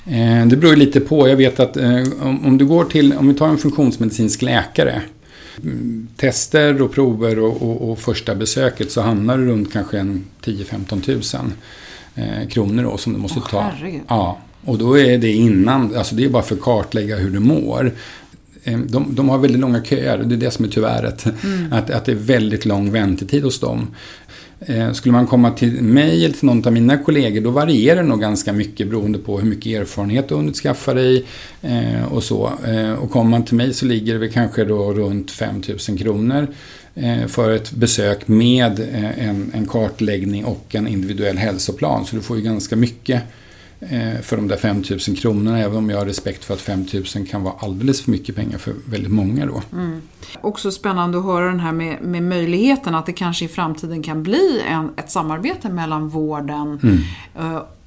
Eh, 0.06 0.46
det 0.46 0.56
beror 0.56 0.76
lite 0.76 1.00
på. 1.00 1.28
Jag 1.28 1.36
vet 1.36 1.60
att 1.60 1.76
eh, 1.76 2.02
om 2.22 2.58
du 2.58 2.66
går 2.66 2.84
till, 2.84 3.12
om 3.12 3.28
vi 3.28 3.34
tar 3.34 3.48
en 3.48 3.58
funktionsmedicinsk 3.58 4.42
läkare. 4.42 5.02
Mm, 5.62 6.08
tester 6.16 6.82
och 6.82 6.92
prover 6.92 7.38
och, 7.38 7.62
och, 7.62 7.90
och 7.90 7.98
första 7.98 8.34
besöket 8.34 8.92
så 8.92 9.00
hamnar 9.00 9.38
det 9.38 9.44
runt 9.44 9.72
kanske 9.72 9.98
en 9.98 10.24
10-15 10.44 11.00
tusen 11.00 11.52
eh, 12.14 12.48
kronor 12.48 12.82
då 12.82 12.96
som 12.96 13.12
du 13.12 13.18
måste 13.18 13.38
oh, 13.38 13.48
ta. 13.50 13.60
Herregud. 13.60 14.00
Ja, 14.08 14.38
och 14.64 14.78
då 14.78 14.98
är 14.98 15.18
det 15.18 15.32
innan, 15.32 15.96
alltså 15.96 16.14
det 16.14 16.24
är 16.24 16.28
bara 16.28 16.42
för 16.42 16.54
att 16.54 16.60
kartlägga 16.60 17.16
hur 17.16 17.30
du 17.30 17.40
mår. 17.40 17.92
De, 18.86 19.14
de, 19.14 19.28
har 19.28 19.38
väldigt 19.38 19.60
långa 19.60 19.84
köer, 19.84 20.18
det 20.18 20.34
är 20.34 20.38
det 20.38 20.50
som 20.50 20.64
är 20.64 20.68
tyvärret. 20.68 21.26
Mm. 21.44 21.72
Att, 21.72 21.90
att 21.90 22.04
det 22.04 22.12
är 22.12 22.16
väldigt 22.16 22.64
lång 22.64 22.92
väntetid 22.92 23.44
hos 23.44 23.60
dem. 23.60 23.86
Eh, 24.66 24.92
skulle 24.92 25.12
man 25.12 25.26
komma 25.26 25.50
till 25.50 25.82
mig 25.82 26.24
eller 26.24 26.34
till 26.34 26.46
någon 26.46 26.66
av 26.66 26.72
mina 26.72 26.98
kollegor 26.98 27.40
då 27.40 27.50
varierar 27.50 28.02
det 28.02 28.08
nog 28.08 28.20
ganska 28.20 28.52
mycket 28.52 28.88
beroende 28.88 29.18
på 29.18 29.38
hur 29.38 29.48
mycket 29.48 29.80
erfarenhet 29.80 30.28
du 30.28 30.34
hunnit 30.34 30.56
skaffa 30.56 30.94
dig 30.94 31.24
eh, 31.62 32.04
och 32.12 32.22
så. 32.22 32.52
Eh, 32.66 32.92
och 32.92 33.10
kommer 33.10 33.30
man 33.30 33.44
till 33.44 33.56
mig 33.56 33.74
så 33.74 33.86
ligger 33.86 34.12
det 34.12 34.18
väl 34.18 34.32
kanske 34.32 34.64
då 34.64 34.92
runt 34.92 35.30
5000 35.30 35.98
kronor 35.98 36.46
för 37.26 37.50
ett 37.50 37.72
besök 37.72 38.28
med 38.28 38.80
en, 39.18 39.50
en 39.54 39.66
kartläggning 39.66 40.44
och 40.44 40.74
en 40.74 40.88
individuell 40.88 41.38
hälsoplan. 41.38 42.06
Så 42.06 42.16
du 42.16 42.22
får 42.22 42.36
ju 42.36 42.42
ganska 42.42 42.76
mycket 42.76 43.22
för 44.22 44.36
de 44.36 44.48
där 44.48 44.56
5 44.56 44.82
000 44.90 45.16
kronorna. 45.16 45.58
Även 45.58 45.76
om 45.76 45.90
jag 45.90 45.98
har 45.98 46.06
respekt 46.06 46.44
för 46.44 46.54
att 46.54 46.60
5 46.60 46.86
000 47.16 47.26
kan 47.26 47.42
vara 47.42 47.54
alldeles 47.58 48.02
för 48.02 48.10
mycket 48.10 48.36
pengar 48.36 48.58
för 48.58 48.74
väldigt 48.86 49.12
många 49.12 49.46
då. 49.46 49.62
Mm. 49.72 50.02
Också 50.40 50.70
spännande 50.70 51.18
att 51.18 51.24
höra 51.24 51.46
den 51.46 51.60
här 51.60 51.72
med, 51.72 52.02
med 52.02 52.22
möjligheten 52.22 52.94
att 52.94 53.06
det 53.06 53.12
kanske 53.12 53.44
i 53.44 53.48
framtiden 53.48 54.02
kan 54.02 54.22
bli 54.22 54.62
en, 54.68 54.90
ett 54.96 55.10
samarbete 55.10 55.68
mellan 55.68 56.08
vården 56.08 56.80
mm. 56.82 56.98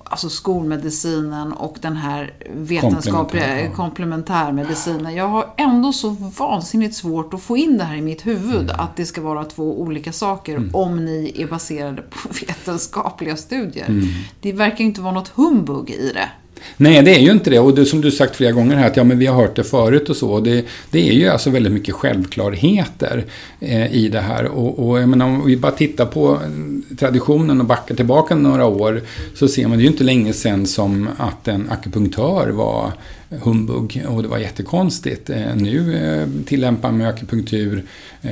Alltså 0.09 0.29
skolmedicinen 0.29 1.53
och 1.53 1.77
den 1.81 1.95
här 1.95 2.33
vetenskapliga 2.53 3.71
komplementärmedicinen. 3.71 5.15
Jag 5.15 5.27
har 5.27 5.53
ändå 5.57 5.93
så 5.93 6.09
vansinnigt 6.37 6.95
svårt 6.95 7.33
att 7.33 7.41
få 7.41 7.57
in 7.57 7.77
det 7.77 7.83
här 7.83 7.95
i 7.95 8.01
mitt 8.01 8.27
huvud, 8.27 8.69
mm. 8.69 8.79
att 8.79 8.95
det 8.95 9.05
ska 9.05 9.21
vara 9.21 9.43
två 9.43 9.81
olika 9.81 10.11
saker 10.11 10.55
mm. 10.55 10.69
om 10.73 11.05
ni 11.05 11.33
är 11.35 11.47
baserade 11.47 12.01
på 12.01 12.29
vetenskapliga 12.47 13.37
studier. 13.37 13.89
Mm. 13.89 14.07
Det 14.41 14.53
verkar 14.53 14.83
inte 14.83 15.01
vara 15.01 15.13
något 15.13 15.27
humbug 15.27 15.89
i 15.89 16.11
det. 16.13 16.29
Nej, 16.77 17.03
det 17.03 17.15
är 17.15 17.19
ju 17.19 17.31
inte 17.31 17.49
det. 17.49 17.59
Och 17.59 17.75
det 17.75 17.85
som 17.85 18.01
du 18.01 18.11
sagt 18.11 18.35
flera 18.35 18.51
gånger 18.51 18.75
här, 18.75 18.87
att 18.87 18.97
ja, 18.97 19.03
men 19.03 19.19
vi 19.19 19.25
har 19.25 19.35
hört 19.35 19.55
det 19.55 19.63
förut 19.63 20.09
och 20.09 20.15
så. 20.15 20.39
Det, 20.39 20.65
det 20.91 21.09
är 21.09 21.13
ju 21.13 21.27
alltså 21.27 21.49
väldigt 21.49 21.73
mycket 21.73 21.95
självklarheter 21.95 23.25
eh, 23.59 23.95
i 23.95 24.09
det 24.09 24.19
här. 24.19 24.45
Och, 24.45 24.87
och 24.87 24.99
jag 25.01 25.09
menar, 25.09 25.25
om 25.25 25.45
vi 25.45 25.57
bara 25.57 25.71
tittar 25.71 26.05
på 26.05 26.31
eh, 26.31 26.95
traditionen 26.97 27.59
och 27.59 27.65
backar 27.67 27.95
tillbaka 27.95 28.35
några 28.35 28.65
år 28.65 29.01
så 29.35 29.47
ser 29.47 29.67
man 29.67 29.77
det 29.77 29.83
ju 29.83 29.89
inte 29.89 30.03
länge 30.03 30.33
sedan 30.33 30.65
som 30.65 31.09
att 31.17 31.47
en 31.47 31.69
akupunktör 31.69 32.49
var 32.49 32.91
humbug 33.29 34.05
och 34.07 34.23
det 34.23 34.27
var 34.27 34.37
jättekonstigt. 34.37 35.29
Eh, 35.29 35.55
nu 35.55 35.95
eh, 35.95 36.45
tillämpar 36.45 36.91
man 36.91 37.07
akupunktur 37.07 37.83
eh, 38.21 38.31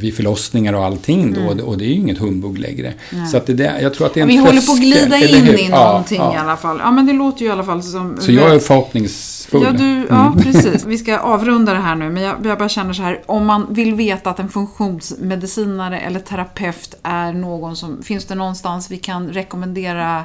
vid 0.00 0.14
förlossningar 0.14 0.72
och 0.72 0.84
allting 0.84 1.32
då 1.32 1.40
mm. 1.40 1.64
och 1.64 1.78
det 1.78 1.84
är 1.84 1.88
ju 1.88 1.94
inget 1.94 2.18
humbug 2.18 2.58
längre. 2.58 2.94
Nej. 3.12 3.26
Så 3.26 3.36
att 3.36 3.46
det 3.46 3.54
där, 3.54 3.80
jag 3.80 3.94
tror 3.94 4.06
att 4.06 4.14
det 4.14 4.20
är 4.20 4.22
en 4.22 4.28
Vi 4.28 4.36
håller 4.36 4.66
på 4.66 4.72
att 4.72 4.80
glida 4.80 5.16
in 5.16 5.58
i 5.58 5.68
någonting 5.68 6.18
ja, 6.18 6.32
ja. 6.32 6.34
i 6.34 6.36
alla 6.36 6.56
fall. 6.56 6.78
Ja 6.80 6.90
men 6.90 7.06
det 7.06 7.12
låter 7.12 7.40
ju 7.40 7.46
i 7.46 7.50
alla 7.50 7.64
fall 7.64 7.82
som... 7.82 8.16
Så 8.20 8.32
jag 8.32 8.54
är 8.54 8.58
förhoppnings 8.58 9.46
full. 9.50 9.62
Ja, 9.62 9.72
du, 9.72 10.06
ja 10.08 10.26
mm. 10.26 10.42
precis. 10.42 10.84
Vi 10.84 10.98
ska 10.98 11.18
avrunda 11.18 11.74
det 11.74 11.80
här 11.80 11.94
nu, 11.94 12.10
men 12.10 12.22
jag, 12.22 12.46
jag 12.46 12.58
bara 12.58 12.68
känner 12.68 12.92
så 12.92 13.02
här. 13.02 13.22
Om 13.26 13.46
man 13.46 13.66
vill 13.74 13.94
veta 13.94 14.30
att 14.30 14.38
en 14.38 14.48
funktionsmedicinare 14.48 16.00
eller 16.00 16.20
terapeut 16.20 16.94
är 17.02 17.32
någon 17.32 17.76
som... 17.76 18.02
Finns 18.02 18.24
det 18.24 18.34
någonstans 18.34 18.90
vi 18.90 18.98
kan 18.98 19.28
rekommendera? 19.28 20.24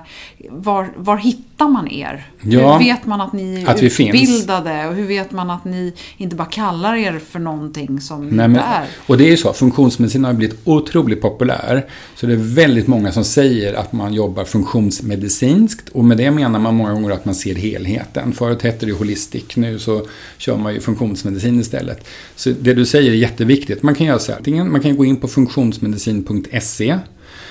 Var, 0.49 0.89
var 0.95 1.17
hittar 1.17 1.67
man 1.67 1.87
er? 1.87 2.27
Ja, 2.41 2.73
hur 2.73 2.79
vet 2.85 3.05
man 3.05 3.21
att 3.21 3.33
ni 3.33 3.61
är 3.61 3.69
att 3.69 3.81
utbildade? 3.99 4.87
Och 4.87 4.95
hur 4.95 5.07
vet 5.07 5.31
man 5.31 5.49
att 5.49 5.65
ni 5.65 5.93
inte 6.17 6.35
bara 6.35 6.47
kallar 6.47 6.95
er 6.95 7.19
för 7.29 7.39
någonting 7.39 8.01
som 8.01 8.27
Nej, 8.27 8.45
inte 8.45 8.59
är? 8.59 8.85
Och 9.07 9.17
det 9.17 9.23
är 9.23 9.29
ju 9.29 9.37
så, 9.37 9.53
funktionsmedicin 9.53 10.23
har 10.23 10.33
blivit 10.33 10.59
otroligt 10.63 11.21
populär. 11.21 11.85
Så 12.15 12.25
det 12.25 12.33
är 12.33 12.55
väldigt 12.55 12.87
många 12.87 13.11
som 13.11 13.23
säger 13.23 13.73
att 13.73 13.93
man 13.93 14.13
jobbar 14.13 14.45
funktionsmedicinskt. 14.45 15.89
Och 15.89 16.05
med 16.05 16.17
det 16.17 16.31
menar 16.31 16.59
man 16.59 16.75
många 16.75 16.93
gånger 16.93 17.11
att 17.11 17.25
man 17.25 17.35
ser 17.35 17.55
helheten. 17.55 18.33
Förut 18.33 18.61
hette 18.61 18.85
det 18.85 18.91
holistic. 18.91 19.55
Nu 19.55 19.79
så 19.79 20.07
kör 20.37 20.57
man 20.57 20.73
ju 20.73 20.79
funktionsmedicin 20.79 21.59
istället. 21.59 22.07
Så 22.35 22.49
det 22.49 22.73
du 22.73 22.85
säger 22.85 23.11
är 23.11 23.15
jätteviktigt. 23.15 23.83
Man 23.83 23.95
kan 23.95 24.07
göra 24.07 24.19
så 24.19 24.31
här. 24.31 24.63
Man 24.63 24.81
kan 24.81 24.97
gå 24.97 25.05
in 25.05 25.17
på 25.17 25.27
funktionsmedicin.se. 25.27 26.99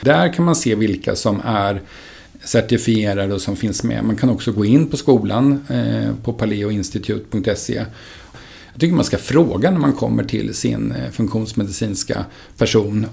Där 0.00 0.32
kan 0.32 0.44
man 0.44 0.56
se 0.56 0.74
vilka 0.74 1.16
som 1.16 1.40
är 1.44 1.82
certifierade 2.50 3.34
och 3.34 3.40
som 3.40 3.56
finns 3.56 3.82
med. 3.82 4.04
Man 4.04 4.16
kan 4.16 4.30
också 4.30 4.52
gå 4.52 4.64
in 4.64 4.86
på 4.86 4.96
skolan 4.96 5.64
eh, 5.68 6.14
på 6.24 6.32
paleoinstitut.se. 6.32 7.84
Jag 8.72 8.80
tycker 8.80 8.94
man 8.94 9.04
ska 9.04 9.18
fråga 9.18 9.70
när 9.70 9.78
man 9.78 9.92
kommer 9.92 10.24
till 10.24 10.54
sin 10.54 10.92
eh, 10.92 11.10
funktionsmedicinska 11.10 12.24
person 12.56 13.06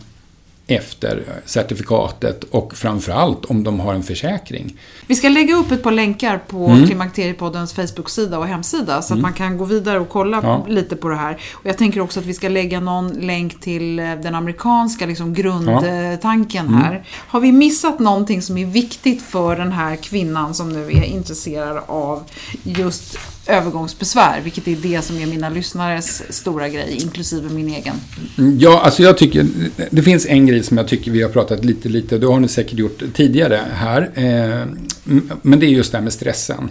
efter 0.67 1.23
certifikatet 1.45 2.43
och 2.43 2.75
framförallt 2.75 3.45
om 3.45 3.63
de 3.63 3.79
har 3.79 3.93
en 3.93 4.03
försäkring. 4.03 4.77
Vi 5.07 5.15
ska 5.15 5.29
lägga 5.29 5.55
upp 5.55 5.71
ett 5.71 5.83
par 5.83 5.91
länkar 5.91 6.37
på 6.47 6.67
mm. 6.67 6.85
Klimakteriepoddens 6.85 7.73
Facebook-sida 7.73 8.39
och 8.39 8.47
hemsida 8.47 9.01
så 9.01 9.13
att 9.13 9.19
mm. 9.19 9.21
man 9.21 9.33
kan 9.33 9.57
gå 9.57 9.65
vidare 9.65 9.99
och 9.99 10.09
kolla 10.09 10.39
ja. 10.43 10.65
lite 10.67 10.95
på 10.95 11.09
det 11.09 11.15
här. 11.15 11.41
Och 11.53 11.65
jag 11.65 11.77
tänker 11.77 12.01
också 12.01 12.19
att 12.19 12.25
vi 12.25 12.33
ska 12.33 12.49
lägga 12.49 12.79
någon 12.79 13.09
länk 13.09 13.59
till 13.59 13.99
eh, 13.99 14.15
den 14.15 14.35
amerikanska 14.35 15.05
liksom, 15.05 15.33
grundtanken 15.33 16.65
ja. 16.65 16.71
mm. 16.71 16.81
här. 16.81 17.03
Har 17.27 17.39
vi 17.39 17.51
missat 17.51 17.99
någonting 17.99 18.41
som 18.41 18.57
är 18.57 18.65
viktigt 18.65 19.21
för 19.21 19.55
den 19.55 19.71
här 19.71 19.95
kvinnan 19.95 20.53
som 20.53 20.73
nu 20.73 20.87
är 20.87 21.03
intresserad 21.03 21.83
av 21.87 22.23
just 22.63 23.17
övergångsbesvär, 23.49 24.41
vilket 24.43 24.67
är 24.67 24.75
det 24.75 25.01
som 25.01 25.17
är 25.17 25.25
mina 25.25 25.49
lyssnares 25.49 26.23
stora 26.33 26.69
grej, 26.69 26.97
inklusive 27.01 27.49
min 27.49 27.69
egen. 27.69 27.95
Mm, 28.37 28.59
ja, 28.59 28.81
alltså 28.81 29.03
jag 29.03 29.17
tycker, 29.17 29.45
det 29.89 30.01
finns 30.01 30.25
en 30.25 30.47
grej 30.47 30.63
som 30.63 30.77
jag 30.77 30.87
tycker 30.87 31.11
vi 31.11 31.21
har 31.21 31.29
pratat 31.29 31.65
lite, 31.65 31.89
lite, 31.89 32.17
det 32.17 32.27
har 32.27 32.39
ni 32.39 32.47
säkert 32.47 32.79
gjort 32.79 33.03
tidigare 33.13 33.61
här, 33.73 34.01
eh, 34.13 34.67
men 35.41 35.59
det 35.59 35.65
är 35.65 35.69
just 35.69 35.91
det 35.91 35.97
här 35.97 36.03
med 36.03 36.13
stressen. 36.13 36.69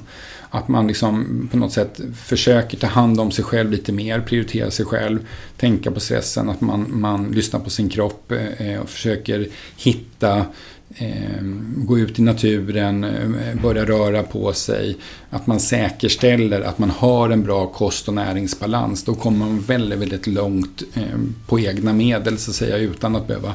Att 0.51 0.69
man 0.69 0.87
liksom 0.87 1.49
på 1.53 1.57
något 1.57 1.73
sätt 1.73 2.01
försöker 2.25 2.77
ta 2.77 2.87
hand 2.87 3.21
om 3.21 3.31
sig 3.31 3.45
själv 3.45 3.71
lite 3.71 3.93
mer, 3.93 4.21
prioritera 4.21 4.71
sig 4.71 4.87
själv, 4.87 5.27
tänka 5.57 5.91
på 5.91 6.01
stressen, 6.01 6.51
att 6.51 6.61
man, 6.61 6.87
man 6.89 7.33
lyssnar 7.33 7.61
på 7.61 7.71
sin 7.71 7.89
kropp 7.89 8.33
eh, 8.59 8.81
och 8.81 8.91
försöker 8.91 9.49
hitta 9.77 10.47
Eh, 10.95 11.43
gå 11.77 11.99
ut 11.99 12.19
i 12.19 12.23
naturen, 12.23 13.05
eh, 13.05 13.63
börja 13.63 13.85
röra 13.85 14.23
på 14.23 14.53
sig. 14.53 14.97
Att 15.31 15.47
man 15.47 15.61
säkerställer 15.61 16.61
att 16.61 16.79
man 16.79 16.91
har 16.91 17.31
en 17.31 17.43
bra 17.43 17.67
kost 17.67 18.09
och 18.09 18.15
näringsbalans. 18.15 19.05
Då 19.05 19.15
kommer 19.15 19.39
man 19.39 19.61
väldigt, 19.61 19.99
väldigt 19.99 20.27
långt 20.27 20.83
eh, 20.95 21.03
på 21.47 21.61
egna 21.61 21.93
medel 21.93 22.39
så 22.39 22.51
att 22.51 22.57
säga 22.57 22.77
utan 22.77 23.17
att 23.17 23.27
behöva 23.27 23.55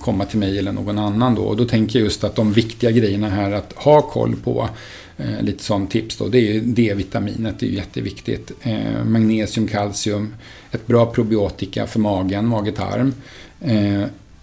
komma 0.00 0.24
till 0.24 0.38
mig 0.38 0.58
eller 0.58 0.72
någon 0.72 0.98
annan. 0.98 1.34
Då. 1.34 1.42
Och 1.42 1.56
då 1.56 1.64
tänker 1.64 1.98
jag 1.98 2.04
just 2.04 2.24
att 2.24 2.36
de 2.36 2.52
viktiga 2.52 2.90
grejerna 2.90 3.28
här 3.28 3.52
att 3.52 3.72
ha 3.76 4.02
koll 4.02 4.36
på 4.36 4.68
lite 5.40 5.64
som 5.64 5.86
tips 5.86 6.16
då, 6.16 6.28
det 6.28 6.56
är 6.56 6.60
D-vitaminet, 6.60 7.58
det 7.58 7.66
är 7.66 7.70
jätteviktigt. 7.70 8.52
Magnesium, 9.04 9.68
kalcium, 9.68 10.34
ett 10.70 10.86
bra 10.86 11.06
probiotika 11.06 11.86
för 11.86 12.00
magen, 12.00 12.46
mage-tarm. 12.46 13.14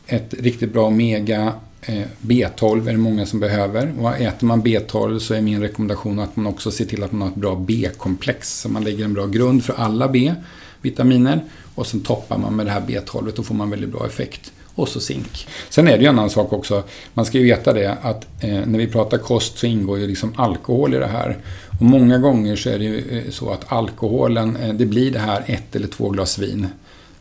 Ett 0.08 0.34
riktigt 0.40 0.74
bra 0.74 0.88
omega 0.88 1.54
Eh, 1.86 2.04
B12 2.22 2.88
är 2.88 2.92
det 2.92 2.98
många 2.98 3.26
som 3.26 3.40
behöver. 3.40 3.94
Och 4.00 4.16
äter 4.16 4.48
man 4.48 4.64
B12 4.64 5.20
så 5.20 5.34
är 5.34 5.42
min 5.42 5.62
rekommendation 5.62 6.20
att 6.20 6.36
man 6.36 6.48
också 6.48 6.72
ser 6.72 6.86
till 6.86 7.04
att 7.04 7.12
man 7.12 7.22
har 7.22 7.30
ett 7.30 7.36
bra 7.36 7.56
B-komplex. 7.56 8.60
Så 8.60 8.70
man 8.70 8.84
lägger 8.84 9.06
en 9.06 9.14
bra 9.14 9.28
grund 9.28 9.64
för 9.64 9.74
alla 9.74 10.08
B-vitaminer. 10.08 11.42
Och 11.76 11.88
sen 11.88 12.00
toppar 12.00 12.38
man 12.38 12.56
med 12.56 12.66
det 12.66 12.72
här 12.72 12.82
B12 12.82 13.28
och 13.28 13.34
då 13.36 13.44
får 13.44 13.56
man 13.56 13.70
väldigt 13.70 13.92
bra 13.92 14.06
effekt. 14.06 14.52
Och 14.76 14.90
så 14.90 15.00
zink. 15.00 15.48
Sen 15.70 15.88
är 15.88 15.98
det 15.98 16.04
ju 16.04 16.10
en 16.10 16.20
annan 16.20 16.30
sak 16.30 16.54
också. 16.54 16.84
Man 17.14 17.26
ska 17.26 17.38
ju 17.38 17.44
veta 17.44 17.74
det 17.74 17.98
att 18.02 18.44
eh, 18.44 18.60
när 18.66 18.80
vi 18.80 18.88
pratar 18.88 19.18
kost 19.18 19.58
så 19.58 19.66
ingår 19.66 20.00
ju 20.00 20.08
liksom 20.08 20.34
alkohol 20.36 20.94
i 20.94 20.98
det 20.98 21.08
här. 21.08 21.38
Och 21.80 21.86
många 21.86 22.18
gånger 22.18 22.56
så 22.56 22.70
är 22.70 22.80
det 22.80 22.86
ju 22.86 23.18
eh, 23.18 23.32
så 23.32 23.50
att 23.50 23.72
alkoholen, 23.72 24.56
eh, 24.56 24.74
det 24.74 24.86
blir 24.86 25.12
det 25.12 25.20
här 25.20 25.44
ett 25.46 25.76
eller 25.76 25.88
två 25.88 26.10
glas 26.10 26.38
vin 26.38 26.68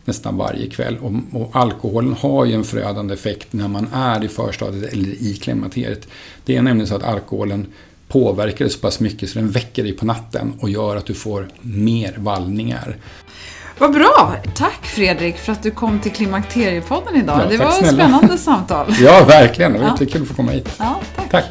nästan 0.05 0.37
varje 0.37 0.71
kväll. 0.71 0.99
Och, 0.99 1.41
och, 1.41 1.51
alkoholen 1.53 2.17
har 2.21 2.45
ju 2.45 2.55
en 2.55 2.65
förödande 2.65 3.15
effekt 3.15 3.53
när 3.53 3.69
man 3.69 3.89
är 3.95 4.25
i 4.25 4.29
förstadiet 4.29 4.93
eller 4.93 5.09
i 5.09 5.39
klimakteriet. 5.43 6.09
Det 6.45 6.57
är 6.57 6.63
nämligen 6.63 6.87
så 6.89 6.95
att 6.97 7.03
alkoholen 7.03 7.67
påverkar 8.09 8.65
dig 8.65 8.71
så 8.75 8.79
pass 8.79 9.01
mycket 9.01 9.31
så 9.31 9.39
den 9.39 9.51
väcker 9.51 9.83
dig 9.83 9.93
på 9.93 10.07
natten 10.07 10.53
och 10.61 10.71
gör 10.71 10.97
att 10.97 11.07
du 11.07 11.15
får 11.15 11.49
mer 11.61 12.15
vallningar. 12.19 12.97
Vad 13.79 13.93
bra! 13.93 14.35
Tack 14.55 14.87
Fredrik 14.87 15.37
för 15.37 15.53
att 15.53 15.63
du 15.63 15.71
kom 15.71 16.01
till 16.01 16.13
Klimakteriepodden 16.13 17.17
idag. 17.17 17.41
Ja, 17.45 17.49
det 17.51 17.57
var 17.57 17.67
ett 17.69 17.95
spännande 17.95 18.39
samtal. 18.39 18.87
Ja, 19.01 19.25
verkligen. 19.29 19.73
Det 19.73 19.79
var 19.79 19.87
Ja. 19.87 19.93
jättekul 19.93 20.23
att 20.23 20.29
få 20.29 20.35
komma 20.35 20.53
hit. 20.53 20.69
Ja, 20.79 21.01
tack. 21.17 21.31
Tack. 21.31 21.45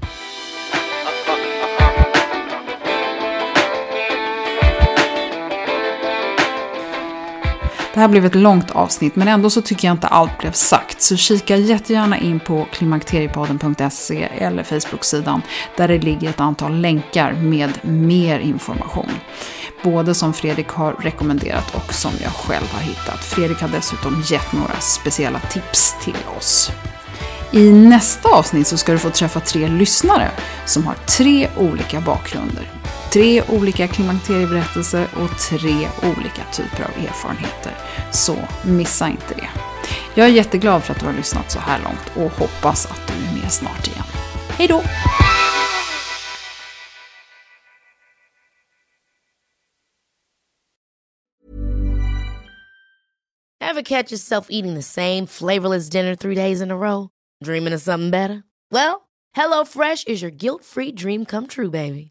Det 7.93 7.99
här 7.99 8.07
blev 8.07 8.25
ett 8.25 8.35
långt 8.35 8.71
avsnitt 8.71 9.15
men 9.15 9.27
ändå 9.27 9.49
så 9.49 9.61
tycker 9.61 9.87
jag 9.87 9.95
inte 9.95 10.07
allt 10.07 10.37
blev 10.37 10.51
sagt. 10.51 11.01
Så 11.01 11.15
kika 11.15 11.57
jättegärna 11.57 12.17
in 12.17 12.39
på 12.39 12.67
klimakteriepodden.se 12.71 14.27
eller 14.37 14.63
Facebook-sidan 14.63 15.41
där 15.77 15.87
det 15.87 15.99
ligger 15.99 16.29
ett 16.29 16.39
antal 16.39 16.75
länkar 16.75 17.33
med 17.33 17.71
mer 17.81 18.39
information. 18.39 19.09
Både 19.83 20.13
som 20.13 20.33
Fredrik 20.33 20.69
har 20.69 20.93
rekommenderat 20.93 21.75
och 21.75 21.93
som 21.93 22.11
jag 22.23 22.31
själv 22.31 22.73
har 22.73 22.81
hittat. 22.81 23.19
Fredrik 23.23 23.61
har 23.61 23.69
dessutom 23.69 24.23
gett 24.25 24.51
några 24.53 24.79
speciella 24.79 25.39
tips 25.39 25.95
till 26.03 26.17
oss. 26.37 26.71
I 27.51 27.71
nästa 27.71 28.29
avsnitt 28.29 28.67
så 28.67 28.77
ska 28.77 28.91
du 28.91 28.99
få 28.99 29.09
träffa 29.09 29.39
tre 29.39 29.67
lyssnare 29.67 30.31
som 30.65 30.87
har 30.87 30.95
tre 30.95 31.47
olika 31.57 32.01
bakgrunder. 32.01 32.69
Tre 33.13 33.43
olika 33.43 33.87
klimakterieberättelser 33.87 35.07
och 35.15 35.39
tre 35.39 35.89
olika 36.03 36.43
typer 36.53 36.83
av 36.83 36.89
erfarenheter. 36.89 37.77
Så 38.11 38.37
missa 38.65 39.07
inte 39.09 39.33
det. 39.35 39.49
Jag 40.15 40.27
är 40.27 40.31
jätteglad 40.31 40.83
för 40.83 40.93
att 40.93 40.99
du 40.99 41.05
har 41.05 41.13
lyssnat 41.13 41.51
så 41.51 41.59
här 41.59 41.79
långt 41.83 42.11
och 42.15 42.39
hoppas 42.39 42.85
att 42.85 43.07
du 43.07 43.13
är 43.13 43.41
med 43.41 43.51
snart 43.51 43.87
igen. 43.87 44.03
Hej 44.49 44.67
då! 44.67 44.83
Have 53.61 53.83
catch 53.83 54.11
yourself 54.11 54.47
eating 54.49 54.75
the 54.75 54.81
same 54.81 55.27
flavorless 55.27 55.89
dinner 55.89 56.15
three 56.15 56.35
days 56.35 56.61
in 56.61 56.71
a 56.71 56.77
row? 56.77 57.09
Dreaming 57.43 57.73
of 57.73 57.81
something 57.81 58.11
better? 58.11 58.43
Well, 58.71 59.09
HelloFresh 59.37 60.07
is 60.07 60.21
your 60.21 60.31
guilt-free 60.31 60.91
dream 60.91 61.25
come 61.25 61.47
true, 61.47 61.69
baby. 61.69 62.10